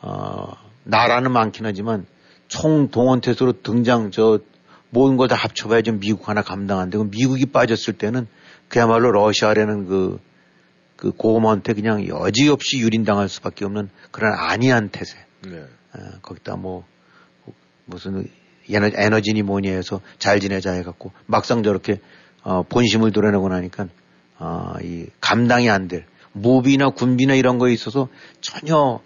어, 0.00 0.52
나라는 0.84 1.30
많긴 1.30 1.66
하지만 1.66 2.06
총 2.48 2.88
동원 2.90 3.20
태세로 3.20 3.60
등장 3.62 4.10
저 4.10 4.38
모든 4.88 5.16
걸 5.18 5.28
다 5.28 5.34
합쳐봐야 5.34 5.82
지 5.82 5.92
미국 5.92 6.28
하나 6.28 6.40
감당 6.40 6.78
안 6.78 6.88
되고 6.88 7.04
미국이 7.04 7.46
빠졌을 7.46 7.92
때는 7.94 8.26
그야말로 8.68 9.12
러시아라는 9.12 9.86
그, 9.86 10.20
그 10.96 11.10
고음한테 11.10 11.74
그냥 11.74 12.06
여지없이 12.08 12.78
유린당할 12.78 13.28
수밖에 13.28 13.66
없는 13.66 13.90
그런 14.10 14.32
안이한 14.38 14.88
태세. 14.88 15.18
네. 15.42 15.64
어, 15.94 15.98
거기다 16.22 16.56
뭐 16.56 16.84
무슨 17.84 18.26
에너지니 18.70 19.42
뭐니 19.42 19.68
해서 19.68 20.00
잘 20.18 20.40
지내자 20.40 20.72
해갖고 20.72 21.12
막상 21.26 21.62
저렇게 21.62 22.00
어, 22.42 22.62
본심을 22.62 23.12
드러내고 23.12 23.50
나니까 23.50 23.88
어, 24.38 24.74
이 24.82 25.08
감당이 25.20 25.68
안 25.68 25.88
될 25.88 26.06
무비나 26.34 26.90
군비나 26.90 27.34
이런 27.34 27.58
거에 27.58 27.72
있어서 27.72 28.08
전혀 28.40 29.00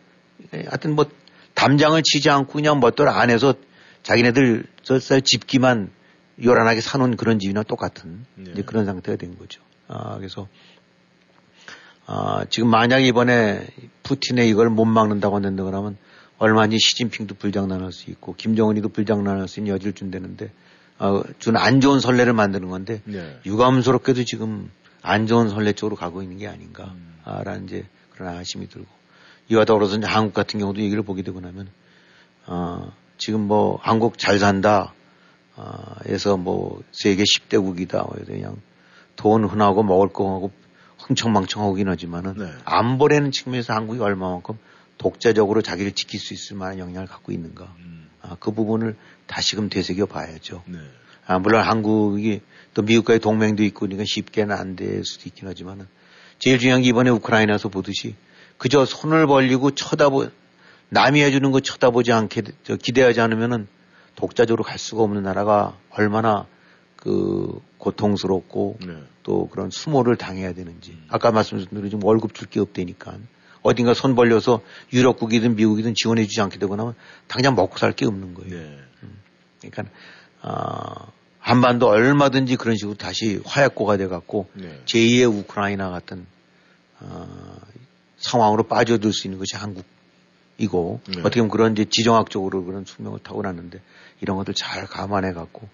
하여튼 0.53 0.95
뭐 0.95 1.07
담장을 1.55 2.01
치지 2.03 2.31
않고 2.31 2.53
그냥 2.53 2.81
멋들 2.81 3.09
안에서 3.09 3.55
자기네들 4.03 4.65
썰 5.01 5.23
집기만 5.23 5.91
요란하게 6.43 6.81
사놓은 6.81 7.17
그런 7.17 7.39
집이나 7.39 7.63
똑같은 7.63 8.25
네. 8.35 8.53
이제 8.53 8.63
그런 8.63 8.87
상태가 8.87 9.17
된 9.17 9.37
거죠. 9.39 9.61
아, 9.89 10.17
그래서 10.17 10.49
아, 12.07 12.45
지금 12.49 12.71
만약 12.71 13.01
이번에 13.01 13.67
푸틴의 14.03 14.49
이걸 14.49 14.71
못 14.71 14.85
막는다고 14.85 15.37
한다 15.37 15.63
그러면 15.65 15.97
얼마든지 16.39 16.79
시진핑도 16.79 17.35
불장난할 17.35 17.93
수 17.93 18.11
있고 18.11 18.35
김정은이도 18.37 18.91
불장난할 18.91 19.49
수 19.49 19.61
있는 19.61 19.75
여지를 19.75 19.93
준다는데 19.93 20.51
어, 21.01 21.23
준 21.39 21.57
안 21.57 21.81
좋은 21.81 22.01
선례를 22.01 22.33
만드는 22.33 22.69
건데 22.69 23.03
네. 23.05 23.39
유감스럽게도 23.45 24.25
지금 24.25 24.71
안 25.03 25.27
좋은 25.27 25.49
선례 25.49 25.73
쪽으로 25.73 25.97
가고 25.97 26.23
있는 26.23 26.39
게 26.39 26.49
아닌가라는 26.49 27.63
음. 27.63 27.65
이제 27.65 27.87
그런 28.13 28.37
아쉬움이 28.37 28.69
들고 28.69 28.89
이와 29.49 29.65
더불어서 29.65 29.97
이제 29.97 30.07
한국 30.07 30.35
같은 30.35 30.61
경우도 30.61 30.81
얘기를 30.81 31.03
보게 31.03 31.23
되고 31.23 31.41
나면 31.41 31.69
어, 32.47 32.93
지금 33.17 33.41
뭐 33.43 33.79
한국 33.81 34.19
잘 34.19 34.39
산다 34.39 34.93
어, 35.57 35.97
해서 36.07 36.37
뭐 36.37 36.83
세계 36.93 37.23
10대국이다 37.23 38.11
그래서 38.13 38.33
그냥 38.33 38.57
돈 39.17 39.45
흔하고 39.45 39.83
먹을 39.83 40.09
거 40.09 40.35
하고 40.35 40.53
흥청망청하긴 40.99 41.89
하지만은 41.89 42.35
네. 42.37 42.51
안보라는 42.65 43.31
측면에서 43.31 43.73
한국이 43.75 44.01
얼마만큼 44.01 44.59
독자적으로 44.99 45.63
자기를 45.63 45.93
지킬 45.93 46.21
수 46.21 46.35
있을 46.35 46.57
만한 46.57 46.79
역량을 46.79 47.07
갖고 47.07 47.33
있는가 47.33 47.73
음. 47.79 48.09
아, 48.21 48.37
그 48.39 48.53
부분을 48.53 48.97
다시금 49.27 49.69
되새겨 49.69 50.07
봐야죠. 50.07 50.63
네. 50.67 50.79
아, 51.27 51.39
물론 51.39 51.63
한국이 51.63 52.41
또 52.75 52.83
미국과의 52.83 53.19
동맹도 53.21 53.63
있고 53.65 53.81
그러니까 53.81 54.05
쉽게는 54.07 54.55
안 54.55 54.77
될 54.77 55.05
수도 55.05 55.25
있긴 55.27 55.49
하지만은 55.49 55.87
제일 56.39 56.59
중요한 56.59 56.83
게 56.83 56.89
이번에 56.89 57.11
우크라이나에서 57.11 57.69
보듯이 57.69 58.15
그저 58.59 58.85
손을 58.85 59.27
벌리고 59.27 59.73
쳐다보 59.73 60.29
남이 60.91 61.23
해주는 61.23 61.51
거 61.51 61.61
쳐다보지 61.61 62.13
않게 62.13 62.43
기대하지 62.81 63.21
않으면은 63.21 63.67
독자적으로 64.17 64.65
갈 64.65 64.79
수가 64.79 65.03
없는 65.03 65.23
나라가 65.23 65.77
얼마나 65.91 66.47
그 66.97 67.61
고통스럽고 67.79 68.79
네. 68.85 68.95
또 69.23 69.49
그런 69.49 69.71
수모를 69.71 70.17
당해야 70.17 70.53
되는지 70.55 70.93
음. 70.93 71.07
아까 71.09 71.31
말씀드린 71.31 71.69
대로 71.71 71.89
지금 71.89 72.05
월급 72.05 72.35
줄 72.35 72.49
게 72.49 72.59
없다니까 72.61 73.17
어딘가 73.63 73.93
손 73.95 74.15
벌려서 74.15 74.63
유럽국이든 74.93 75.57
미국이든 75.57 75.95
지원해 75.95 76.25
주지 76.27 76.41
않게 76.41 76.59
되고 76.59 76.75
나면 76.77 76.95
당장 77.27 77.55
먹고 77.55 77.77
살 77.79 77.93
게 77.93 78.07
없는 78.07 78.35
거예요. 78.35 78.51
네. 78.51 78.79
음. 79.03 79.19
그러니까 79.61 79.85
어, 80.43 81.13
한반도 81.49 81.89
얼마든지 81.89 82.57
그런 82.57 82.77
식으로 82.77 82.97
다시 82.97 83.41
화약고가 83.45 83.97
돼 83.97 84.07
갖고 84.07 84.49
네. 84.53 84.81
제2의 84.85 85.33
우크라이나 85.33 85.91
같은 85.91 86.27
어, 87.01 87.27
상황으로 88.19 88.65
빠져들 88.65 89.13
수 89.13 89.27
있는 89.27 89.39
것이 89.39 89.57
한국이고 89.57 91.01
네. 91.09 91.21
어떻게 91.21 91.41
보면 91.41 91.51
그런 91.51 91.73
이제 91.73 91.85
지정학적으로 91.85 92.65
그런 92.65 92.85
숙명을 92.85 93.21
타고났는데 93.23 93.81
이런 94.21 94.37
것들 94.37 94.55
잘 94.55 94.87
감안해 94.87 95.33
갖고 95.33 95.69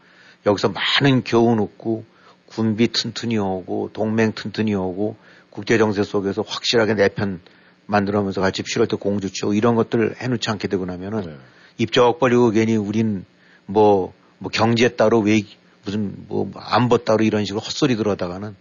여기서 0.47 0.69
많은 0.69 1.25
교훈 1.25 1.59
얻고 1.59 2.05
군비 2.47 2.93
튼튼히 2.93 3.39
오고 3.39 3.91
동맹 3.93 4.33
튼튼히 4.33 4.75
오고 4.75 5.17
국제 5.51 5.79
정세 5.79 6.05
속에서 6.05 6.43
확실하게 6.47 6.95
내 6.95 7.09
편 7.09 7.41
만들어면서 7.87 8.41
같이 8.41 8.63
필요할 8.63 8.89
때 8.89 8.97
공주 8.97 9.31
치고 9.31 9.55
이런 9.55 9.75
것들을 9.75 10.17
해놓지 10.21 10.51
않게 10.51 10.69
되고 10.69 10.87
나면은 10.87 11.27
네. 11.27 11.37
입적 11.79 12.19
벌리고 12.19 12.51
괜히 12.51 12.77
우린 12.77 13.25
뭐, 13.67 14.13
뭐 14.39 14.51
경제 14.53 14.89
따로 14.89 15.21
왜 15.21 15.43
무슨 15.85 16.27
뭐 16.29 16.51
안보 16.57 16.99
따로 16.99 17.25
이런 17.25 17.45
식으로 17.45 17.61
헛소리 17.61 17.97
들어다가는 17.97 18.55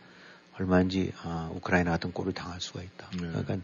얼마인지 0.60 1.14
아, 1.24 1.50
우크라이나 1.56 1.92
같은 1.92 2.12
꼴을 2.12 2.34
당할 2.34 2.62
수가 2.62 2.82
있다. 2.82 3.10
네. 3.14 3.28
그러니까 3.28 3.58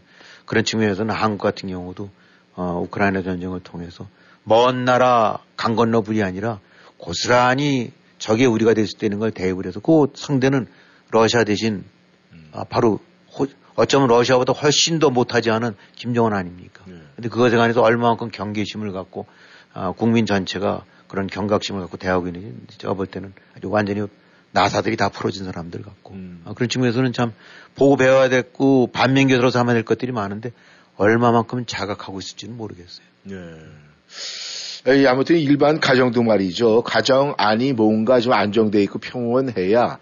그런 0.44 0.64
측면에서는 0.64 1.14
한국 1.14 1.38
같은 1.38 1.68
경우도 1.68 2.10
어, 2.54 2.80
우크라이나 2.84 3.22
전쟁을 3.22 3.60
통해서 3.60 4.08
먼 4.42 4.84
나라 4.84 5.38
강 5.56 5.76
건너 5.76 6.00
불이 6.00 6.22
아니라 6.22 6.58
고스란히 6.96 7.92
적의 8.18 8.46
우리가 8.46 8.74
됐을 8.74 8.98
때는 8.98 9.18
걸 9.18 9.30
대입을 9.30 9.66
해서 9.66 9.80
그 9.80 10.08
상대는 10.14 10.66
러시아 11.10 11.44
대신 11.44 11.84
음. 12.32 12.48
아, 12.52 12.64
바로 12.64 12.98
호, 13.32 13.46
어쩌면 13.76 14.08
러시아보다 14.08 14.52
훨씬 14.52 14.98
더 14.98 15.10
못하지 15.10 15.50
않은 15.50 15.76
김정은 15.94 16.32
아닙니까? 16.32 16.82
네. 16.86 16.96
근데 17.14 17.28
그것에 17.28 17.56
관해서 17.56 17.82
얼마만큼 17.82 18.30
경계심을 18.30 18.92
갖고 18.92 19.26
아, 19.72 19.92
국민 19.92 20.26
전체가 20.26 20.84
그런 21.10 21.26
경각심을 21.26 21.80
갖고 21.80 21.96
대하고 21.96 22.28
있는지 22.28 22.78
제가 22.78 22.94
볼 22.94 23.06
때는 23.06 23.32
아주 23.56 23.68
완전히 23.68 24.06
나사들이 24.52 24.96
다 24.96 25.08
풀어진 25.08 25.44
사람들 25.44 25.82
같고 25.82 26.14
음. 26.14 26.42
아, 26.44 26.54
그런 26.54 26.68
측면에서는 26.68 27.12
참 27.12 27.32
보고 27.74 27.96
배워야 27.96 28.28
됐고 28.28 28.90
반면교사로 28.92 29.50
삼아야 29.50 29.74
될 29.74 29.84
것들이 29.84 30.12
많은데 30.12 30.52
얼마만큼 30.96 31.66
자각하고 31.66 32.20
있을지는 32.20 32.56
모르겠어요. 32.56 33.06
네. 33.24 35.06
아무튼 35.08 35.36
일반 35.36 35.80
가정도 35.80 36.22
말이죠. 36.22 36.82
가정 36.82 37.34
안이 37.38 37.72
뭔가 37.72 38.20
좀 38.20 38.32
안정돼 38.32 38.82
있고 38.84 38.98
평온해야 38.98 39.98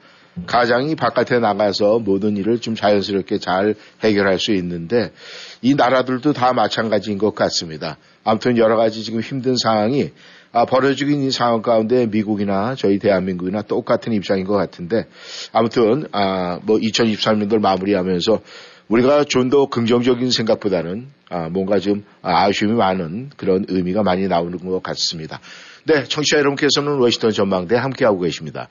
가장이 0.47 0.95
바깥에 0.95 1.39
나가서 1.39 1.99
모든 1.99 2.37
일을 2.37 2.61
좀 2.61 2.75
자연스럽게 2.75 3.39
잘 3.39 3.75
해결할 4.05 4.39
수 4.39 4.53
있는데 4.53 5.13
이 5.63 5.75
나라들도 5.75 6.33
다 6.33 6.53
마찬가지인 6.53 7.19
것 7.19 7.35
같습니다. 7.35 7.97
아무튼 8.25 8.57
여러 8.57 8.77
가지 8.77 9.03
지금 9.03 9.21
힘든 9.21 9.57
상황이 9.57 10.13
아, 10.59 10.65
벌어지고 10.65 11.13
있는 11.13 11.31
상황 11.31 11.63
가운데 11.63 12.07
미국이나 12.07 12.75
저희 12.75 12.99
대한민국이나 12.99 13.63
똑같은 13.63 14.13
입장인 14.13 14.45
것 14.45 14.55
같은데 14.55 15.07
아무튼 15.53 16.09
아, 16.11 16.59
뭐 16.65 16.79
2023년도를 16.79 17.61
마무리하면서 17.61 18.41
우리가 18.89 19.25
좀 19.25 19.51
더 19.51 19.67
긍정적인 19.67 20.31
생각보다는 20.31 21.07
아, 21.31 21.49
뭔가 21.49 21.79
좀 21.79 22.05
아쉬움이 22.23 22.75
많은 22.75 23.31
그런 23.37 23.67
의미가 23.69 24.03
많이 24.03 24.27
나오는 24.27 24.59
것 24.59 24.83
같습니다. 24.83 25.41
네, 25.87 26.05
청취자 26.05 26.39
여러분께서는 26.39 26.99
워싱턴 26.99 27.31
전망대 27.31 27.77
함께하고 27.77 28.21
계십니다. 28.21 28.69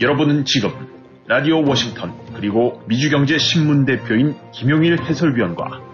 여러분은 0.00 0.44
지금 0.44 0.70
라디오 1.28 1.62
워싱턴 1.64 2.14
그리고 2.34 2.82
미주경제신문 2.88 3.84
대표인 3.84 4.34
김용일 4.52 5.00
해설위원과 5.02 5.87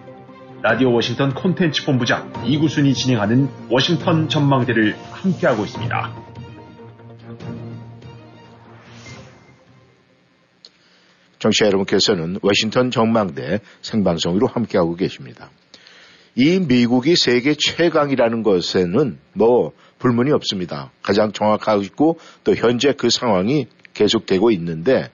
라디오 0.65 0.95
워싱턴 0.95 1.35
콘텐츠 1.35 1.85
본부장 1.85 2.33
이구순이 2.47 2.95
진행하는 2.95 3.51
워싱턴 3.69 4.31
전망대를 4.31 4.97
함께하고 5.13 5.63
있습니다. 5.67 6.15
정치자 11.39 11.67
여러분께서는 11.67 12.39
워싱턴 12.41 12.91
전망대 12.91 13.61
생방송으로 13.83 14.47
함께하고 14.47 14.97
계십니다. 14.97 15.51
이 16.35 16.59
미국이 16.61 17.15
세계 17.15 17.53
최강이라는 17.53 18.43
것에는 18.43 19.19
뭐 19.35 19.73
불문이 19.99 20.33
없습니다. 20.33 20.93
가장 21.03 21.33
정확하고 21.33 21.83
있고 21.83 22.19
또 22.43 22.55
현재 22.55 22.95
그 22.97 23.11
상황이 23.11 23.67
계속되고 23.93 24.51
있는데 24.53 25.11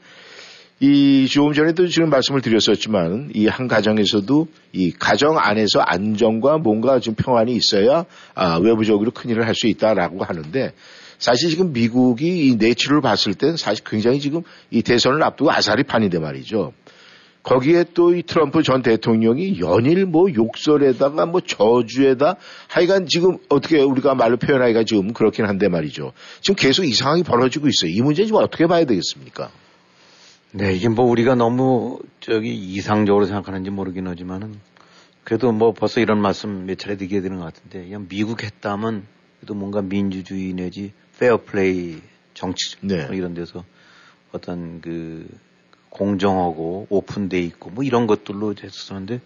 이 0.83 1.27
조금 1.29 1.53
전에도 1.53 1.87
지금 1.89 2.09
말씀을 2.09 2.41
드렸었지만 2.41 3.31
이 3.35 3.47
한 3.47 3.69
가정에서도 3.69 4.47
이 4.73 4.93
가정 4.93 5.37
안에서 5.39 5.81
안정과 5.81 6.59
뭔가 6.59 7.01
좀 7.01 7.15
평안이 7.15 7.55
있어야 7.55 8.07
아, 8.35 8.57
외부적으로 8.57 9.11
큰 9.11 9.29
일을 9.31 9.47
할 9.47 9.55
수 9.55 9.67
있다라고 9.67 10.25
하는데 10.25 10.73
사실 11.19 11.51
지금 11.51 11.73
미국이 11.75 12.47
이 12.49 12.57
내추를 12.57 13.03
봤을 13.03 13.35
땐 13.35 13.57
사실 13.57 13.85
굉장히 13.85 14.21
지금 14.21 14.43
이 14.71 14.81
대선을 14.83 15.23
앞두고 15.23 15.51
아사리 15.53 15.83
판인데 15.83 16.19
말이죠. 16.19 16.73
거기에 17.43 17.85
또 17.95 18.15
이 18.15 18.23
트럼프 18.23 18.63
전 18.63 18.81
대통령이 18.83 19.61
연일 19.61 20.07
뭐 20.07 20.33
욕설에다가 20.33 21.27
뭐 21.27 21.41
저주에다 21.43 22.37
하여간 22.69 23.07
지금 23.07 23.37
어떻게 23.51 23.81
우리가 23.83 24.15
말로 24.15 24.37
표현하기가 24.39 24.85
지금 24.85 25.13
그렇긴 25.13 25.45
한데 25.47 25.69
말이죠. 25.69 26.13
지금 26.41 26.55
계속 26.57 26.85
이 26.85 26.93
상황이 26.95 27.23
벌어지고 27.23 27.69
있어요. 27.69 27.91
이 27.91 28.01
문제 28.01 28.25
지금 28.25 28.41
어떻게 28.43 28.67
봐야 28.67 28.85
되겠습니까? 28.87 29.51
네, 30.53 30.73
이게 30.75 30.89
뭐 30.89 31.05
우리가 31.05 31.37
너무 31.37 32.01
저기 32.19 32.53
이상적으로 32.55 33.25
생각하는지 33.25 33.71
모르긴 33.71 34.09
하지만은 34.09 34.59
그래도 35.23 35.53
뭐 35.53 35.73
벌써 35.73 36.01
이런 36.01 36.21
말씀 36.21 36.67
몇 36.67 36.77
차례 36.77 36.97
드리게 36.97 37.21
되는 37.21 37.39
것 37.39 37.45
같은데 37.45 37.85
그냥 37.85 38.07
미국 38.09 38.43
했다면 38.43 39.07
그래도 39.39 39.55
뭔가 39.55 39.81
민주주의 39.81 40.53
내지 40.53 40.93
페어플레이 41.21 42.03
정치 42.35 42.77
네. 42.81 43.09
이런 43.13 43.35
데서 43.35 43.65
어떤 44.33 44.81
그 44.81 45.29
공정하고 45.91 46.89
오픈돼 46.91 47.39
있고 47.43 47.71
뭐 47.71 47.85
이런 47.85 48.09
것들로 48.09 48.55
됐었는데 48.55 49.21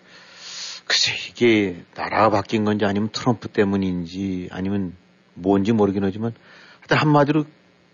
글쎄 0.84 1.12
이게 1.30 1.84
나라가 1.94 2.28
바뀐 2.28 2.64
건지 2.64 2.84
아니면 2.84 3.08
트럼프 3.12 3.48
때문인지 3.48 4.48
아니면 4.52 4.94
뭔지 5.32 5.72
모르긴 5.72 6.04
하지만 6.04 6.34
하여튼 6.80 6.98
한마디로 6.98 7.44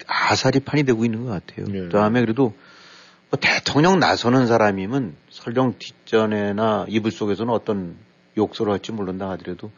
아사리판이 0.06 0.82
되고 0.82 1.04
있는 1.04 1.26
것 1.26 1.30
같아요. 1.30 1.66
네. 1.66 1.80
그다음에 1.82 2.20
그래도 2.20 2.42
뭐 2.42 2.69
대통령 3.36 3.98
나서는 4.00 4.46
사람이면 4.46 5.14
설령 5.30 5.74
뒷전에나 5.78 6.86
이불 6.88 7.12
속에서는 7.12 7.52
어떤 7.52 7.96
욕설을 8.36 8.72
할지 8.72 8.92
모른다 8.92 9.30
하더라도 9.30 9.70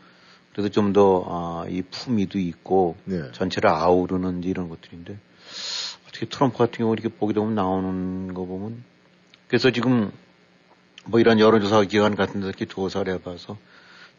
그래도 0.53 0.69
좀 0.71 0.93
더이 0.93 1.81
아, 1.81 1.83
품위도 1.91 2.39
있고 2.39 2.97
네. 3.05 3.31
전체를 3.33 3.71
아우르는 3.71 4.45
이런 4.45 4.69
것들인데 4.69 5.19
어떻게 6.09 6.27
트럼프 6.27 6.59
같은 6.59 6.79
경우 6.79 6.93
이렇게 6.93 7.09
보게 7.09 7.35
되면 7.35 7.55
나오는 7.55 8.33
거 8.35 8.45
보면 8.45 8.83
그래서 9.49 9.71
지금 9.71 10.13
뭐 11.05 11.21
이런 11.21 11.39
여론조사 11.39 11.83
기관 11.85 12.15
같은 12.15 12.35
데서 12.41 12.49
이렇게 12.49 12.65
조사를 12.67 13.13
해봐서 13.15 13.59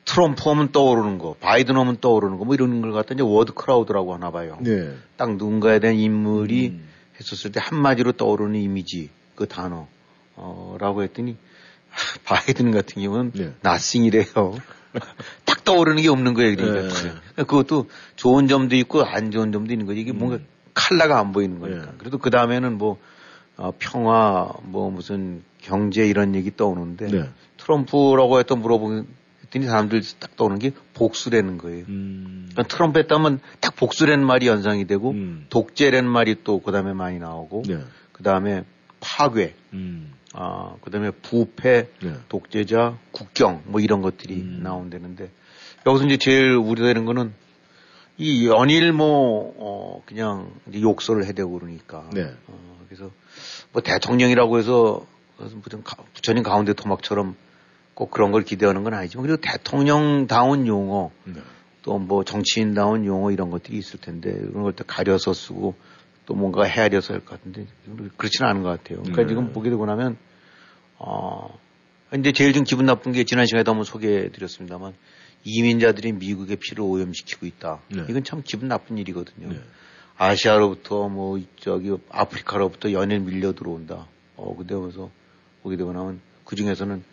트럼프 0.05 0.49
하면 0.49 0.71
떠오르는 0.71 1.17
거, 1.17 1.35
바이든 1.39 1.77
하면 1.77 1.97
떠오르는 2.01 2.37
거, 2.37 2.43
뭐 2.43 2.53
이런 2.55 2.81
걸 2.81 2.91
갖다 2.91 3.13
이제 3.13 3.23
word 3.23 3.53
cloud라고 3.53 4.13
하나 4.13 4.31
봐요. 4.31 4.57
네. 4.59 4.93
딱 5.15 5.37
누군가에 5.37 5.79
대한 5.79 5.95
인물이 5.95 6.67
음. 6.67 6.89
했었을 7.19 7.51
때 7.51 7.61
한마디로 7.63 8.13
떠오르는 8.13 8.59
이미지 8.59 9.11
그 9.35 9.47
단어 9.47 9.87
어라고 10.35 11.03
했더니 11.03 11.37
바이든 12.23 12.71
같은 12.71 13.01
경우는 13.01 13.31
네. 13.33 13.53
nothing이래요. 13.61 14.25
딱 15.45 15.63
떠오르는 15.63 16.01
게 16.01 16.09
없는 16.09 16.33
거예요. 16.33 16.55
그러니까 16.55 16.93
네. 17.03 17.43
그것도 17.43 17.89
좋은 18.15 18.47
점도 18.47 18.75
있고 18.75 19.03
안 19.03 19.31
좋은 19.31 19.51
점도 19.51 19.73
있는 19.73 19.85
거지. 19.85 20.01
이게 20.01 20.11
음. 20.11 20.17
뭔가 20.19 20.39
칼라가 20.73 21.19
안 21.19 21.31
보이는 21.31 21.59
거니까. 21.59 21.85
네. 21.85 21.91
그래도 21.97 22.17
그 22.17 22.29
다음에는 22.29 22.77
뭐 22.77 22.97
어, 23.57 23.71
평화 23.77 24.51
뭐 24.63 24.89
무슨 24.89 25.43
경제 25.61 26.05
이런 26.07 26.35
얘기 26.35 26.55
떠오르는데 26.55 27.07
네. 27.07 27.29
트럼프라고 27.57 28.39
했던 28.39 28.61
물어보더니 28.61 29.65
사람들 29.65 30.01
딱 30.19 30.35
떠오르는 30.35 30.59
게 30.59 30.71
복수라는 30.95 31.57
거예요. 31.59 31.85
음. 31.87 32.49
그러니까 32.51 32.75
트럼프 32.75 32.99
했다면 32.99 33.39
딱 33.59 33.75
복수라는 33.75 34.25
말이 34.25 34.47
연상이 34.47 34.85
되고 34.85 35.11
음. 35.11 35.45
독재라는 35.49 36.09
말이 36.09 36.43
또 36.43 36.59
그 36.59 36.71
다음에 36.71 36.93
많이 36.93 37.19
나오고 37.19 37.63
네. 37.67 37.79
그다음에 38.11 38.63
파괴 39.03 39.53
음. 39.73 40.13
아, 40.33 40.75
그 40.81 40.89
다음에 40.89 41.11
부패, 41.11 41.89
네. 42.01 42.15
독재자, 42.27 42.97
국경, 43.11 43.61
뭐 43.65 43.79
이런 43.79 44.01
것들이 44.01 44.33
음. 44.35 44.61
나온다는데, 44.63 45.29
여기서 45.85 46.05
이제 46.05 46.17
제일 46.17 46.55
우려되는 46.55 47.05
거는 47.05 47.33
이 48.17 48.47
연일 48.47 48.93
뭐, 48.93 49.53
어, 49.57 50.01
그냥 50.07 50.51
욕설을 50.73 51.25
해대고 51.25 51.59
그러니까. 51.59 52.09
네. 52.13 52.33
어, 52.47 52.79
그래서 52.87 53.11
뭐 53.71 53.81
대통령이라고 53.81 54.57
해서 54.57 55.05
무슨 55.37 55.83
부처님 56.13 56.43
가운데 56.43 56.73
토막처럼 56.73 57.35
꼭 57.93 58.11
그런 58.11 58.31
걸 58.31 58.43
기대하는 58.43 58.83
건 58.83 58.93
아니지만 58.93 59.25
그리고 59.25 59.41
대통령다운 59.41 60.67
용어 60.67 61.11
네. 61.25 61.41
또뭐 61.83 62.23
정치인다운 62.23 63.05
용어 63.05 63.31
이런 63.31 63.49
것들이 63.49 63.77
있을 63.77 63.99
텐데 63.99 64.31
그런 64.31 64.63
걸 64.63 64.73
또 64.73 64.83
가려서 64.85 65.33
쓰고 65.33 65.75
또 66.25 66.35
뭔가 66.35 66.63
헤아려서 66.63 67.13
할 67.13 67.19
것 67.21 67.37
같은데 67.37 67.67
그렇지는 68.17 68.49
않은 68.49 68.63
것 68.63 68.69
같아요. 68.69 68.99
그러니까 68.99 69.23
네. 69.23 69.27
지금 69.27 69.51
보게 69.53 69.69
되고 69.69 69.85
나면 69.85 70.17
어 70.97 71.59
근데 72.09 72.31
제일 72.31 72.53
좀 72.53 72.63
기분 72.63 72.85
나쁜 72.85 73.11
게 73.11 73.23
지난 73.23 73.45
시간에도 73.45 73.71
한번 73.71 73.83
소개해 73.85 74.29
드렸습니다만 74.31 74.93
이민자들이 75.43 76.13
미국의 76.13 76.57
피를 76.57 76.81
오염시키고 76.83 77.45
있다. 77.45 77.81
네. 77.89 78.05
이건 78.09 78.23
참 78.23 78.41
기분 78.45 78.67
나쁜 78.69 78.97
일이거든요. 78.97 79.49
네. 79.49 79.59
아시아로부터 80.17 81.09
뭐 81.09 81.39
저기 81.59 81.91
아프리카로부터 82.09 82.91
연일 82.93 83.19
밀려 83.19 83.53
들어온다. 83.53 84.07
어 84.37 84.55
근데 84.55 84.75
그래서 84.75 85.09
보게 85.63 85.75
되고 85.75 85.91
나면 85.91 86.21
그 86.45 86.55
중에서는 86.55 87.03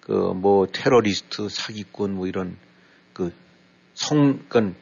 그 0.00 0.12
뭐 0.34 0.66
테러리스트 0.66 1.48
사기꾼 1.48 2.14
뭐 2.14 2.26
이런 2.26 2.56
그 3.12 3.32
성, 3.94 4.40
그니까 4.48 4.74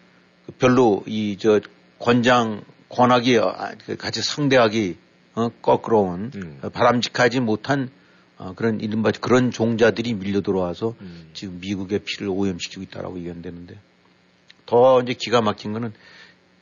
별로 0.59 1.03
이 1.07 1.37
저 1.39 1.61
권장 1.99 2.63
권하기 2.95 3.39
아, 3.39 3.73
그 3.85 3.97
같이 3.97 4.23
상대하기 4.23 4.97
어, 5.35 5.49
거꾸로운 5.61 6.31
음. 6.35 6.61
바람직하지 6.73 7.41
못한 7.41 7.91
어, 8.39 8.53
그런 8.55 8.81
이른바 8.81 9.11
그런 9.21 9.51
종자들이 9.51 10.15
밀려 10.15 10.41
들어와서 10.41 10.95
음. 11.01 11.31
지금 11.35 11.59
미국의 11.61 12.01
피를 12.01 12.29
오염시키고 12.29 12.83
있다라고 12.83 13.19
얘기한다는데 13.19 13.79
더 14.67 15.03
이제 15.03 15.15
기가 15.15 15.41
막힌 15.41 15.73
거는 15.73 15.93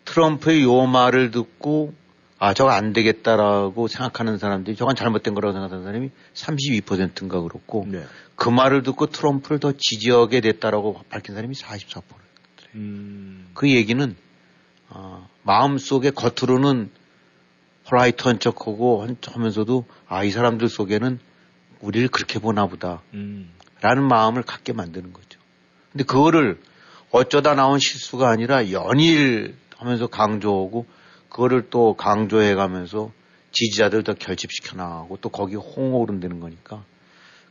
트럼프의 0.04 0.62
요 0.62 0.86
말을 0.86 1.30
듣고 1.30 1.94
아 2.38 2.54
저거 2.54 2.70
안 2.70 2.92
되겠다라고 2.92 3.86
생각하는 3.86 4.38
사람들이 4.38 4.74
저건 4.76 4.96
잘못된 4.96 5.34
거라고 5.34 5.52
생각하는 5.52 5.84
사람이 5.84 6.10
32%인가 6.34 7.40
그렇고 7.40 7.86
네. 7.88 8.02
그 8.34 8.48
말을 8.48 8.82
듣고 8.82 9.06
트럼프를 9.06 9.60
더 9.60 9.72
지지하게 9.76 10.40
됐다라고 10.40 11.02
밝힌 11.08 11.34
사람이 11.34 11.54
44%. 11.54 12.02
음. 12.74 13.48
그 13.54 13.70
얘기는 13.70 14.02
어, 14.02 14.14
마음속에 15.42 16.10
겉으로는 16.10 16.90
호라이트한 17.90 18.38
척하고 18.38 19.06
하면서도 19.26 19.84
아 20.08 20.24
이 20.24 20.30
사람들 20.30 20.68
속에는 20.68 21.18
우리를 21.80 22.08
그렇게 22.08 22.38
보나 22.38 22.66
보다 22.66 23.02
음. 23.14 23.50
라는 23.80 24.06
마음을 24.06 24.42
갖게 24.42 24.72
만드는 24.72 25.12
거죠. 25.12 25.40
근데 25.90 26.04
그거를 26.04 26.60
어쩌다 27.10 27.54
나온 27.54 27.78
실수가 27.78 28.28
아니라 28.28 28.70
연일 28.70 29.56
하면서 29.76 30.06
강조하고 30.06 30.86
그거를 31.28 31.68
또 31.70 31.94
강조해 31.94 32.54
가면서 32.54 33.10
지지자들 33.50 34.04
더 34.04 34.14
결집시켜 34.14 34.76
나가고 34.76 35.18
또 35.20 35.28
거기 35.28 35.56
홍호른 35.56 36.20
되는 36.20 36.40
거니까 36.40 36.84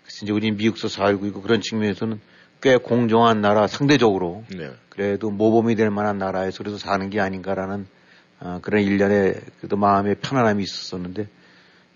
그래서 0.01 0.23
이제 0.23 0.31
우리 0.31 0.51
미국서 0.51 0.87
살고 0.87 1.25
있고 1.27 1.41
그런 1.41 1.61
측면에서는 1.61 2.19
꽤 2.61 2.77
공정한 2.77 3.41
나라 3.41 3.67
상대적으로 3.67 4.43
네. 4.49 4.71
그래도 4.89 5.31
모범이 5.31 5.75
될 5.75 5.89
만한 5.89 6.17
나라에서 6.17 6.59
그래서 6.59 6.77
사는 6.77 7.09
게 7.09 7.19
아닌가라는 7.19 7.87
어, 8.39 8.59
그런 8.61 8.83
일련의 8.83 9.39
그래도 9.59 9.77
마음의 9.77 10.15
편안함이 10.21 10.63
있었었는데 10.63 11.27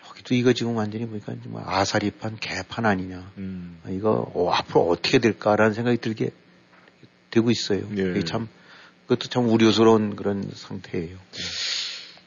여기도 0.08 0.36
이거 0.36 0.54
지금 0.54 0.76
완전히 0.76 1.06
보니까 1.08 1.34
뭐 1.46 1.62
아사리판 1.66 2.38
개판 2.40 2.86
아니냐 2.86 3.32
음. 3.38 3.80
이거 3.90 4.32
어, 4.34 4.50
앞으로 4.52 4.88
어떻게 4.90 5.20
될까라는 5.20 5.74
생각이 5.74 5.98
들게 5.98 6.32
되고 7.32 7.52
있어요. 7.52 7.82
네. 7.90 8.24
참 8.24 8.48
그것도 9.08 9.30
참 9.30 9.50
우려스러운 9.50 10.16
그런 10.16 10.50
상태예요. 10.54 11.18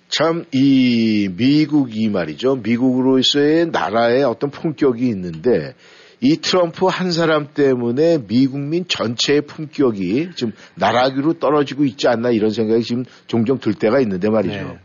참, 0.09 0.47
이 0.53 1.29
미국이 1.37 2.09
말이죠. 2.09 2.57
미국으로서의 2.57 3.67
나라의 3.67 4.25
어떤 4.25 4.51
품격이 4.51 5.07
있는데, 5.09 5.75
이 6.21 6.37
트럼프 6.39 6.87
한 6.87 7.13
사람 7.13 7.49
때문에 7.55 8.19
미국민 8.27 8.87
전체의 8.89 9.43
품격이 9.43 10.31
지금 10.35 10.53
나락으로 10.75 11.35
떨어지고 11.35 11.85
있지 11.85 12.09
않나 12.09 12.31
이런 12.31 12.51
생각이 12.51 12.83
지금 12.83 13.05
종종 13.27 13.59
들 13.59 13.75
때가 13.75 14.01
있는데 14.01 14.29
말이죠. 14.29 14.55
네. 14.55 14.79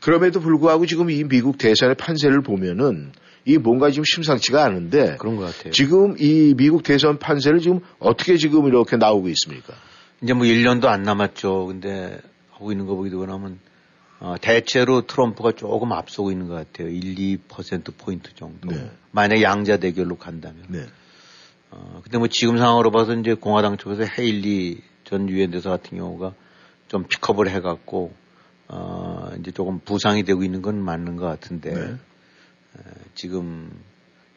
그럼에도 0.00 0.40
불구하고 0.40 0.86
지금 0.86 1.10
이 1.10 1.22
미국 1.24 1.58
대선의 1.58 1.94
판세를 1.94 2.42
보면은 2.42 3.12
이 3.44 3.58
뭔가 3.58 3.90
지금 3.90 4.04
심상치가 4.04 4.64
않은데 4.64 5.16
그런 5.18 5.36
것 5.36 5.44
같아요. 5.44 5.70
지금 5.72 6.16
이 6.18 6.54
미국 6.56 6.82
대선 6.82 7.18
판세를 7.18 7.60
지금 7.60 7.80
어떻게 7.98 8.36
지금 8.36 8.66
이렇게 8.66 8.96
나오고 8.96 9.28
있습니까? 9.28 9.74
이제 10.22 10.32
뭐 10.32 10.44
1년도 10.46 10.86
안 10.86 11.02
남았죠. 11.02 11.66
근데 11.66 12.18
하고 12.50 12.72
있는 12.72 12.86
거 12.86 12.94
보기도 12.94 13.22
하면 13.22 13.58
어, 14.20 14.36
대체로 14.40 15.06
트럼프가 15.06 15.52
조금 15.52 15.92
앞서고 15.92 16.30
있는 16.30 16.48
것 16.48 16.54
같아요. 16.54 16.88
1, 16.88 17.14
2% 17.48 17.96
포인트 17.98 18.34
정도. 18.34 18.70
네. 18.70 18.90
만약 19.10 19.42
양자 19.42 19.78
대결로 19.78 20.16
간다면. 20.16 20.64
네. 20.68 20.86
어, 21.70 22.00
근데 22.02 22.18
뭐 22.18 22.28
지금 22.28 22.56
상황으로 22.56 22.90
봐서 22.90 23.14
이제 23.14 23.34
공화당 23.34 23.76
쪽에서 23.76 24.04
헤일리 24.04 24.82
전 25.04 25.28
유엔 25.28 25.50
대사 25.50 25.70
같은 25.70 25.98
경우가 25.98 26.34
좀 26.88 27.04
픽업을 27.04 27.50
해갖고 27.50 28.14
어, 28.68 29.30
이제 29.40 29.50
조금 29.50 29.80
부상이 29.80 30.22
되고 30.22 30.42
있는 30.42 30.62
건 30.62 30.82
맞는 30.82 31.16
것 31.16 31.26
같은데 31.26 31.74
네. 31.74 31.92
어, 31.92 32.80
지금 33.14 33.70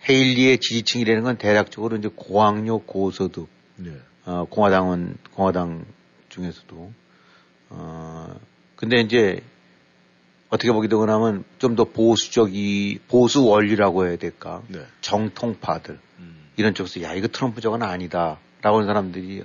헤일리의 0.10 0.58
지지층이라는 0.60 1.24
건 1.24 1.38
대략적으로 1.38 1.98
이제 1.98 2.10
고학력 2.14 2.88
고소득 2.88 3.48
네. 3.78 3.92
어, 4.26 4.46
공화당은 4.50 5.18
공화당 5.34 5.86
중에서도 6.30 6.92
어, 7.70 8.40
근데 8.76 9.00
이제 9.00 9.42
어떻게 10.50 10.72
보게 10.72 10.88
되고 10.88 11.06
나면 11.06 11.44
좀 11.60 11.76
더 11.76 11.84
보수적이 11.84 13.00
보수 13.08 13.46
원리라고 13.46 14.08
해야 14.08 14.16
될까 14.16 14.62
네. 14.68 14.80
정통파들 15.02 16.00
음. 16.20 16.36
이런 16.56 16.74
쪽에서 16.74 17.02
야 17.04 17.14
이거 17.14 17.28
트럼프 17.28 17.62
저건 17.62 17.84
아니다라고 17.84 18.78
하는 18.78 18.88
사람들이 18.88 19.44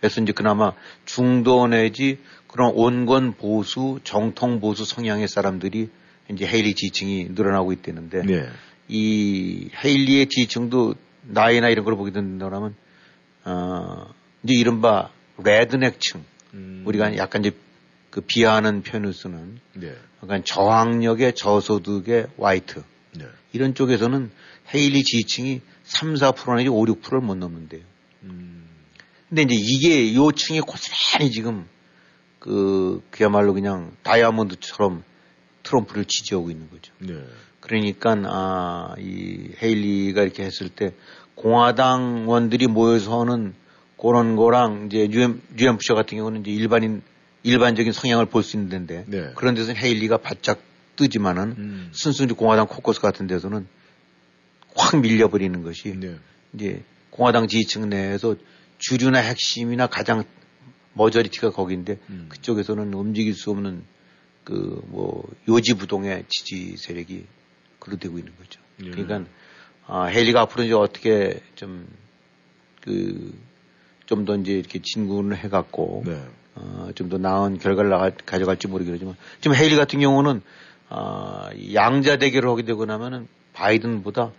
그래서 0.00 0.20
이제 0.20 0.32
그나마 0.32 0.72
중도 1.04 1.66
내지 1.66 2.18
그런 2.46 2.72
온건 2.74 3.32
보수 3.34 4.00
정통 4.04 4.60
보수 4.60 4.84
성향의 4.84 5.28
사람들이 5.28 5.90
이제 6.30 6.46
헤일리 6.46 6.74
지층이 6.74 7.28
늘어나고 7.30 7.72
있다는데 7.72 8.22
네. 8.22 8.48
이 8.88 9.70
헤일리의 9.84 10.26
지층도 10.28 10.94
나이나 11.22 11.68
이런 11.68 11.84
걸 11.84 11.96
보게 11.96 12.12
된다면 12.12 12.74
어 13.44 14.06
이제 14.42 14.54
이른바 14.54 15.10
레드넥층 15.42 16.24
음. 16.54 16.82
우리가 16.86 17.16
약간 17.16 17.44
이제 17.44 17.56
그 18.14 18.20
비하하는 18.20 18.82
표현을 18.82 19.12
쓰는 19.12 19.58
네. 19.72 19.92
그러니까 20.20 20.44
저학력의 20.44 21.34
저소득의 21.34 22.28
화이트 22.38 22.84
네. 23.18 23.26
이런 23.52 23.74
쪽에서는 23.74 24.30
헤일리 24.72 25.02
지지층이 25.02 25.60
3, 25.82 26.14
4% 26.14 26.56
내지 26.56 26.68
5, 26.68 26.84
6%를 26.84 27.20
못 27.20 27.34
넘는데요. 27.34 27.82
음. 28.22 28.68
근데 29.28 29.42
이제 29.42 29.54
이게 29.56 30.14
요 30.14 30.30
층이 30.30 30.60
고스란히 30.60 31.32
지금 31.32 31.66
그 32.38 33.02
그야말로 33.10 33.52
그냥 33.52 33.96
다이아몬드처럼 34.04 35.02
트럼프를 35.64 36.04
지지하고 36.04 36.52
있는 36.52 36.70
거죠. 36.70 36.92
네. 37.00 37.14
그러니까 37.58 38.14
아, 38.26 38.94
이 38.96 39.50
헤일리가 39.60 40.22
이렇게 40.22 40.44
했을 40.44 40.68
때 40.68 40.94
공화당원들이 41.34 42.68
모여서 42.68 43.22
하는 43.22 43.54
그런 44.00 44.36
거랑 44.36 44.86
이제 44.86 45.08
뉴엠, 45.10 45.42
뉴엠프셔 45.56 45.94
같은 45.94 46.16
경우는 46.18 46.42
이제 46.42 46.52
일반인 46.52 47.02
일반적인 47.44 47.92
성향을 47.92 48.26
볼 48.26 48.42
수 48.42 48.56
있는데 48.56 49.04
네. 49.06 49.32
그런 49.36 49.54
데서는 49.54 49.76
헤일리가 49.80 50.16
바짝 50.18 50.60
뜨지만은 50.96 51.54
음. 51.56 51.88
순순히 51.92 52.32
공화당 52.32 52.66
코커스 52.66 53.00
같은 53.00 53.26
데서는 53.26 53.66
확 54.74 55.00
밀려버리는 55.00 55.62
것이 55.62 55.94
네. 55.98 56.16
이제 56.52 56.82
공화당 57.10 57.46
지지층 57.46 57.88
내에서 57.88 58.36
주류나 58.78 59.20
핵심이나 59.20 59.86
가장 59.86 60.24
머저리티가 60.94 61.50
거기인데 61.50 61.98
음. 62.10 62.26
그쪽에서는 62.30 62.92
움직일 62.94 63.34
수 63.34 63.50
없는 63.50 63.82
그 64.44 64.82
뭐 64.88 65.24
요지부동의 65.48 66.24
지지 66.28 66.76
세력이 66.76 67.24
그루되고 67.78 68.18
있는 68.18 68.32
거죠. 68.36 68.60
예. 68.82 68.90
그러니까 68.90 69.24
아, 69.86 70.04
헤일리가 70.06 70.42
앞으로 70.42 70.64
이제 70.64 70.74
어떻게 70.74 71.40
좀 71.54 71.86
그 72.80 73.32
좀 74.06 74.26
더 74.26 74.36
이제 74.36 74.52
이렇게 74.52 74.80
진군을 74.82 75.38
해갖고 75.38 76.02
네. 76.04 76.22
어, 76.56 76.88
좀 76.94 77.08
더 77.08 77.18
나은 77.18 77.58
결과를 77.58 77.90
나가, 77.90 78.10
가져갈지 78.24 78.68
모르겠지만 78.68 79.16
지금 79.40 79.56
헤일리 79.56 79.76
같은 79.76 80.00
경우는 80.00 80.42
아, 80.88 81.50
양자 81.74 82.18
대결을 82.18 82.48
하게 82.48 82.62
되고 82.62 82.84
나면은 82.84 83.26
바이든보다 83.52 84.32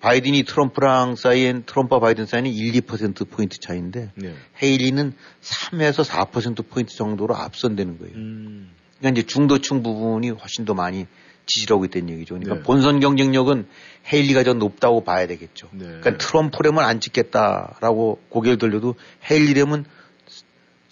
바이든이 0.00 0.44
트럼프랑 0.44 1.16
사이엔 1.16 1.64
트럼프와 1.66 2.00
바이든 2.00 2.26
사이는 2.26 2.50
1, 2.50 2.72
2% 2.82 3.28
포인트 3.28 3.58
차이인데 3.58 4.12
네. 4.14 4.34
헤일리는 4.62 5.12
3에서 5.42 6.04
4% 6.04 6.68
포인트 6.68 6.94
정도로 6.94 7.34
앞선되는 7.34 7.98
거예요. 7.98 8.14
음. 8.14 8.70
그러니까 8.98 9.20
이제 9.20 9.26
중도층 9.26 9.82
부분이 9.82 10.30
훨씬 10.30 10.64
더 10.64 10.74
많이 10.74 11.06
지지를 11.46 11.74
하고 11.74 11.84
있다는 11.84 12.10
얘기죠. 12.10 12.34
그러니까 12.34 12.56
네. 12.56 12.62
본선 12.62 13.00
경쟁력은 13.00 13.66
헤일리가 14.12 14.44
더 14.44 14.54
높다고 14.54 15.04
봐야 15.04 15.26
되겠죠. 15.26 15.68
네. 15.72 15.86
그러니까 15.86 16.18
트럼프라면 16.18 16.84
안 16.84 17.00
찍겠다라고 17.00 18.20
고개를 18.28 18.58
돌려도 18.58 18.94
헤일리라면 19.30 19.86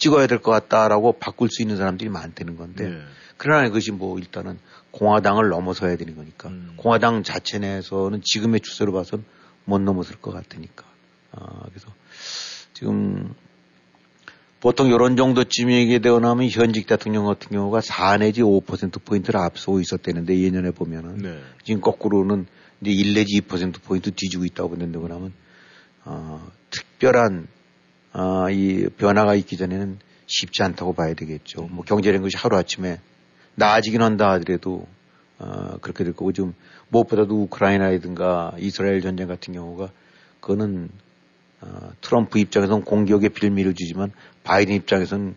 찍어야 0.05 0.27
될 0.27 0.39
것 0.39 0.51
같다라고 0.51 1.13
바꿀 1.19 1.49
수 1.51 1.63
있는 1.63 1.79
사람들이 1.79 2.11
많다는 2.11 2.57
건데 2.57 2.91
네. 2.91 3.01
그러나 3.39 3.67
그것이 3.69 3.91
뭐 3.91 4.19
일단은 4.19 4.59
공화당을 4.91 5.49
넘어서야 5.49 5.97
되는 5.97 6.15
거니까 6.15 6.51
음. 6.51 6.75
공화당 6.77 7.23
자체 7.23 7.59
내에서는 7.59 8.21
지금의 8.23 8.61
추세로 8.61 8.93
봐서는 8.93 9.25
못 9.65 9.81
넘어설 9.81 10.17
것 10.17 10.31
같으니까 10.31 10.85
아, 11.33 11.63
그래서 11.71 11.89
지금 12.75 13.35
보통 14.61 14.89
이런 14.89 15.17
정도쯤 15.17 15.71
얘기되어 15.73 16.21
나면 16.21 16.49
현직 16.51 16.87
대통령 16.87 17.25
같은 17.25 17.49
경우가 17.51 17.81
4 17.81 18.19
내지 18.19 18.43
5%포인트를 18.43 19.41
앞서고 19.41 19.81
있었다는데 19.81 20.39
예년에 20.39 20.73
보면은 20.73 21.17
네. 21.17 21.41
지금 21.65 21.81
거꾸로는 21.81 22.47
이제 22.83 22.91
1 22.91 23.15
내지 23.15 23.41
2%포인트 23.41 24.11
뒤지고 24.11 24.45
있다고 24.45 24.77
본다고 24.77 25.07
하면 25.07 25.33
어, 26.05 26.47
특별한 26.71 27.49
어, 28.15 28.49
이 28.49 28.89
변화가 28.97 29.35
있기 29.35 29.57
전에는 29.57 29.99
쉽지 30.27 30.63
않다고 30.63 30.95
봐야 30.95 31.15
되겠죠. 31.15 31.69
뭐 31.71 31.85
경제라는 31.85 32.23
것이 32.23 32.37
하루아침에 32.37 33.01
나아지긴 33.57 34.03
한다 34.03 34.31
하더라도 34.33 34.87
어, 35.39 35.77
그렇게 35.81 36.05
될 36.05 36.15
거고 36.15 36.33
지금 36.33 36.55
무엇보다도 36.89 37.43
우크라이나라든가 37.43 38.53
이스라엘 38.59 39.01
전쟁 39.01 39.27
같은 39.27 39.53
경우가 39.53 39.91
그거는 40.41 40.89
어, 41.61 41.91
트럼프 42.01 42.39
입장에서는 42.39 42.85
공격의 42.85 43.31
빌미를 43.31 43.75
주지만 43.75 44.13
바이든 44.45 44.75
입장에서는 44.75 45.35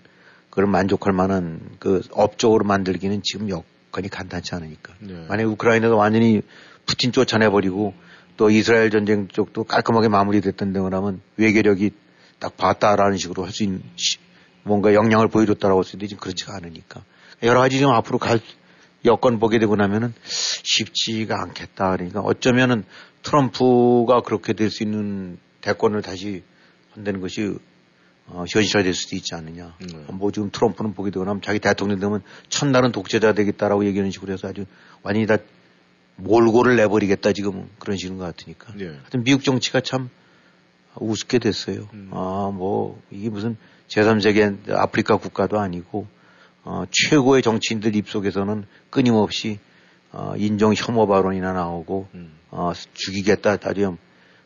그걸 0.49 0.67
만족할 0.67 1.13
만한 1.13 1.59
그 1.79 2.01
업적으로 2.11 2.63
만들기는 2.63 3.21
지금 3.23 3.49
여건이 3.49 4.09
간단치 4.09 4.53
않으니까. 4.53 4.93
네. 4.99 5.25
만약 5.27 5.47
우크라이나도 5.47 5.97
완전히 5.97 6.41
푸틴 6.85 7.11
쫓아내버리고 7.11 7.93
또 8.37 8.51
이스라엘 8.51 8.91
전쟁 8.91 9.27
쪽도 9.27 9.63
깔끔하게 9.63 10.09
마무리됐던 10.09 10.73
데그러면 10.73 11.21
외교력이 11.37 11.91
딱 12.39 12.55
봤다라는 12.57 13.17
식으로 13.17 13.43
할 13.45 13.51
수 13.51 13.63
있는 13.63 13.81
뭔가 14.63 14.93
영향을 14.93 15.27
보여줬다라고 15.29 15.79
할수 15.79 15.95
있는데 15.95 16.07
지금 16.09 16.21
그렇지가 16.21 16.55
않으니까. 16.55 17.03
여러 17.43 17.59
가지 17.59 17.77
지금 17.77 17.91
앞으로 17.93 18.17
갈 18.17 18.39
여건 19.05 19.39
보게 19.39 19.59
되고 19.59 19.75
나면은 19.75 20.13
쉽지가 20.23 21.41
않겠다. 21.41 21.91
그러니까 21.91 22.19
어쩌면은 22.21 22.83
트럼프가 23.23 24.21
그렇게 24.21 24.53
될 24.53 24.69
수 24.69 24.83
있는 24.83 25.37
대권을 25.61 26.01
다시 26.01 26.43
한다는 26.93 27.21
것이 27.21 27.57
어, 28.27 28.43
현실화될 28.47 28.93
수도 28.93 29.15
있지 29.15 29.35
않느냐. 29.35 29.75
네. 29.79 29.87
뭐 30.11 30.31
지금 30.31 30.49
트럼프는 30.51 30.93
보게 30.93 31.11
되고 31.11 31.23
나면 31.23 31.41
자기 31.41 31.59
대통령 31.59 31.99
되면 31.99 32.21
첫날은 32.49 32.91
독재자 32.91 33.33
되겠다라고 33.33 33.85
얘기하는 33.85 34.11
식으로 34.11 34.33
해서 34.33 34.49
아주 34.49 34.65
완전히 35.01 35.27
다 35.27 35.37
몰골을 36.17 36.75
내버리겠다 36.75 37.31
지금 37.31 37.69
그런 37.79 37.95
식인 37.97 38.17
것 38.17 38.25
같으니까. 38.25 38.73
네. 38.75 38.87
하여튼 38.87 39.23
미국 39.23 39.43
정치가 39.43 39.79
참 39.79 40.09
우습게 40.99 41.39
됐어요. 41.39 41.87
음. 41.93 42.09
아, 42.11 42.51
뭐 42.53 43.01
이게 43.11 43.29
무슨 43.29 43.57
제3세계 43.87 44.69
아프리카 44.71 45.17
국가도 45.17 45.59
아니고 45.59 46.07
어, 46.63 46.83
최고의 46.91 47.41
정치인들 47.41 47.95
입속에서는 47.95 48.65
끊임없이 48.89 49.59
어, 50.11 50.33
인정 50.37 50.73
혐오 50.75 51.07
발언이나 51.07 51.53
나오고 51.53 52.07
음. 52.13 52.33
어, 52.49 52.71
죽이겠다, 52.93 53.57
아주 53.63 53.97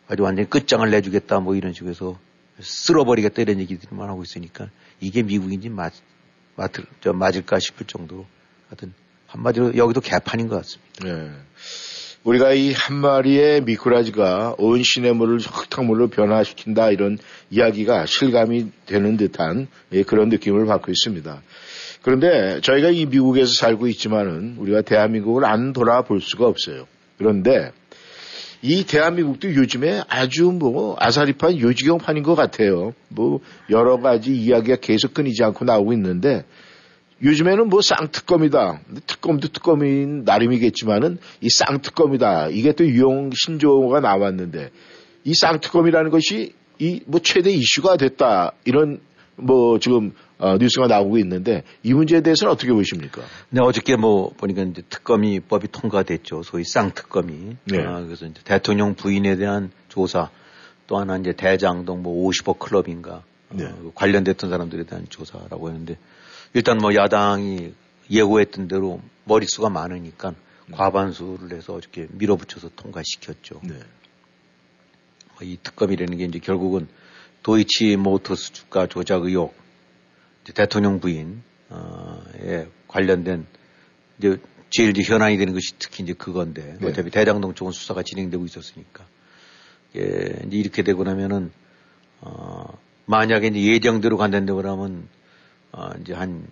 아주 0.08 0.24
완전히 0.24 0.50
끝장을 0.50 0.90
내주겠다, 0.90 1.40
뭐 1.40 1.56
이런 1.56 1.74
식으로 1.74 1.90
해서 1.92 2.20
쓸어버리겠다 2.60 3.42
이런 3.42 3.60
얘기들만 3.60 4.10
하고 4.10 4.24
있으니까 4.24 4.70
이게 5.00 5.24
미국인지 5.24 5.70
맞, 5.70 5.94
맞, 6.56 6.72
저, 7.00 7.14
맞을까 7.14 7.60
싶을 7.60 7.88
정도로 7.88 8.26
하여튼 8.68 8.94
한마디로 9.28 9.78
여기도 9.78 10.02
개판인 10.02 10.48
것 10.48 10.58
같습니다. 10.58 11.06
네. 11.06 11.32
우리가 12.24 12.54
이 12.54 12.72
한 12.74 12.98
마리의 12.98 13.62
미꾸라지가 13.62 14.56
온 14.60 14.84
시냇물을 14.84 15.40
흙탕물로 15.40 16.10
변화시킨다 16.10 16.92
이런 16.92 17.18
이야기가 17.50 18.06
실감이 18.06 18.68
되는 18.86 19.18
듯한 19.18 19.68
예, 19.94 20.04
그런 20.04 20.30
느낌을 20.30 20.66
받고 20.68 20.92
있습니다. 20.92 21.42
그런데 22.04 22.60
저희가 22.62 22.90
이 22.90 23.06
미국에서 23.06 23.52
살고 23.54 23.88
있지만은 23.88 24.56
우리가 24.60 24.82
대한민국을 24.82 25.46
안 25.46 25.74
돌아볼 25.74 26.22
수가 26.22 26.46
없어요. 26.48 26.88
그런데 27.18 27.72
이 28.62 28.86
대한민국도 28.86 29.56
요즘에 29.56 30.04
아주 30.08 30.52
뭐 30.52 30.96
아사리판 31.00 31.60
요지경판인 31.60 32.22
것 32.22 32.36
같아요. 32.36 32.94
뭐 33.08 33.40
여러 33.72 34.00
가지 34.00 34.32
이야기가 34.32 34.78
계속 34.78 35.14
끊이지 35.16 35.44
않고 35.44 35.66
나오고 35.66 35.94
있는데 35.94 36.46
요즘에는 37.24 37.70
뭐 37.70 37.82
쌍특검이다. 37.82 38.82
특검도 39.08 39.50
특검인 39.50 40.24
나름이겠지만은 40.24 41.18
이 41.42 41.50
쌍특검이다. 41.50 42.50
이게 42.50 42.72
또 42.74 42.86
유용 42.86 43.32
신조어가 43.34 44.00
나왔는데 44.00 44.72
이 45.24 45.34
쌍특검이라는 45.34 46.10
것이 46.12 46.54
이 46.80 47.02
뭐 47.06 47.20
최대 47.22 47.52
이슈가 47.52 47.98
됐다. 47.98 48.54
이런 48.66 49.00
뭐 49.36 49.78
지금 49.80 50.14
어, 50.40 50.58
뉴스가 50.58 50.88
나오고 50.88 51.20
있는데 51.20 51.64
이 51.84 51.94
문제에 51.94 52.22
대해서는 52.22 52.52
어떻게 52.52 52.74
보십니까? 52.74 53.22
네, 53.50 53.62
어저께 53.62 53.96
뭐 53.96 54.34
보니까 54.36 54.64
이제 54.64 54.82
특검이 54.90 55.40
법이 55.42 55.68
통과됐죠. 55.72 56.42
소위 56.42 56.64
쌍특검이. 56.64 57.58
네. 57.66 57.78
아, 57.86 58.02
그래서 58.02 58.26
이제 58.26 58.42
대통령 58.44 58.96
부인에 58.96 59.36
대한 59.36 59.72
조사 59.90 60.30
또 60.88 60.98
하나 60.98 61.18
이제 61.18 61.34
대장동 61.34 62.02
뭐 62.02 62.28
50억 62.30 62.58
클럽인가 62.58 63.24
네. 63.50 63.66
어, 63.66 63.92
관련됐던 63.94 64.50
사람들에 64.50 64.86
대한 64.86 65.06
조사라고 65.08 65.70
했는데 65.70 65.98
일단 66.54 66.78
뭐 66.78 66.94
야당이 66.94 67.74
예고했던 68.10 68.68
대로 68.68 69.02
머릿수가 69.26 69.70
많으니까 69.70 70.32
네. 70.32 70.76
과반수를 70.76 71.56
해서 71.56 71.74
어저께 71.74 72.08
밀어붙여서 72.12 72.72
통과시켰죠. 72.76 73.62
네. 73.64 73.80
뭐이 75.40 75.58
특검이라는 75.64 76.18
게 76.18 76.26
이제 76.26 76.40
결국은 76.40 76.88
도이치 77.44 77.96
모터스 77.96 78.54
주가 78.54 78.88
조작 78.88 79.24
의혹 79.24 79.56
대통령 80.54 81.00
부인 81.00 81.44
에 82.44 82.68
관련된 82.88 83.46
이제 84.18 84.38
제일 84.70 84.98
이제 84.98 85.02
현안이 85.04 85.38
되는 85.38 85.54
것이 85.54 85.74
특히 85.80 86.04
이제 86.04 86.14
그건데 86.14 86.78
네. 86.80 86.88
어차피 86.88 87.10
대장동 87.10 87.54
쪽은 87.54 87.72
수사가 87.72 88.04
진행되고 88.04 88.46
있었으니까 88.46 89.06
예, 89.96 90.02
이제 90.48 90.58
이렇게 90.58 90.84
되고 90.84 91.04
나면은 91.04 91.52
어, 92.22 92.78
만약에 93.06 93.48
이제 93.48 93.62
예정대로 93.62 94.18
간다고 94.18 94.56
그러면 94.56 95.08
어, 95.72 95.90
이제 96.02 96.14
한 96.14 96.48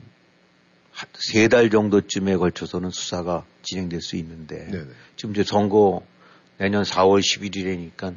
세 1.19 1.47
달 1.47 1.69
정도쯤에 1.69 2.35
걸쳐서는 2.35 2.89
수사가 2.89 3.45
진행될 3.61 4.01
수 4.01 4.15
있는데 4.17 4.65
네네. 4.65 4.87
지금 5.15 5.31
이제 5.31 5.43
선거 5.43 6.01
내년 6.57 6.83
4월 6.83 7.21
11일이니까 7.21 8.15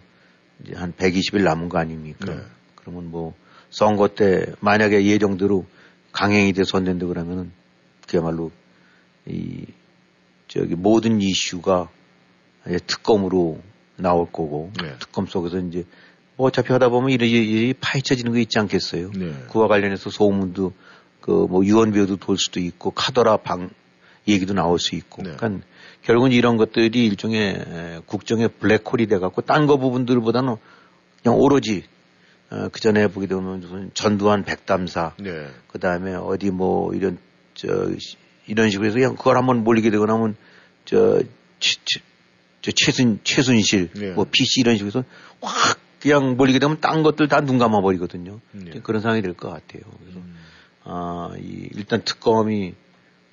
이제 0.63 0.75
한 0.75 0.93
120일 0.93 1.43
남은 1.43 1.69
거 1.69 1.79
아닙니까? 1.79 2.35
네. 2.35 2.43
그러면 2.75 3.11
뭐 3.11 3.35
선거 3.71 4.09
때 4.09 4.47
만약에 4.61 5.05
예정대로 5.05 5.67
강행이 6.13 6.53
돼서 6.53 6.73
선된다 6.73 7.07
그러면은 7.07 7.53
그야말로 8.09 8.51
이 9.27 9.65
저기 10.49 10.75
모든 10.75 11.21
이슈가 11.21 11.89
특검으로 12.87 13.61
나올 13.97 14.27
거고 14.27 14.73
네. 14.83 14.99
특검 14.99 15.27
속에서 15.27 15.59
이제 15.59 15.85
뭐 15.85 15.87
어차피 16.45 16.73
하다 16.73 16.89
보면 16.89 17.11
이런 17.11 17.29
일이 17.29 17.75
파헤쳐지는 17.75 18.33
거 18.33 18.39
있지 18.39 18.59
않겠어요. 18.59 19.11
네. 19.15 19.33
그와 19.51 19.69
관련해서 19.69 20.11
소문도 20.11 20.73
그 21.21 21.47
뭐 21.49 21.65
유언비어도 21.65 22.17
돌 22.17 22.37
수도 22.37 22.61
있고 22.61 22.91
카더라 22.91 23.39
방 23.39 23.71
얘기도 24.29 24.55
나올 24.55 24.79
수 24.79 24.95
있고. 24.95 25.23
네. 25.23 25.35
그러니까 25.37 25.67
결국은 26.03 26.33
이런 26.33 26.57
것들이 26.57 27.07
일종의 27.07 28.03
국정의 28.07 28.49
블랙홀이 28.49 29.07
돼갖고 29.07 29.43
딴 29.43 29.67
거 29.67 29.77
부분들보다는 29.79 30.57
그냥 31.23 31.39
오로지 31.39 31.85
어, 32.51 32.69
그 32.71 32.81
전에 32.81 33.07
보게 33.07 33.27
되면 33.27 33.61
무슨 33.61 33.91
전두환 33.95 34.45
백담사, 34.45 35.15
네. 35.19 35.49
그 35.69 35.79
다음에 35.79 36.15
어디 36.15 36.51
뭐 36.51 36.93
이런 36.93 37.19
저 37.55 37.89
이런 38.47 38.71
식으로 38.71 38.89
해서 38.89 38.95
그냥 38.95 39.17
그걸 39.17 39.37
한번 39.37 39.65
몰리게 39.65 39.91
되고 39.91 40.05
나면 40.05 40.37
저, 40.85 41.23
치, 41.61 41.77
치, 41.85 42.01
저 42.61 42.73
최순 42.73 43.21
최순실, 43.25 43.91
네. 43.95 44.11
뭐 44.11 44.27
PC 44.31 44.61
이런 44.61 44.77
식으로 44.77 44.89
해서 44.89 45.05
확 45.41 45.79
그냥 46.03 46.37
몰리게 46.37 46.59
되면 46.59 46.81
딴 46.81 47.03
것들 47.03 47.29
다 47.29 47.41
눈 47.41 47.59
감아 47.59 47.81
버리거든요. 47.81 48.41
네. 48.53 48.81
그런 48.83 49.01
상황이 49.03 49.23
될 49.23 49.35
것 49.35 49.49
같아요. 49.51 49.83
그래서 50.01 50.19
음. 50.19 50.37
아, 50.85 51.31
이 51.39 51.69
일단 51.75 52.03
특검이 52.05 52.75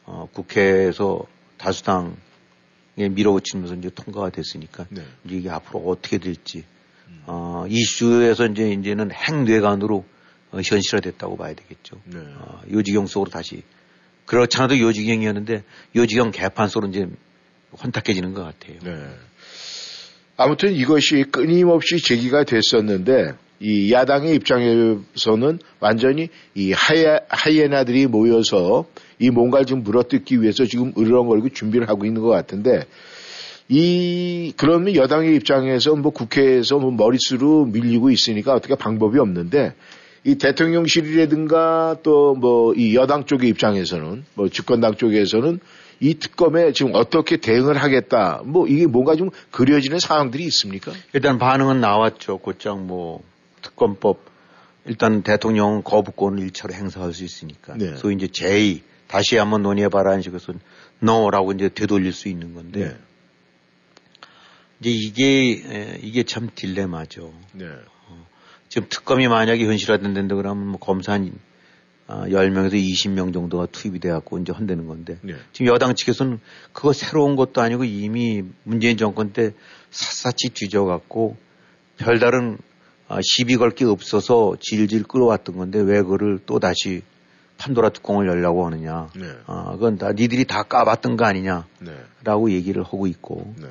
어, 0.05 0.27
국회에서 0.33 1.23
다수당에 1.57 2.13
밀어붙이면서 2.95 3.75
이제 3.75 3.89
통과가 3.89 4.29
됐으니까 4.29 4.85
네. 4.89 5.03
이제 5.25 5.35
이게 5.37 5.49
앞으로 5.49 5.79
어떻게 5.87 6.17
될지 6.17 6.63
음. 7.07 7.23
어, 7.25 7.65
이슈에서 7.67 8.45
이제 8.47 8.71
이제는 8.71 9.11
핵뇌관으로 9.11 10.05
어, 10.51 10.57
현실화됐다고 10.63 11.37
봐야 11.37 11.53
되겠죠. 11.53 11.97
네. 12.05 12.19
어, 12.19 12.61
요지경 12.71 13.07
속으로 13.07 13.29
다시 13.31 13.63
그렇잖아도 14.25 14.79
요지경이었는데 14.79 15.63
요지경 15.95 16.31
개판 16.31 16.67
속으로 16.67 16.89
이제 16.91 17.07
혼탁해지는 17.83 18.33
것 18.33 18.43
같아요. 18.43 18.79
네. 18.83 19.09
아무튼 20.41 20.71
이것이 20.73 21.25
끊임없이 21.29 22.01
제기가 22.01 22.45
됐었는데 22.45 23.33
이 23.59 23.91
야당의 23.91 24.35
입장에서는 24.35 25.59
완전히 25.81 26.29
이 26.55 26.71
하이, 26.71 27.03
하이에나들이 27.27 28.07
모여서 28.07 28.85
이 29.19 29.31
뭔가를 29.31 29.65
좀 29.65 29.83
물어뜯기 29.83 30.41
위해서 30.41 30.63
지금 30.63 30.93
으르렁거리고 30.97 31.49
준비를 31.49 31.89
하고 31.89 32.05
있는 32.05 32.21
것 32.21 32.29
같은데 32.29 32.85
이 33.67 34.53
그러면 34.55 34.95
여당의 34.95 35.35
입장에서 35.35 35.97
뭐 35.97 36.13
국회에서 36.13 36.79
뭐 36.79 36.91
머릿수로 36.91 37.65
밀리고 37.65 38.09
있으니까 38.09 38.53
어떻게 38.53 38.75
방법이 38.75 39.19
없는데 39.19 39.73
이 40.23 40.35
대통령실이라든가 40.35 41.97
또 42.01 42.33
뭐 42.39 42.73
이 42.77 42.95
여당 42.95 43.25
쪽의 43.25 43.49
입장에서는 43.49 44.23
뭐 44.35 44.47
집권당 44.47 44.95
쪽에서는 44.95 45.59
이 45.99 46.13
특검에 46.15 46.71
지금 46.71 46.93
어떻게 46.95 47.37
대응을 47.37 47.77
하겠다 47.77 48.41
뭐 48.45 48.67
이게 48.67 48.87
뭔가 48.87 49.15
좀 49.15 49.29
그려지는 49.51 49.99
상황들이 49.99 50.43
있습니까? 50.45 50.91
일단 51.13 51.37
반응은 51.37 51.81
나왔죠. 51.81 52.37
곧장 52.37 52.87
뭐 52.87 53.21
특검법 53.61 54.29
일단 54.85 55.21
대통령 55.23 55.83
거부권을 55.83 56.41
일차로 56.43 56.73
행사할 56.73 57.13
수 57.13 57.23
있으니까. 57.23 57.75
네. 57.77 57.95
소위 57.97 58.15
이제 58.15 58.27
제2 58.27 58.81
다시 59.07 59.37
한번 59.37 59.61
논의해봐라 59.61 60.11
하는 60.11 60.21
식으로 60.21 60.39
no라고 61.03 61.51
이제 61.51 61.69
되돌릴 61.69 62.13
수 62.13 62.29
있는 62.29 62.53
건데. 62.53 62.79
네. 62.79 62.97
이제 64.81 64.89
이게, 64.89 65.99
이게 66.01 66.23
참 66.23 66.49
딜레마죠. 66.55 67.33
네. 67.53 67.65
어, 68.07 68.27
지금 68.69 68.87
특검이 68.89 69.27
만약에 69.27 69.65
현실화된다 69.65 70.35
그러면 70.35 70.67
뭐 70.67 70.79
검사 70.79 71.13
한 71.13 71.33
어, 72.09 72.25
10명에서 72.25 72.73
20명 72.73 73.31
정도가 73.33 73.67
투입이 73.67 73.99
돼갖고 73.99 74.39
이제 74.39 74.51
헌되는 74.51 74.87
건데. 74.87 75.19
네. 75.21 75.35
지금 75.53 75.71
여당 75.71 75.93
측에서는 75.93 76.39
그거 76.73 76.91
새로운 76.91 77.35
것도 77.35 77.61
아니고 77.61 77.83
이미 77.83 78.43
문재인 78.63 78.97
정권 78.97 79.31
때 79.31 79.53
샅샅이 79.91 80.49
뒤져갖고 80.55 81.37
별다른 81.97 82.57
아, 83.07 83.19
시비 83.21 83.57
걸 83.57 83.71
게 83.71 83.85
없어서 83.85 84.55
질질 84.59 85.03
끌어왔던 85.03 85.55
건데 85.55 85.79
왜 85.79 86.01
그거를 86.01 86.39
또 86.47 86.59
다시 86.59 87.03
판도라 87.59 87.89
뚜껑을 87.89 88.27
열려고 88.27 88.65
하느냐. 88.65 89.09
네. 89.15 89.27
어, 89.45 89.73
그건 89.73 89.99
다 89.99 90.11
니들이 90.11 90.45
다 90.45 90.63
까봤던 90.63 91.15
거 91.15 91.25
아니냐라고 91.25 92.47
네. 92.47 92.53
얘기를 92.55 92.83
하고 92.83 93.05
있고 93.05 93.53
네. 93.61 93.67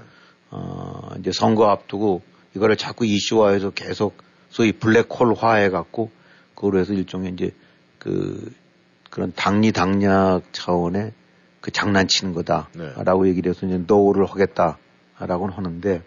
어, 0.50 1.10
이제 1.18 1.32
선거 1.32 1.68
앞두고 1.70 2.22
이거를 2.54 2.76
자꾸 2.76 3.04
이슈화해서 3.04 3.70
계속 3.70 4.16
소위 4.48 4.70
블랙홀화해 4.70 5.70
갖고 5.70 6.12
그거로 6.54 6.78
해서 6.78 6.92
일종의 6.92 7.32
이제 7.32 7.52
그 7.98 8.52
그런 9.10 9.32
당리 9.34 9.72
당략 9.72 10.42
차원의 10.52 11.12
그 11.60 11.70
장난치는 11.70 12.34
거다라고 12.34 13.24
네. 13.24 13.30
얘기를 13.30 13.50
해서 13.50 13.66
이제 13.66 13.78
no를 13.86 14.26
하겠다라고는 14.26 15.54
하는데 15.54 16.02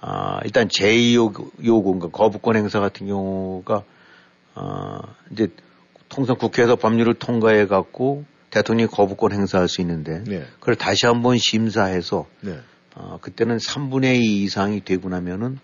아, 0.00 0.40
일단 0.44 0.68
재의 0.68 1.33
요구, 1.33 1.98
가 1.98 2.08
거부권 2.08 2.56
행사 2.56 2.80
같은 2.80 3.06
경우가, 3.06 3.82
아, 4.54 5.00
이제 5.32 5.48
통상 6.08 6.36
국회에서 6.36 6.76
법률을 6.76 7.14
통과해 7.14 7.66
갖고 7.66 8.24
대통령이 8.50 8.88
거부권 8.88 9.32
행사할 9.32 9.68
수 9.68 9.80
있는데, 9.80 10.22
네. 10.24 10.44
그걸 10.60 10.76
다시 10.76 11.06
한번 11.06 11.38
심사해서, 11.38 12.26
네. 12.40 12.60
어, 12.94 13.18
그때는 13.20 13.56
3분의 13.56 14.20
2 14.20 14.42
이상이 14.44 14.84
되고 14.84 15.08
나면은, 15.08 15.58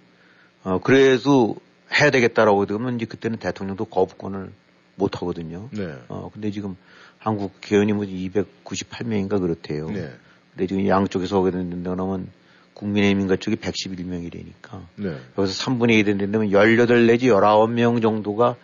어, 0.64 0.80
그래도 0.80 1.56
해야 1.94 2.10
되겠다라고 2.10 2.66
되면 2.66 2.96
이제 2.96 3.04
그때는 3.04 3.38
대통령도 3.38 3.84
거부권을 3.84 4.50
못 4.96 5.16
하거든요. 5.16 5.68
네. 5.72 5.94
어, 6.08 6.30
근데 6.32 6.50
지금 6.50 6.76
한국 7.18 7.60
개헌이 7.60 7.92
뭐 7.92 8.04
298명인가 8.04 9.40
그렇대요. 9.40 9.90
네. 9.90 10.10
근데 10.50 10.66
지금 10.66 10.86
양쪽에서 10.86 11.40
오게 11.40 11.50
된다면 11.50 12.28
국민의힘인가 12.74 13.36
쪽이 13.36 13.56
111명이라니까. 13.56 14.86
네. 14.96 15.16
여기서 15.38 15.64
3분의 15.64 16.02
1이 16.02 16.18
된다면 16.18 16.50
18 16.50 17.06
내지 17.06 17.28
19명 17.28 18.02
정도가 18.02 18.56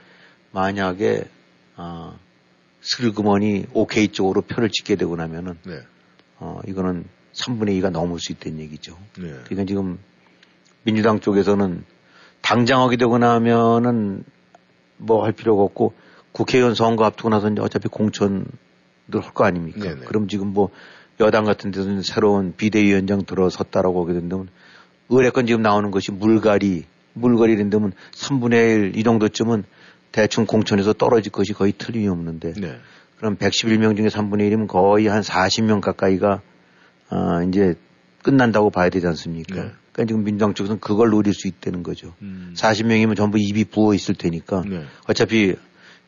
만약에, 0.51 1.25
아, 1.77 2.17
슬그머니 2.81 3.67
OK 3.75 4.09
쪽으로 4.09 4.43
표를 4.43 4.71
찍게 4.71 4.97
되고 4.97 5.15
나면은, 5.17 5.59
네. 5.65 5.81
어, 6.39 6.61
이거는 6.67 7.05
3분의 7.35 7.81
2가 7.81 7.91
넘을 7.91 8.19
수 8.19 8.33
있다는 8.33 8.59
얘기죠. 8.61 8.99
네. 9.19 9.29
그러니까 9.45 9.65
지금 9.65 9.99
민주당 10.83 11.21
쪽에서는 11.21 11.85
당장 12.41 12.81
하게 12.83 12.97
되고 12.97 13.19
나면은 13.19 14.25
뭐 14.97 15.25
할 15.25 15.33
필요가 15.33 15.63
없고 15.63 15.93
국회의원 16.39 16.77
선거 16.77 17.05
앞두고 17.05 17.31
나서 17.31 17.51
이제 17.51 17.61
어차피 17.61 17.89
공천들 17.89 18.47
할거 19.13 19.45
아닙니까? 19.45 19.81
네네. 19.81 20.03
그럼 20.07 20.29
지금 20.29 20.53
뭐 20.53 20.71
여당 21.19 21.45
같은 21.45 21.73
데서는 21.73 22.03
새로운 22.03 22.55
비대위원장 22.57 23.25
들어섰다라고 23.25 24.05
하게 24.05 24.15
된다면 24.15 24.49
의뢰권 25.09 25.47
지금 25.47 25.63
나오는 25.63 25.91
것이 25.91 26.13
물갈이, 26.13 26.85
물갈이 27.15 27.57
된다면 27.57 27.93
3분의 28.13 28.53
1 28.53 28.97
이 28.97 29.03
정도쯤은 29.03 29.65
대충 30.13 30.47
공천에서 30.47 30.93
떨어질 30.93 31.33
것이 31.33 31.55
거의 31.55 31.73
틀림이 31.77 32.07
없는데 32.07 32.53
네. 32.53 32.79
그럼 33.17 33.37
111명 33.37 33.97
중에 33.97 34.07
3분의 34.07 34.53
1이면 34.53 34.69
거의 34.69 35.09
한 35.09 35.23
40명 35.23 35.81
가까이가 35.81 36.41
아, 37.09 37.43
이제 37.49 37.75
끝난다고 38.23 38.71
봐야 38.71 38.91
되지 38.91 39.09
않습니까? 39.09 39.55
네. 39.57 39.73
그러니까 39.93 40.05
지금 40.07 40.23
민주당 40.23 40.55
쪽에서는 40.55 40.79
그걸 40.79 41.11
노릴 41.11 41.35
수 41.35 41.49
있다는 41.49 41.83
거죠. 41.83 42.15
음. 42.23 42.55
40명이면 42.57 43.17
전부 43.17 43.39
입이 43.41 43.65
부어 43.65 43.95
있을 43.95 44.15
테니까 44.15 44.63
네. 44.69 44.85
어차피 45.09 45.57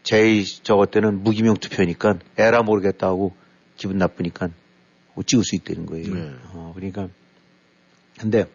제 0.03 0.43
저것 0.63 0.91
때는 0.91 1.23
무기명 1.23 1.57
투표니까 1.57 2.19
에라 2.39 2.63
모르겠다 2.63 3.09
하고 3.09 3.35
기분 3.77 3.99
나쁘니까 3.99 4.49
못 5.15 5.27
찍을 5.27 5.45
수 5.45 5.57
있다는 5.57 5.87
거예요. 5.87 6.15
네. 6.15 6.31
어, 6.53 6.73
그러니까 6.75 7.09
근데 8.19 8.47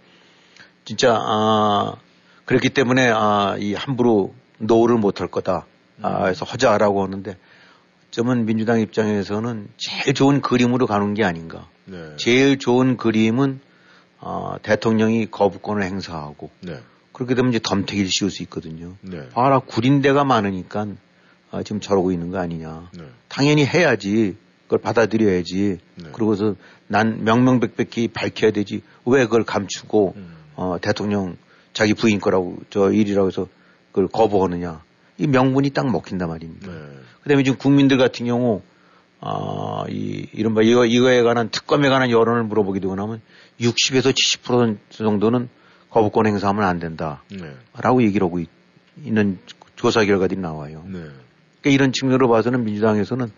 진짜 0.86 1.16
아 1.16 1.96
그렇기 2.46 2.70
때문에 2.70 3.10
아 3.10 3.56
이 3.60 3.74
함부로 3.74 4.34
no를 4.58 4.98
못할 4.98 5.28
거다. 5.28 5.66
아 6.02 6.24
그래서 6.24 6.46
하자라고 6.46 7.04
하는데 7.04 7.38
점은 8.12 8.46
민주당 8.46 8.80
입장에서는 8.82 9.70
제일 9.78 10.14
좋은 10.14 10.42
그림으로 10.42 10.88
가는 10.88 11.14
게 11.14 11.24
아닌가. 11.24 11.68
네. 11.86 12.16
제일 12.18 12.58
좋은 12.58 12.98
그림은 12.98 13.60
어, 14.20 14.56
대통령이 14.62 15.28
거부권을 15.30 15.84
행사하고 15.84 16.50
네. 16.62 16.80
그렇게 17.12 17.36
되면 17.36 17.52
이제 17.52 17.60
덤태기를 17.62 18.10
씌울 18.10 18.32
수 18.32 18.42
있거든요. 18.44 18.96
네. 19.02 19.30
봐라 19.30 19.60
구린데가 19.60 20.24
많으니까 20.24 20.88
아, 21.56 21.64
지금 21.64 21.80
저러고 21.80 22.12
있는 22.12 22.32
거 22.32 22.40
아니냐. 22.40 22.90
네. 22.98 23.04
당연히 23.30 23.66
해야지. 23.66 24.36
그걸 24.66 24.80
받아들여야지. 24.80 25.78
네. 25.96 26.10
그러고서 26.12 26.56
난 26.88 27.24
명명백백히 27.24 28.10
밝혀야 28.10 28.52
되지. 28.52 28.82
왜 29.06 29.24
그걸 29.24 29.46
감추고 29.46 30.14
음. 30.18 30.36
어, 30.56 30.78
대통령 30.82 31.38
자기 31.72 31.94
부인 31.94 32.20
거라고 32.20 32.58
저 32.70 32.92
일이라고 32.92 33.28
해서 33.28 33.48
그걸 33.92 34.08
거부하느냐. 34.08 34.84
이 35.18 35.28
명분이 35.28 35.70
딱 35.70 35.90
먹힌단 35.90 36.28
말입니다. 36.28 36.72
네. 36.72 36.78
그다음에 37.24 37.44
지금 37.44 37.58
국민들 37.58 37.98
같은 37.98 38.26
경우 38.26 38.62
아, 39.22 39.86
이 39.88 40.28
이른바 40.34 40.62
이거 40.62 40.86
이거에 40.86 41.22
관한 41.24 41.50
특검에 41.50 41.88
관한 41.88 42.12
여론을 42.12 42.44
물어보게 42.44 42.82
되고 42.82 42.96
나면 42.96 43.22
60에서 43.62 44.14
70% 44.14 44.78
정도는 44.92 45.48
거부권 45.90 46.28
행사하면 46.28 46.66
안 46.66 46.80
된다 46.80 47.24
라고 47.74 48.00
네. 48.00 48.08
얘기를 48.08 48.28
하고 48.28 48.40
있, 48.40 48.50
는 48.98 49.40
조사 49.76 50.04
결과들이 50.04 50.40
나와요. 50.40 50.84
네. 51.66 51.70
그러니까 51.70 51.70
이런 51.72 51.92
측면으로 51.92 52.30
봐서는 52.30 52.64
민주당에서는 52.64 53.32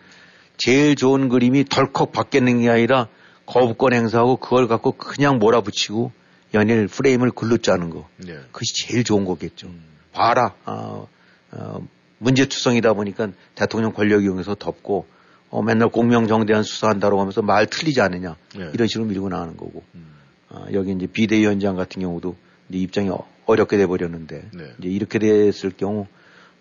제일 0.58 0.96
좋은 0.96 1.30
그림이 1.30 1.66
덜컥 1.66 2.12
바뀌는 2.12 2.62
게 2.62 2.70
아니라 2.70 3.08
거부권 3.46 3.94
행사하고 3.94 4.38
그걸 4.38 4.68
갖고 4.68 4.92
그냥 4.92 5.40
몰아붙이고 5.40 6.12
연일 6.54 6.88
프레임을 6.88 7.32
글로 7.32 7.58
짜는 7.58 7.90
거. 7.90 8.08
네. 8.18 8.34
그것이 8.52 8.88
제일 8.88 9.04
좋은 9.04 9.26
거겠죠. 9.26 9.68
음. 9.68 9.82
봐라. 10.12 10.56
어, 10.66 11.08
어, 11.52 11.88
문제투성이다 12.20 12.94
보니까 12.94 13.30
대통령 13.56 13.94
권력 13.94 14.24
이용해서 14.24 14.56
덮고 14.56 15.06
어, 15.50 15.62
맨날 15.62 15.90
공명정대한 15.90 16.64
수사한다고 16.64 17.20
하면서 17.20 17.42
말 17.42 17.68
틀리지 17.68 18.02
않느냐. 18.02 18.36
네. 18.58 18.72
이런 18.74 18.88
식으로 18.88 19.08
밀고 19.08 19.30
나가는 19.30 19.56
거고. 19.56 19.84
음. 19.96 20.18
어, 20.50 20.66
여기 20.74 20.92
이제 20.92 21.08
비대위원장 21.08 21.76
같은 21.76 22.02
경우도 22.02 22.36
이제 22.70 22.80
입장이 22.80 23.10
어렵게 23.46 23.78
돼버렸는데 23.78 24.50
네. 24.54 24.64
이제 24.80 24.90
이렇게 24.90 25.20
됐을 25.20 25.72
경우 25.72 26.08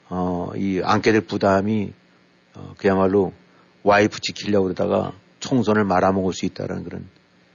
어, 0.08 0.50
이 0.56 0.80
안게 0.82 1.12
될 1.12 1.20
부담이 1.22 1.92
어, 2.54 2.74
그야말로 2.78 3.32
와이프 3.82 4.20
지키려고 4.20 4.64
그러다가 4.64 5.12
총선을 5.40 5.84
말아먹을 5.84 6.32
수 6.32 6.46
있다는 6.46 6.84
그런 6.84 7.06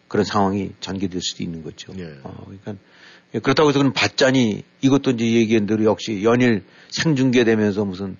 그런 0.07 0.25
상황이 0.25 0.71
전개될 0.81 1.21
수도 1.21 1.43
있는 1.43 1.63
거죠. 1.63 1.93
네. 1.93 2.03
어, 2.23 2.45
그러니까 2.45 2.75
그렇다고 3.41 3.69
해서 3.69 3.79
그럼 3.79 3.93
받자니 3.93 4.63
이것도 4.81 5.11
이제 5.11 5.25
얘기한 5.25 5.65
대로 5.65 5.85
역시 5.85 6.23
연일 6.23 6.63
생중계되면서 6.89 7.85
무슨 7.85 8.17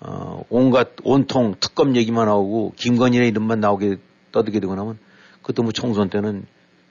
어, 0.00 0.44
온갖 0.50 0.90
온통 1.04 1.54
특검 1.60 1.96
얘기만 1.96 2.26
나오고 2.26 2.74
김건희의 2.76 3.28
이름만 3.28 3.60
나오게 3.60 3.96
떠들게 4.32 4.60
되고 4.60 4.74
나면 4.74 4.98
그것도 5.40 5.62
뭐 5.62 5.72
총선 5.72 6.10
때는 6.10 6.44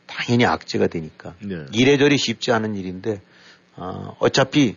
당연히 0.07 0.45
악재가 0.45 0.87
되니까 0.87 1.35
네. 1.39 1.65
이래저래 1.73 2.17
쉽지 2.17 2.51
않은 2.51 2.75
일인데 2.75 3.21
어, 3.75 4.15
어차피 4.19 4.75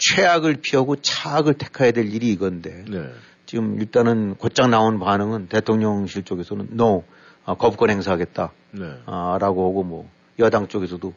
최악을 0.00 0.56
피하고 0.62 0.96
차악을 0.96 1.54
택해야 1.54 1.92
될 1.92 2.12
일이 2.12 2.28
이건데 2.30 2.84
네. 2.88 3.12
지금 3.46 3.80
일단은 3.80 4.34
곧장 4.34 4.70
나온 4.70 4.98
반응은 4.98 5.48
대통령실 5.48 6.24
쪽에서는 6.24 6.70
no 6.72 7.04
아, 7.44 7.54
거부권 7.54 7.90
행사하겠다 7.90 8.52
네. 8.72 8.84
아, 9.06 9.38
라고 9.40 9.68
하고 9.68 9.82
뭐 9.84 10.10
여당 10.38 10.68
쪽에서도 10.68 11.12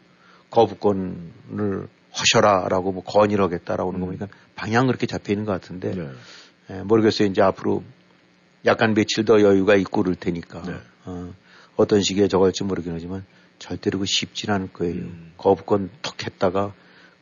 거부권을 0.52 1.88
하셔라라고 2.12 2.92
뭐 2.92 3.04
건의를 3.04 3.44
하겠다라고 3.46 3.92
하는 3.92 4.00
거 4.02 4.06
음. 4.06 4.18
보니까 4.18 4.28
방향 4.56 4.88
그렇게 4.88 5.08
잡혀 5.08 5.34
있는 5.34 5.46
것 5.46 5.54
같은데 5.54 5.96
네. 5.96 6.02
에, 6.70 6.80
예, 6.80 6.84
모르겠어요 6.84 7.28
이제 7.28 7.42
앞으로 7.42 7.84
약간 8.66 8.94
며칠 8.94 9.26
더 9.26 9.42
여유가 9.42 9.76
있고 9.76 10.04
그럴 10.04 10.16
테니까 10.16 10.62
네. 10.64 10.76
어, 11.06 11.34
어떤 11.76 12.02
식의 12.02 12.30
저걸지 12.30 12.64
모르긴 12.64 12.94
하지만 12.94 13.26
절대로 13.60 14.00
그 14.00 14.06
쉽진 14.06 14.52
않을 14.52 14.74
거예요. 14.74 14.96
음. 14.96 15.34
거부권 15.38 15.90
턱 16.02 16.26
했다가 16.26 16.74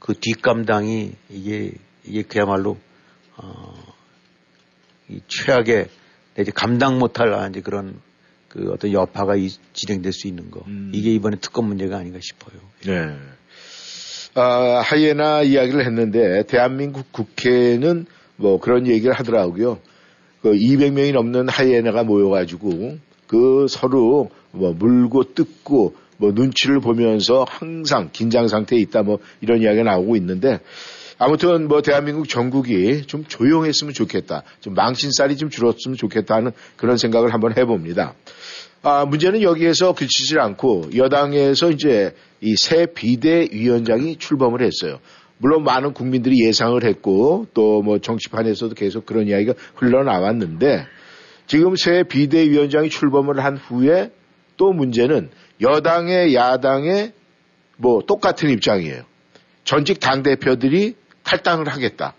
그 0.02 0.16
뒷감당이 0.20 1.14
이게 1.30 1.72
이게 2.04 2.24
그야말로 2.24 2.78
어, 3.38 3.74
이 5.08 5.22
최악의 5.28 5.88
내지 6.36 6.52
감당 6.52 6.97
못할 6.97 7.34
아, 7.34 7.47
이제 7.47 7.62
그런 7.62 8.02
그 8.47 8.72
어떤 8.74 8.91
여파가 8.91 9.36
이, 9.36 9.49
진행될 9.74 10.12
수 10.12 10.28
있는 10.28 10.49
거 10.49 10.62
음. 10.68 10.91
이게 10.93 11.12
이번에 11.12 11.38
특검 11.39 11.68
문제가 11.68 11.97
아닌가 11.97 12.20
싶어요. 12.20 12.60
네. 12.86 13.16
아, 14.34 14.82
하이에나 14.84 15.43
이야기를 15.43 15.86
했는데 15.86 16.43
대한민국 16.47 17.12
국회는 17.12 18.08
뭐 18.38 18.60
그런 18.60 18.88
얘기를 18.88 19.14
하더라고요. 19.14 19.80
그 20.41 20.54
200명이 20.54 21.14
넘는 21.14 21.47
하이에나가 21.47 22.04
모여가지고 22.04 22.97
그 23.28 23.68
서로 23.70 24.32
뭐 24.52 24.74
물고 24.74 25.36
뜯고 25.36 25.95
뭐 26.22 26.32
눈치를 26.34 26.80
보면서 26.80 27.45
항상 27.49 28.09
긴장 28.13 28.47
상태에 28.47 28.80
있다 28.80 29.01
뭐 29.01 29.17
이런 29.41 29.61
이야기가 29.61 29.84
나오고 29.84 30.15
있는데 30.17 30.59
아무튼 31.17 31.67
뭐 31.67 31.82
대한민국 31.82 32.30
전국이 32.30 33.03
좀 33.07 33.26
조용했으면 33.28 33.93
좋겠다. 33.93 34.43
좀 34.59 34.74
망신살이 34.76 35.36
좀 35.38 35.49
줄었으면 35.49 35.97
좋겠다 35.97 36.36
하는 36.36 36.51
그런 36.78 36.97
생각을 36.97 37.34
한번 37.34 37.57
해봅니다. 37.57 38.13
아, 38.84 39.05
문제는 39.05 39.41
여기에서 39.43 39.93
그치질 39.93 40.39
않고 40.39 40.91
여당에서 40.95 41.69
이제 41.72 42.15
이 42.41 42.55
새 42.55 42.88
비대위원장이 42.88 44.15
출범을 44.17 44.61
했어요. 44.61 44.99
물론 45.38 45.63
많은 45.63 45.93
국민들이 45.93 46.43
예상을 46.43 46.84
했고 46.84 47.47
또 47.53 47.82
뭐 47.84 47.99
정치판에서도 47.99 48.74
계속 48.76 49.05
그런 49.05 49.28
이야기가 49.28 49.53
흘러나왔는데 49.76 50.86
지금 51.45 51.76
새 51.76 52.03
비대위원장이 52.03 52.89
출범을 52.89 53.43
한 53.43 53.57
후에 53.57 54.11
또 54.57 54.74
문제는 54.74 55.30
여당의 55.62 56.36
야당의 56.36 57.14
뭐 57.78 58.01
똑같은 58.05 58.49
입장이에요. 58.49 59.03
전직 59.64 59.99
당대표들이 59.99 60.95
탈당을 61.24 61.70
하겠다. 61.70 62.16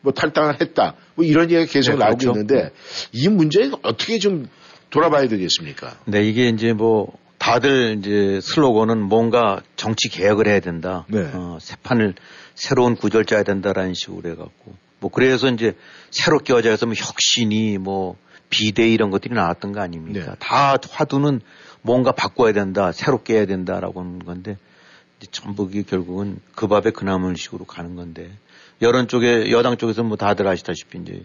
뭐 0.00 0.12
탈당을 0.12 0.60
했다. 0.60 0.94
뭐 1.14 1.24
이런 1.24 1.50
얘기가 1.50 1.70
계속 1.70 1.92
네, 1.92 1.98
나오고 1.98 2.16
그렇죠. 2.16 2.30
있는데 2.30 2.70
이 3.12 3.28
문제 3.28 3.70
어떻게 3.82 4.18
좀 4.18 4.48
돌아봐야 4.90 5.28
되겠습니까? 5.28 5.96
네, 6.06 6.24
이게 6.24 6.48
이제 6.48 6.72
뭐 6.72 7.12
다들 7.38 7.96
이제 7.98 8.40
슬로건은 8.42 9.02
뭔가 9.02 9.62
정치 9.76 10.08
개혁을 10.08 10.46
해야 10.46 10.60
된다. 10.60 11.06
네. 11.08 11.30
어, 11.32 11.58
새 11.60 11.76
판을 11.82 12.14
새로운 12.54 12.96
구절 12.96 13.24
짜야 13.24 13.42
된다라는 13.42 13.94
식으로 13.94 14.30
해갖고 14.30 14.74
뭐 15.00 15.10
그래서 15.10 15.48
이제 15.48 15.74
새롭게 16.10 16.52
어자해서 16.52 16.86
뭐 16.86 16.94
혁신이 16.94 17.78
뭐 17.78 18.16
비대 18.50 18.86
이런 18.88 19.10
것들이 19.10 19.34
나왔던 19.34 19.72
거 19.72 19.80
아닙니까? 19.80 20.32
네. 20.32 20.36
다 20.38 20.76
화두는 20.90 21.40
뭔가 21.82 22.12
바꿔야 22.12 22.52
된다, 22.52 22.92
새롭게 22.92 23.34
해야 23.34 23.46
된다라고 23.46 24.00
하는 24.00 24.18
건데 24.18 24.56
전부 25.30 25.68
이 25.72 25.82
결국은 25.82 26.40
그 26.54 26.66
밥에 26.66 26.90
그 26.90 27.04
나물 27.04 27.36
식으로 27.36 27.64
가는 27.64 27.94
건데 27.94 28.30
여론 28.82 29.08
쪽에 29.08 29.50
여당 29.50 29.76
쪽에서 29.76 30.02
뭐 30.02 30.16
다들 30.16 30.46
아시다시피 30.48 30.98
이제 30.98 31.22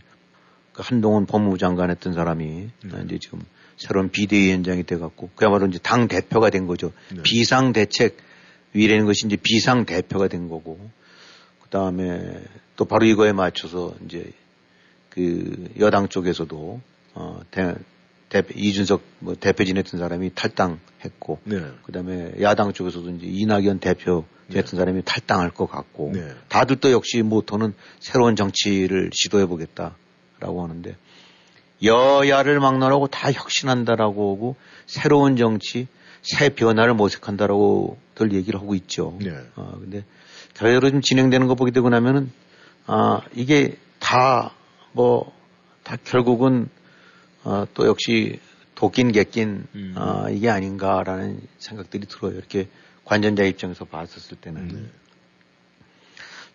그 0.73 0.81
한동훈 0.83 1.25
법무부 1.25 1.57
장관 1.57 1.89
했던 1.89 2.13
사람이 2.13 2.45
네. 2.83 3.01
이제 3.05 3.17
지금 3.19 3.39
새로운 3.77 4.09
비대위원장이 4.09 4.83
돼갖고 4.83 5.29
그야말로 5.35 5.67
이제 5.67 5.79
당 5.81 6.07
대표가 6.07 6.49
된 6.49 6.67
거죠. 6.67 6.91
네. 7.13 7.21
비상 7.23 7.71
대책 7.71 8.17
위라는 8.73 9.05
것이 9.05 9.25
이제 9.25 9.37
비상 9.41 9.85
대표가 9.85 10.27
된 10.27 10.49
거고 10.49 10.77
그 11.61 11.69
다음에 11.69 12.41
또 12.75 12.83
바로 12.85 13.05
이거에 13.05 13.31
맞춰서 13.31 13.95
이제 14.05 14.31
그 15.09 15.69
여당 15.79 16.09
쪽에서도 16.09 16.81
어 17.13 17.39
대, 17.51 17.73
대표, 18.35 18.53
이준석 18.53 19.01
뭐 19.19 19.35
대표 19.35 19.63
지냈던 19.63 19.97
사람이 19.97 20.31
탈당했고 20.35 21.39
네. 21.45 21.61
그 21.83 21.93
다음에 21.93 22.33
야당 22.41 22.73
쪽에서도 22.73 23.09
이제 23.11 23.27
이낙연 23.27 23.79
대표 23.79 24.25
지냈던 24.49 24.71
네. 24.71 24.77
사람이 24.77 25.01
탈당할 25.05 25.51
것 25.51 25.71
같고 25.71 26.11
네. 26.13 26.33
다들 26.49 26.75
또 26.81 26.91
역시 26.91 27.21
모토는 27.21 27.73
새로운 28.01 28.35
정치를 28.35 29.11
시도해 29.13 29.45
보겠다라고 29.45 30.63
하는데 30.63 30.97
여야를 31.81 32.59
막론하고 32.59 33.07
다 33.07 33.31
혁신한다라고 33.31 34.35
하고 34.35 34.55
새로운 34.85 35.37
정치, 35.37 35.87
새 36.21 36.49
변화를 36.49 36.93
모색한다라고들 36.93 38.33
얘기를 38.33 38.59
하고 38.59 38.75
있죠. 38.75 39.17
네. 39.21 39.31
어, 39.55 39.77
근데 39.79 40.03
대외로 40.55 40.89
좀 40.89 41.01
진행되는 41.01 41.47
거 41.47 41.55
보게 41.55 41.71
되고 41.71 41.87
나면은 41.87 42.31
아 42.85 43.21
이게 43.33 43.77
다 43.99 44.51
뭐다 44.91 45.31
뭐, 45.87 45.97
결국은 46.03 46.69
어, 47.45 47.65
또 47.75 47.87
역시 47.87 48.39
도낀 48.73 49.11
객낀 49.11 49.67
음. 49.75 49.93
어, 49.95 50.27
이게 50.29 50.49
아닌가라는 50.49 51.39
생각들이 51.59 52.07
들어요. 52.07 52.33
이렇게 52.35 52.67
관전자 53.05 53.43
입장에서 53.43 53.85
봤었을 53.85 54.37
때는. 54.37 54.67
네. 54.67 54.83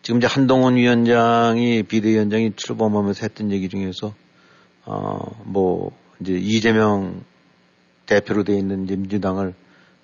지금 0.02 0.18
이제 0.18 0.26
한동훈 0.26 0.76
위원장이 0.76 1.84
비대위원장이 1.84 2.54
출범하면서 2.56 3.20
했던 3.22 3.52
얘기 3.52 3.68
중에서 3.68 4.14
어, 4.84 5.42
뭐, 5.44 5.96
이제 6.20 6.34
이재명 6.34 7.22
대표로 8.06 8.44
돼 8.44 8.58
있는 8.58 8.84
이제 8.84 8.96
민주당을 8.96 9.54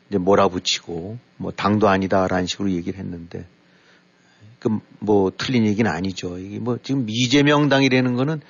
이제 0.08 0.18
몰아붙이고 0.18 1.18
뭐 1.38 1.50
당도 1.50 1.88
아니다라는 1.88 2.46
식으로 2.46 2.70
얘기를 2.70 2.98
했는데 2.98 3.46
그 4.60 4.80
뭐 5.06 5.32
틀린 5.36 5.66
얘기는 5.66 5.90
아니죠. 5.90 6.38
이게 6.38 6.58
뭐 6.58 6.78
지금 6.82 7.06
이재명 7.08 7.68
당이라는 7.68 8.14
거는 8.14 8.40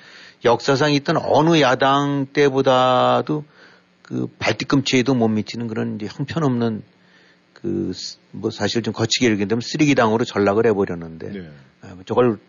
역사상 0.45 0.93
있던 0.93 1.17
어느 1.17 1.59
야당 1.61 2.27
때보다도 2.31 3.43
그 4.01 4.27
발뒤꿈치에도 4.39 5.13
못 5.13 5.27
미치는 5.27 5.67
그런 5.67 5.95
이제 5.95 6.07
형편없는 6.11 6.83
그 7.53 7.93
뭐 8.37 8.51
사실 8.51 8.81
좀 8.81 8.93
거치게 8.93 9.29
얘기하면 9.31 9.61
쓰레기당으로 9.61 10.23
전락을 10.25 10.65
해버렸는데 10.67 11.31
네. 11.31 11.49
아, 11.81 11.93
뭐 11.95 12.03
저걸 12.05 12.39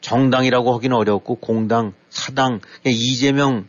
정당이라고 0.00 0.74
하기는 0.74 0.96
어렵고 0.96 1.36
공당, 1.36 1.92
사당, 2.08 2.60
이재명 2.84 3.66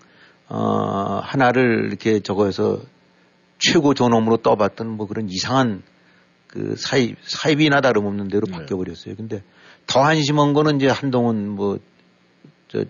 어, 0.48 1.20
하나를 1.24 1.88
이렇게 1.88 2.20
저거에서 2.20 2.82
최고 3.58 3.94
존엄으로 3.94 4.38
떠봤던 4.38 4.88
뭐 4.90 5.08
그런 5.08 5.30
이상한 5.30 5.84
그 6.48 6.76
사입, 6.78 7.18
사입이나 7.22 7.82
다름없는 7.82 8.30
대로 8.30 8.46
네. 8.48 8.54
바뀌어버렸어요. 8.54 9.16
근데 9.16 9.44
더 9.86 10.04
한심한 10.04 10.54
거는 10.54 10.78
이제 10.78 10.88
한동훈 10.88 11.50
뭐, 11.50 11.80
저, 12.68 12.86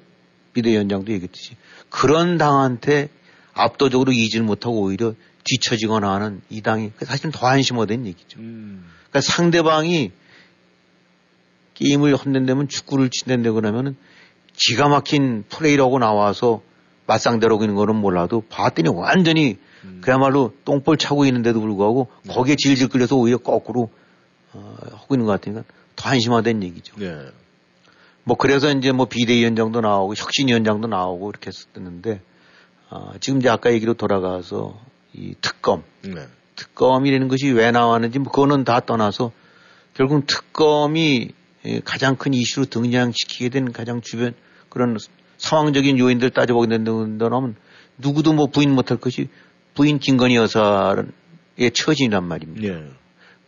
비대위원장도 0.54 1.12
얘기했듯이 1.12 1.56
그런 1.90 2.38
당한테 2.38 3.10
압도적으로 3.54 4.12
이질 4.12 4.44
못하고 4.44 4.82
오히려 4.82 5.14
뒤처지거나 5.44 6.14
하는 6.14 6.42
이 6.50 6.62
당이 6.62 6.92
사실은 7.02 7.32
더 7.32 7.48
한심하다는 7.48 8.06
얘기죠. 8.08 8.40
음. 8.40 8.86
그러니까 9.10 9.22
상대방이 9.22 10.12
게임을 11.74 12.16
혼낸다면 12.16 12.68
축구를 12.68 13.10
친댄다 13.10 13.52
그러면은 13.54 13.96
기가 14.54 14.90
막힌 14.90 15.44
플레이라고 15.50 16.00
나와서 16.00 16.62
맞상대로 17.08 17.58
있는 17.62 17.76
거는 17.76 17.96
몰라도 17.96 18.44
봤더니 18.50 18.90
완전히 18.90 19.58
음. 19.84 20.00
그야말로 20.02 20.54
똥볼 20.66 20.98
차고 20.98 21.26
있는데도 21.26 21.62
불구하고 21.62 22.08
네. 22.24 22.34
거기에 22.34 22.56
질질 22.56 22.90
끌려서 22.90 23.16
오히려 23.16 23.38
거꾸로 23.38 23.90
어, 24.54 24.78
하고 24.92 25.16
있는 25.16 25.26
것 25.26 25.32
같으니까 25.32 25.64
더 25.96 26.10
한심하다는 26.10 26.64
얘기죠. 26.64 26.96
네. 26.98 27.16
뭐 28.30 28.38
그래서 28.38 28.72
이제 28.72 28.92
뭐 28.92 29.08
비대위원장도 29.08 29.82
나오고 29.82 30.14
혁신위원장도 30.14 30.88
나오고 30.88 31.32
이렇게 31.32 31.48
했었는데 31.48 32.22
어, 32.92 33.14
지금 33.20 33.40
이제 33.40 33.50
아까 33.50 33.74
얘기로 33.74 33.96
돌아가서 33.96 34.80
이 35.14 35.34
특검 35.42 35.82
네. 36.04 36.28
특검이라는 36.56 37.28
것이 37.28 37.50
왜 37.50 37.72
나왔는지 37.72 38.20
뭐 38.20 38.32
그거는 38.32 38.66
다 38.66 38.82
떠나서 38.82 39.32
결국 39.96 40.28
특검이 40.28 41.30
예, 41.66 41.80
가장 41.80 42.18
큰 42.18 42.36
이슈로 42.36 42.68
등장시키게 42.68 43.50
된 43.50 43.72
가장 43.72 44.02
주변 44.02 44.36
그런 44.70 44.96
상황적인 45.40 45.98
요인들 45.98 46.30
따져보게 46.30 46.68
된다면 46.68 47.56
누구도 47.98 48.34
뭐 48.34 48.46
부인 48.46 48.76
못할 48.76 48.98
것이 48.98 49.28
부인 49.74 49.98
김건희 49.98 50.36
여사의 50.36 51.72
처신이란 51.74 52.26
말입니다. 52.26 52.68
예. 52.68 52.84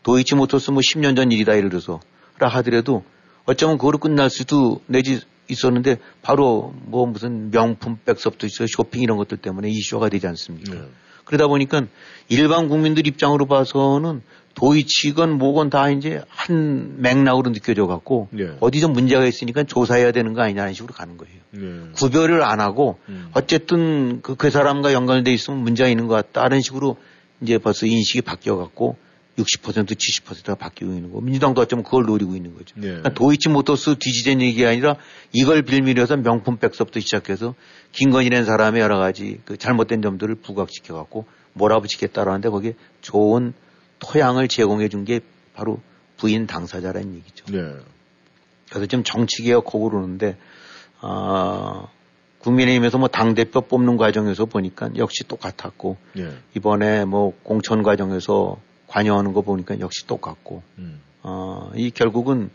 도이치 0.02 0.34
모터스 0.34 0.72
뭐 0.72 0.80
10년 0.80 1.16
전 1.16 1.32
일이다 1.32 1.56
예를 1.56 1.70
들어서 1.70 2.00
라 2.40 2.48
하더라도 2.48 3.04
어쩌면 3.46 3.78
그거로 3.78 3.98
끝날 3.98 4.30
수도 4.30 4.82
내지 4.88 5.22
있었는데 5.48 5.98
바로 6.22 6.74
뭐 6.86 7.06
무슨 7.06 7.52
명품 7.52 7.98
백서부터 8.06 8.48
있어 8.48 8.66
쇼핑 8.68 9.02
이런 9.02 9.18
것들 9.18 9.38
때문에 9.38 9.70
이슈가 9.70 10.10
되지 10.10 10.28
않습니까? 10.28 10.74
네. 10.74 10.82
그러다 11.26 11.48
보니까 11.48 11.84
일반 12.30 12.68
국민들 12.68 13.08
입장으로 13.08 13.46
봐서는 13.46 14.22
도이치건 14.54 15.38
뭐건 15.38 15.70
다 15.70 15.90
이제 15.90 16.22
한 16.28 17.02
맥락으로 17.02 17.52
느껴져 17.52 17.88
갖고 17.88 18.28
네. 18.32 18.50
어디서 18.60 18.90
문제가 18.90 19.26
있으니까 19.26 19.64
조사해야 19.64 20.12
되는 20.12 20.34
거 20.34 20.42
아니냐는 20.42 20.74
식으로 20.74 20.94
가는 20.94 21.18
거예요. 21.18 21.36
네. 21.52 21.92
구별을 21.94 22.44
안 22.44 22.60
하고 22.60 23.00
음. 23.10 23.30
어쨌든 23.34 24.22
그, 24.22 24.36
그 24.36 24.50
사람과 24.50 24.94
연관돼 24.94 25.32
있으면 25.32 25.62
문제가 25.62 25.90
있는 25.90 26.08
것 26.08 26.16
같다. 26.16 26.42
다른 26.42 26.62
식으로 26.62 26.98
이제 27.42 27.58
벌써 27.58 27.86
인식이 27.86 28.22
바뀌어 28.22 28.58
갖고 28.58 28.98
60% 29.38 29.96
70%가 29.96 30.56
바뀌고 30.56 30.92
있는 30.92 31.12
거. 31.12 31.22
민주당도 31.22 31.62
어쩌면 31.62 31.84
그걸 31.84 32.06
노리고 32.06 32.36
있는 32.36 32.54
거죠. 32.54 32.76
네. 32.76 32.88
그러니까 32.88 33.14
도이치모터스 33.14 33.96
뒤지된 34.00 34.42
얘기가 34.42 34.70
아니라 34.70 34.96
이걸 35.32 35.62
빌미려서 35.62 36.18
명품 36.18 36.58
백서부터 36.58 37.00
시작해서 37.00 37.56
김건희라는 37.94 38.46
사람의 38.46 38.82
여러 38.82 38.98
가지 38.98 39.40
그 39.46 39.58
잘못된 39.58 40.02
점들을 40.02 40.36
부각시켜 40.36 40.96
갖고 40.96 41.26
몰아붙이겠다라는데 41.54 42.50
거기에 42.50 42.74
좋은 43.02 43.54
토양을 44.00 44.48
제공해 44.48 44.90
준 44.90 45.06
게 45.06 45.22
바로 45.54 45.80
부인 46.18 46.48
당사자라는 46.48 47.16
얘기죠. 47.16 47.46
네. 47.52 47.76
그래서 48.70 48.86
지금 48.86 49.04
정치개혁하고 49.04 49.90
그러는데, 49.90 50.38
아, 51.02 51.88
국민의힘에서 52.40 52.98
뭐 52.98 53.08
당대표 53.08 53.62
뽑는 53.62 53.98
과정에서 53.98 54.46
보니까 54.46 54.90
역시 54.98 55.24
똑같았고, 55.28 55.98
네. 56.14 56.32
이번에 56.56 57.06
뭐 57.06 57.34
공천 57.44 57.84
과정에서 57.84 58.58
관여하는 58.92 59.34
거 59.34 59.42
보니까 59.42 59.80
역시 59.80 60.06
똑같고, 60.06 60.62
음. 60.78 61.00
어, 61.24 61.72
이 61.76 61.92
결국은 61.92 62.50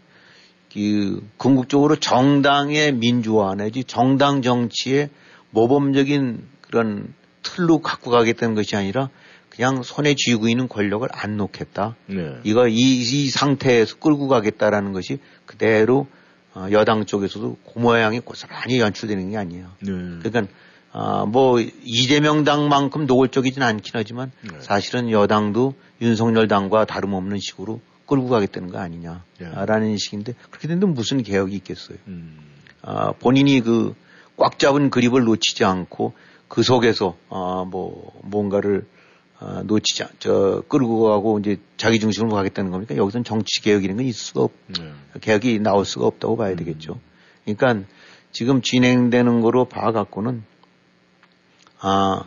그 0.73 1.27
궁극적으로 1.39 1.97
정당의 1.97 2.93
민주화 2.93 3.55
내지 3.55 3.83
정당 3.83 4.43
정치의 4.43 5.09
모범적인 5.51 6.45
그런 6.61 7.15
틀로 7.43 7.79
갖고 7.79 8.11
가겠다는 8.11 8.55
것이 8.55 8.77
아니라 8.77 9.09
그냥 9.49 9.83
손에 9.83 10.15
쥐고 10.15 10.49
있는 10.49 10.69
권력을 10.69 11.09
안 11.13 11.39
놓겠다. 11.39 11.97
네. 12.09 12.37
이거 12.45 12.69
이, 12.69 12.75
이 12.75 13.31
상태에서 13.31 13.97
끌고 13.97 14.29
가겠다라는 14.29 14.93
것이 14.93 15.19
그대로 15.47 16.07
어, 16.55 16.69
여당 16.73 17.07
쪽에서도 17.07 17.57
그 17.73 17.79
모양이 17.79 18.21
고스란히 18.21 18.81
연출되는 18.81 19.31
게 19.31 19.37
아니에요. 19.39 19.71
네. 19.81 19.93
그러니까 20.23 20.53
어, 20.97 21.27
뭐 21.27 21.61
이재명 21.61 22.45
당만큼 22.45 23.07
노골적이진 23.07 23.63
않긴 23.63 23.93
하지만 23.95 24.33
네. 24.43 24.57
사실은 24.61 25.11
여당도 25.11 25.75
윤석열 26.01 26.49
당과 26.49 26.87
다름없는 26.87 27.39
식으로 27.39 27.81
끌고 28.07 28.29
가겠다는 28.29 28.71
거 28.71 28.79
아니냐라는 28.79 29.91
네. 29.91 29.97
식인데 29.97 30.35
그렇게 30.51 30.69
된다면 30.69 30.95
무슨 30.95 31.23
개혁이 31.23 31.55
있겠어요. 31.57 31.99
음. 32.09 32.39
어, 32.83 33.13
본인이 33.13 33.61
그 33.61 33.95
꽉 34.37 34.59
잡은 34.59 34.91
그립을 34.91 35.25
놓치지 35.25 35.65
않고 35.65 36.13
그 36.49 36.63
속에서 36.63 37.17
어, 37.29 37.65
뭐 37.65 38.13
뭔가를 38.23 38.87
어, 39.41 39.63
놓치지 39.65 40.03
않, 40.03 40.09
저 40.19 40.63
끌고 40.69 41.03
가고 41.03 41.39
이제 41.39 41.59
자기 41.77 41.99
중심으로 41.99 42.35
가겠다는 42.35 42.71
겁니까? 42.71 42.97
여기서는 42.97 43.25
정치 43.25 43.61
개혁이라는 43.63 43.97
건 43.97 44.07
있을 44.07 44.19
수가 44.19 44.43
없, 44.43 44.53
네. 44.69 44.93
개혁이 45.21 45.59
나올 45.59 45.85
수가 45.85 46.07
없다고 46.07 46.37
봐야 46.37 46.53
음. 46.53 46.57
되겠죠. 46.57 47.01
그러니까 47.45 47.87
지금 48.33 48.63
진행되는 48.63 49.41
거로 49.41 49.67
봐갖고는 49.67 50.43
아 51.81 52.25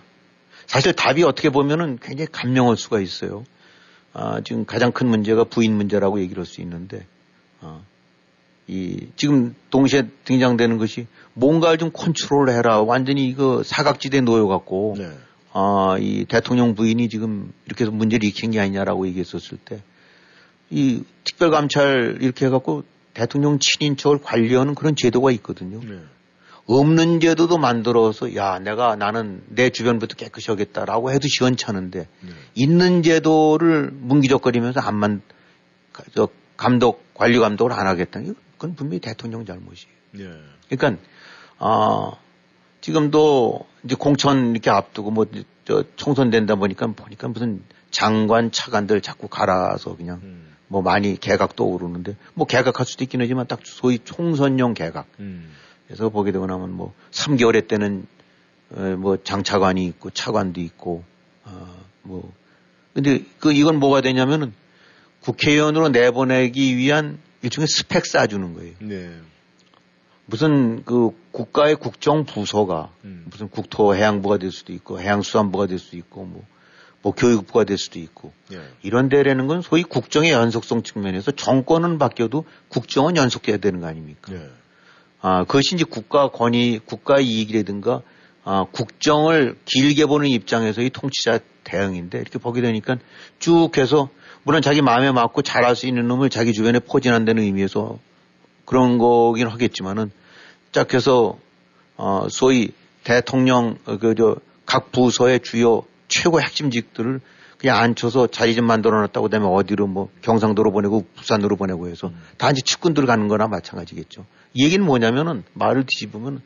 사실 0.70 0.94
답이 0.94 1.24
어떻게 1.24 1.50
보면은 1.50 1.98
굉장히 2.00 2.28
감명할 2.32 2.78
수가 2.78 3.00
있어요. 3.00 3.44
아, 4.14 4.42
지금 4.42 4.66
가장 4.66 4.92
큰 4.92 5.08
문제가 5.08 5.44
부인 5.44 5.76
문제라고 5.76 6.20
얘기를 6.20 6.42
할 6.42 6.46
수 6.46 6.62
있는데, 6.62 7.06
아, 7.60 7.82
이, 8.68 9.08
지금 9.16 9.56
동시에 9.72 10.10
등장되는 10.26 10.78
것이 10.78 11.08
뭔가를 11.34 11.80
좀 11.80 11.92
컨트롤 11.92 12.50
해라. 12.50 12.82
완전히 12.82 13.28
이거 13.28 13.64
사각지대에 13.64 14.22
놓여갖고, 14.22 14.96
네. 14.98 15.12
아, 15.54 15.98
이 16.00 16.26
대통령 16.26 16.76
부인이 16.76 17.10
지금 17.10 17.52
이렇게 17.66 17.84
해서 17.84 17.92
문제를 17.92 18.26
일으킨 18.26 18.52
게 18.52 18.60
아니냐라고 18.60 19.08
얘기했었을 19.08 19.58
때, 19.58 19.82
이 20.70 21.04
특별감찰 21.24 22.20
이렇게 22.22 22.46
해갖고 22.46 22.84
대통령 23.16 23.58
친인척을 23.60 24.20
관리하는 24.22 24.76
그런 24.76 24.96
제도가 24.96 25.32
있거든요. 25.32 25.80
네. 25.80 26.00
없는 26.78 27.20
제도도 27.20 27.58
만들어서 27.58 28.36
야 28.36 28.60
내가 28.60 28.96
나는 28.96 29.42
내 29.48 29.70
주변부터 29.70 30.16
깨끗이 30.16 30.52
하겠다라고 30.52 31.12
해도 31.12 31.28
시원찮은데 31.28 32.08
네. 32.22 32.30
있는 32.54 33.02
제도를 33.02 33.92
뭉기적거리면서 33.92 34.80
안만 34.82 35.22
저 36.14 36.30
감독 36.58 37.14
관리 37.14 37.40
감독을 37.40 37.74
안 37.74 37.88
하겠다는 37.88 38.36
그건 38.54 38.76
분명히 38.76 39.00
대통령 39.00 39.46
잘못이에요. 39.46 39.94
네. 40.12 40.30
그러니까 40.70 41.02
아 41.58 42.12
지금도 42.82 43.66
이제 43.84 43.96
공천 43.96 44.52
이렇게 44.52 44.70
앞두고 44.70 45.12
뭐 45.12 45.26
저 45.70 45.84
총선 45.96 46.32
된다 46.32 46.56
보니까 46.56 46.88
보니까 46.88 47.28
무슨 47.28 47.62
장관 47.92 48.50
차관들 48.50 49.02
자꾸 49.02 49.28
갈아서 49.28 49.96
그냥 49.96 50.20
음. 50.24 50.56
뭐 50.68 50.82
많이 50.82 51.16
개각도 51.16 51.64
오르는데 51.64 52.16
뭐 52.34 52.48
개각할 52.48 52.88
수도 52.88 53.04
있긴 53.04 53.22
하지만 53.22 53.46
딱 53.46 53.60
소위 53.64 54.00
총선용 54.00 54.74
개각. 54.74 55.06
음. 55.20 55.52
그래서 55.90 56.10
보게 56.10 56.32
되고 56.32 56.46
나면 56.46 56.72
뭐 56.72 56.94
3개월에 57.10 57.68
때는 57.68 58.06
어, 58.70 58.96
뭐 58.96 59.18
장차관이 59.24 59.84
있고 59.88 60.12
차관도 60.12 60.62
있고 60.62 61.04
어뭐 61.44 62.32
근데 62.94 63.24
그 63.40 63.52
이건 63.52 63.80
뭐가 63.80 64.02
되냐면은 64.02 64.54
국회의원으로 65.22 65.90
내보내기 65.90 66.78
위한 66.78 67.18
일종의 67.42 67.68
스펙 67.68 68.06
쌓아주는 68.06 68.54
거예요. 68.54 68.74
네. 68.82 69.18
무슨 70.28 70.84
그 70.86 71.10
국가의 71.32 71.76
국정 71.76 72.24
부서가 72.26 72.92
음. 73.04 73.26
무슨 73.32 73.50
국토해양부가 73.50 74.38
될 74.38 74.52
수도 74.52 74.74
있고 74.74 75.00
해양수산부가 75.00 75.66
될 75.66 75.80
수도 75.80 75.98
있고 75.98 76.24
뭐, 76.24 76.46
뭐 77.02 77.14
교육부가 77.14 77.64
될 77.64 77.80
수도 77.80 77.98
있고 77.98 78.32
네. 78.50 78.60
이런 78.84 79.10
데라는 79.10 79.48
건 79.48 79.64
소위 79.64 79.82
국정의 79.82 80.32
연속성 80.32 80.84
측면에서 80.84 81.32
정권은 81.32 81.98
바뀌어도 81.98 82.46
국정은 82.68 83.18
연속해야 83.18 83.58
되는 83.58 83.80
거 83.80 83.88
아닙니까? 83.88 84.32
네. 84.32 84.48
아, 85.22 85.44
그것이 85.44 85.76
이제 85.76 85.84
국가 85.84 86.30
권위, 86.30 86.80
국가 86.80 87.20
이익이라든가 87.20 88.02
아, 88.44 88.66
국정을 88.72 89.58
길게 89.66 90.06
보는 90.06 90.30
입장에서의 90.30 90.90
통치자 90.92 91.40
대응인데 91.64 92.20
이렇게 92.20 92.40
보게 92.40 92.62
되니까 92.62 92.98
쭉 93.38 93.78
해서 93.78 94.10
물론 94.44 94.62
자기 94.62 94.82
마음에 94.82 95.12
맞고 95.12 95.42
잘할 95.42 95.76
수 95.76 95.88
있는 95.88 96.08
놈을 96.08 96.30
자기 96.30 96.54
주변에 96.54 96.80
포진한다는 96.80 97.44
의미에서 97.44 98.00
그런 98.66 98.98
거긴 98.98 99.48
하겠지만은 99.48 100.12
짝 100.72 100.94
해서 100.94 101.38
어, 101.98 102.28
소위 102.30 102.72
대통령 103.04 103.78
어, 103.86 103.98
그저 103.98 104.38
각 104.66 104.92
부서의 104.92 105.42
주요 105.42 105.84
최고 106.08 106.42
핵심직들을 106.42 107.20
그냥 107.58 107.78
앉혀서 107.78 108.28
자리 108.28 108.56
좀 108.56 108.66
만들어 108.66 109.02
놨다고 109.02 109.26
그다음에 109.26 109.46
어디로 109.46 109.88
뭐 109.88 110.10
경상도로 110.22 110.72
보내고 110.72 111.06
부산으로 111.16 111.58
보내고 111.58 111.90
해서 111.90 112.08
음. 112.08 112.22
단지 112.38 112.62
측근들 112.62 113.06
가는 113.06 113.28
거나 113.28 113.48
마찬가지겠죠. 113.48 114.26
이 114.54 114.64
얘기는 114.64 114.84
뭐냐면은 114.86 115.44
말을 115.54 115.86
뒤집으면 115.86 116.42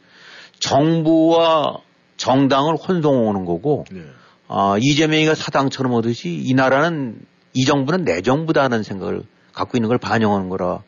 정부와 0.60 1.78
정당을 2.18 2.76
혼동하는 2.76 3.46
거고 3.46 3.86
네. 3.92 4.04
아, 4.48 4.78
이재명이가 4.80 5.36
사당처럼 5.36 5.94
오듯이 5.94 6.42
이 6.44 6.54
나라는 6.54 7.20
이 7.54 7.66
정부는 7.66 8.06
내 8.06 8.22
정부다는 8.22 8.84
생각을 8.84 9.24
갖고 9.54 9.78
있는 9.78 9.90
걸 9.90 9.98
반영하는 9.98 10.50
거라고 10.50 10.84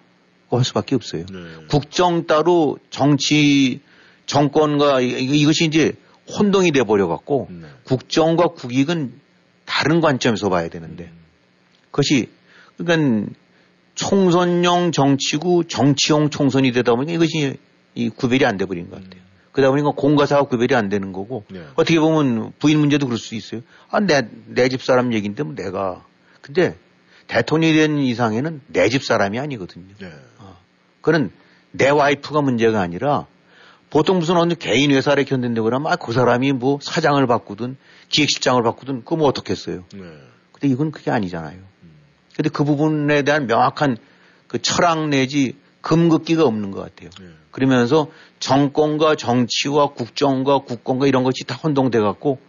할 0.51 0.63
수밖에 0.63 0.95
없어요. 0.95 1.25
네. 1.25 1.39
국정 1.69 2.27
따로 2.27 2.77
정치 2.89 3.81
정권과 4.25 5.01
이것이 5.01 5.65
이제 5.65 5.93
혼동이 6.27 6.71
돼 6.71 6.83
버려 6.83 7.07
갖고 7.07 7.47
네. 7.51 7.67
국정과 7.83 8.49
국익은 8.49 9.19
다른 9.65 10.01
관점에서 10.01 10.49
봐야 10.49 10.67
되는데 10.69 11.05
음. 11.05 11.19
그것이 11.91 12.29
그러니까 12.77 13.31
총선용 13.95 14.91
정치구 14.91 15.65
정치용 15.67 16.29
총선이 16.29 16.71
되다 16.71 16.93
보니까 16.95 17.13
이것이 17.13 17.57
이 17.95 18.09
구별이 18.09 18.45
안 18.45 18.57
돼 18.57 18.65
버린 18.65 18.89
것 18.89 18.97
같아요. 18.97 19.21
음. 19.21 19.25
그러다 19.53 19.71
보니까 19.71 19.91
공과사가 19.91 20.43
구별이 20.43 20.75
안 20.75 20.89
되는 20.89 21.13
거고 21.13 21.45
네. 21.49 21.61
어떻게 21.75 21.97
보면 21.99 22.51
부인 22.59 22.77
문제도 22.79 23.05
그럴 23.05 23.17
수 23.17 23.35
있어요. 23.35 23.61
아, 23.89 24.01
내, 24.01 24.27
내 24.47 24.67
집 24.67 24.83
사람 24.83 25.13
얘기인데 25.13 25.43
뭐 25.43 25.55
내가. 25.55 26.03
근데 26.41 26.75
대통령이 27.27 27.73
된 27.73 27.97
이상에는 27.99 28.61
내 28.67 28.89
집 28.89 29.03
사람이 29.03 29.39
아니거든요. 29.39 29.93
네. 29.99 30.11
어. 30.39 30.57
그는 31.01 31.31
내 31.71 31.89
와이프가 31.89 32.41
문제가 32.41 32.81
아니라 32.81 33.27
보통 33.89 34.19
무슨 34.19 34.35
어느 34.35 34.55
개인 34.55 34.91
회사를 34.91 35.23
견딘다고 35.23 35.63
그러면 35.63 35.89
아, 35.91 35.95
그 35.95 36.11
사람이 36.11 36.51
뭐 36.51 36.79
사장을 36.81 37.25
바꾸든 37.25 37.77
기획실장을 38.09 38.61
바꾸든 38.61 38.99
그거 39.05 39.15
뭐 39.15 39.27
어떻겠어요. 39.29 39.85
네. 39.93 39.99
근데 40.51 40.67
이건 40.67 40.91
그게 40.91 41.11
아니잖아요. 41.11 41.59
근데 42.35 42.49
그 42.49 42.63
부분에 42.63 43.21
대한 43.23 43.47
명확한 43.47 43.97
그 44.47 44.61
철학 44.61 45.07
내지 45.09 45.55
금긋기가 45.81 46.43
없는 46.43 46.71
것 46.71 46.81
같아요. 46.81 47.09
네. 47.19 47.27
그러면서 47.51 48.07
정권과 48.39 49.15
정치와 49.15 49.93
국정과 49.93 50.59
국권과 50.59 51.07
이런 51.07 51.23
것이 51.23 51.43
다 51.45 51.55
혼동돼 51.55 51.99
갖고 51.99 52.39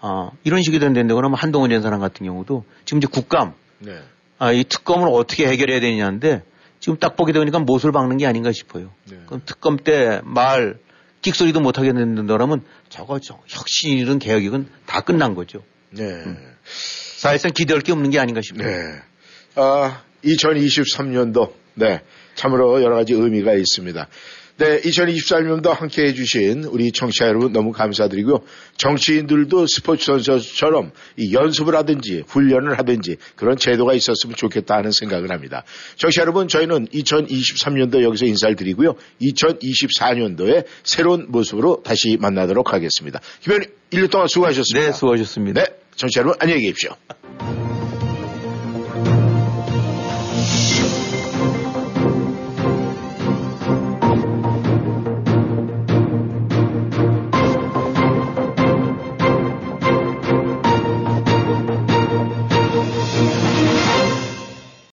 아, 0.00 0.30
이런 0.44 0.62
식이 0.62 0.78
된다는데 0.78 1.14
그러면 1.14 1.38
한동훈 1.38 1.70
전 1.70 1.82
사람 1.82 2.00
같은 2.00 2.24
경우도 2.26 2.64
지금 2.84 2.98
이제 2.98 3.08
국감 3.10 3.54
네. 3.78 3.98
아, 4.38 4.52
이 4.52 4.64
특검을 4.64 5.08
어떻게 5.08 5.46
해결해야 5.46 5.80
되냐인데 5.80 6.42
지금 6.80 6.98
딱 6.98 7.16
보게 7.16 7.32
되니까 7.32 7.58
못을 7.58 7.92
박는 7.92 8.16
게 8.18 8.26
아닌가 8.26 8.52
싶어요. 8.52 8.90
네. 9.10 9.18
그럼 9.26 9.42
특검 9.44 9.76
때 9.76 10.20
말 10.24 10.78
끽소리도 11.22 11.60
못 11.60 11.78
하겠는다라면 11.78 12.62
저거 12.88 13.18
저 13.18 13.40
혁신이든 13.48 14.20
개혁이든 14.20 14.68
다 14.86 15.00
끝난 15.00 15.34
거죠. 15.34 15.62
네. 15.90 16.04
사실상 16.64 17.52
기대할 17.52 17.80
게 17.82 17.92
없는 17.92 18.10
게 18.10 18.20
아닌가 18.20 18.40
싶어요. 18.42 18.68
네. 18.68 19.00
아, 19.56 20.02
2023년도, 20.22 21.52
네. 21.74 22.00
참으로 22.34 22.82
여러 22.82 22.96
가지 22.96 23.14
의미가 23.14 23.54
있습니다. 23.54 24.08
네, 24.58 24.80
2024년도 24.80 25.68
함께 25.70 26.04
해주신 26.06 26.64
우리 26.64 26.90
청취자 26.90 27.26
여러분 27.26 27.52
너무 27.52 27.72
감사드리고요. 27.72 28.40
정치인들도 28.78 29.66
스포츠 29.66 30.06
선수처럼 30.06 30.92
이 31.18 31.34
연습을 31.34 31.76
하든지 31.76 32.24
훈련을 32.26 32.78
하든지 32.78 33.16
그런 33.34 33.58
제도가 33.58 33.92
있었으면 33.92 34.34
좋겠다 34.34 34.76
하는 34.76 34.92
생각을 34.92 35.30
합니다. 35.30 35.64
청취자 35.96 36.22
여러분, 36.22 36.48
저희는 36.48 36.86
2023년도 36.88 38.02
여기서 38.02 38.24
인사를 38.24 38.56
드리고요. 38.56 38.94
2024년도에 39.20 40.64
새로운 40.84 41.26
모습으로 41.28 41.82
다시 41.82 42.16
만나도록 42.18 42.72
하겠습니다. 42.72 43.20
김현희 43.40 43.66
1년 43.90 44.10
동안 44.10 44.28
수고하셨습니다. 44.28 44.86
네, 44.86 44.92
수고하셨습니다. 44.92 45.62
네, 45.62 45.68
청취자 45.96 46.20
여러분 46.20 46.38
안녕히 46.40 46.62
계십시오. 46.62 47.65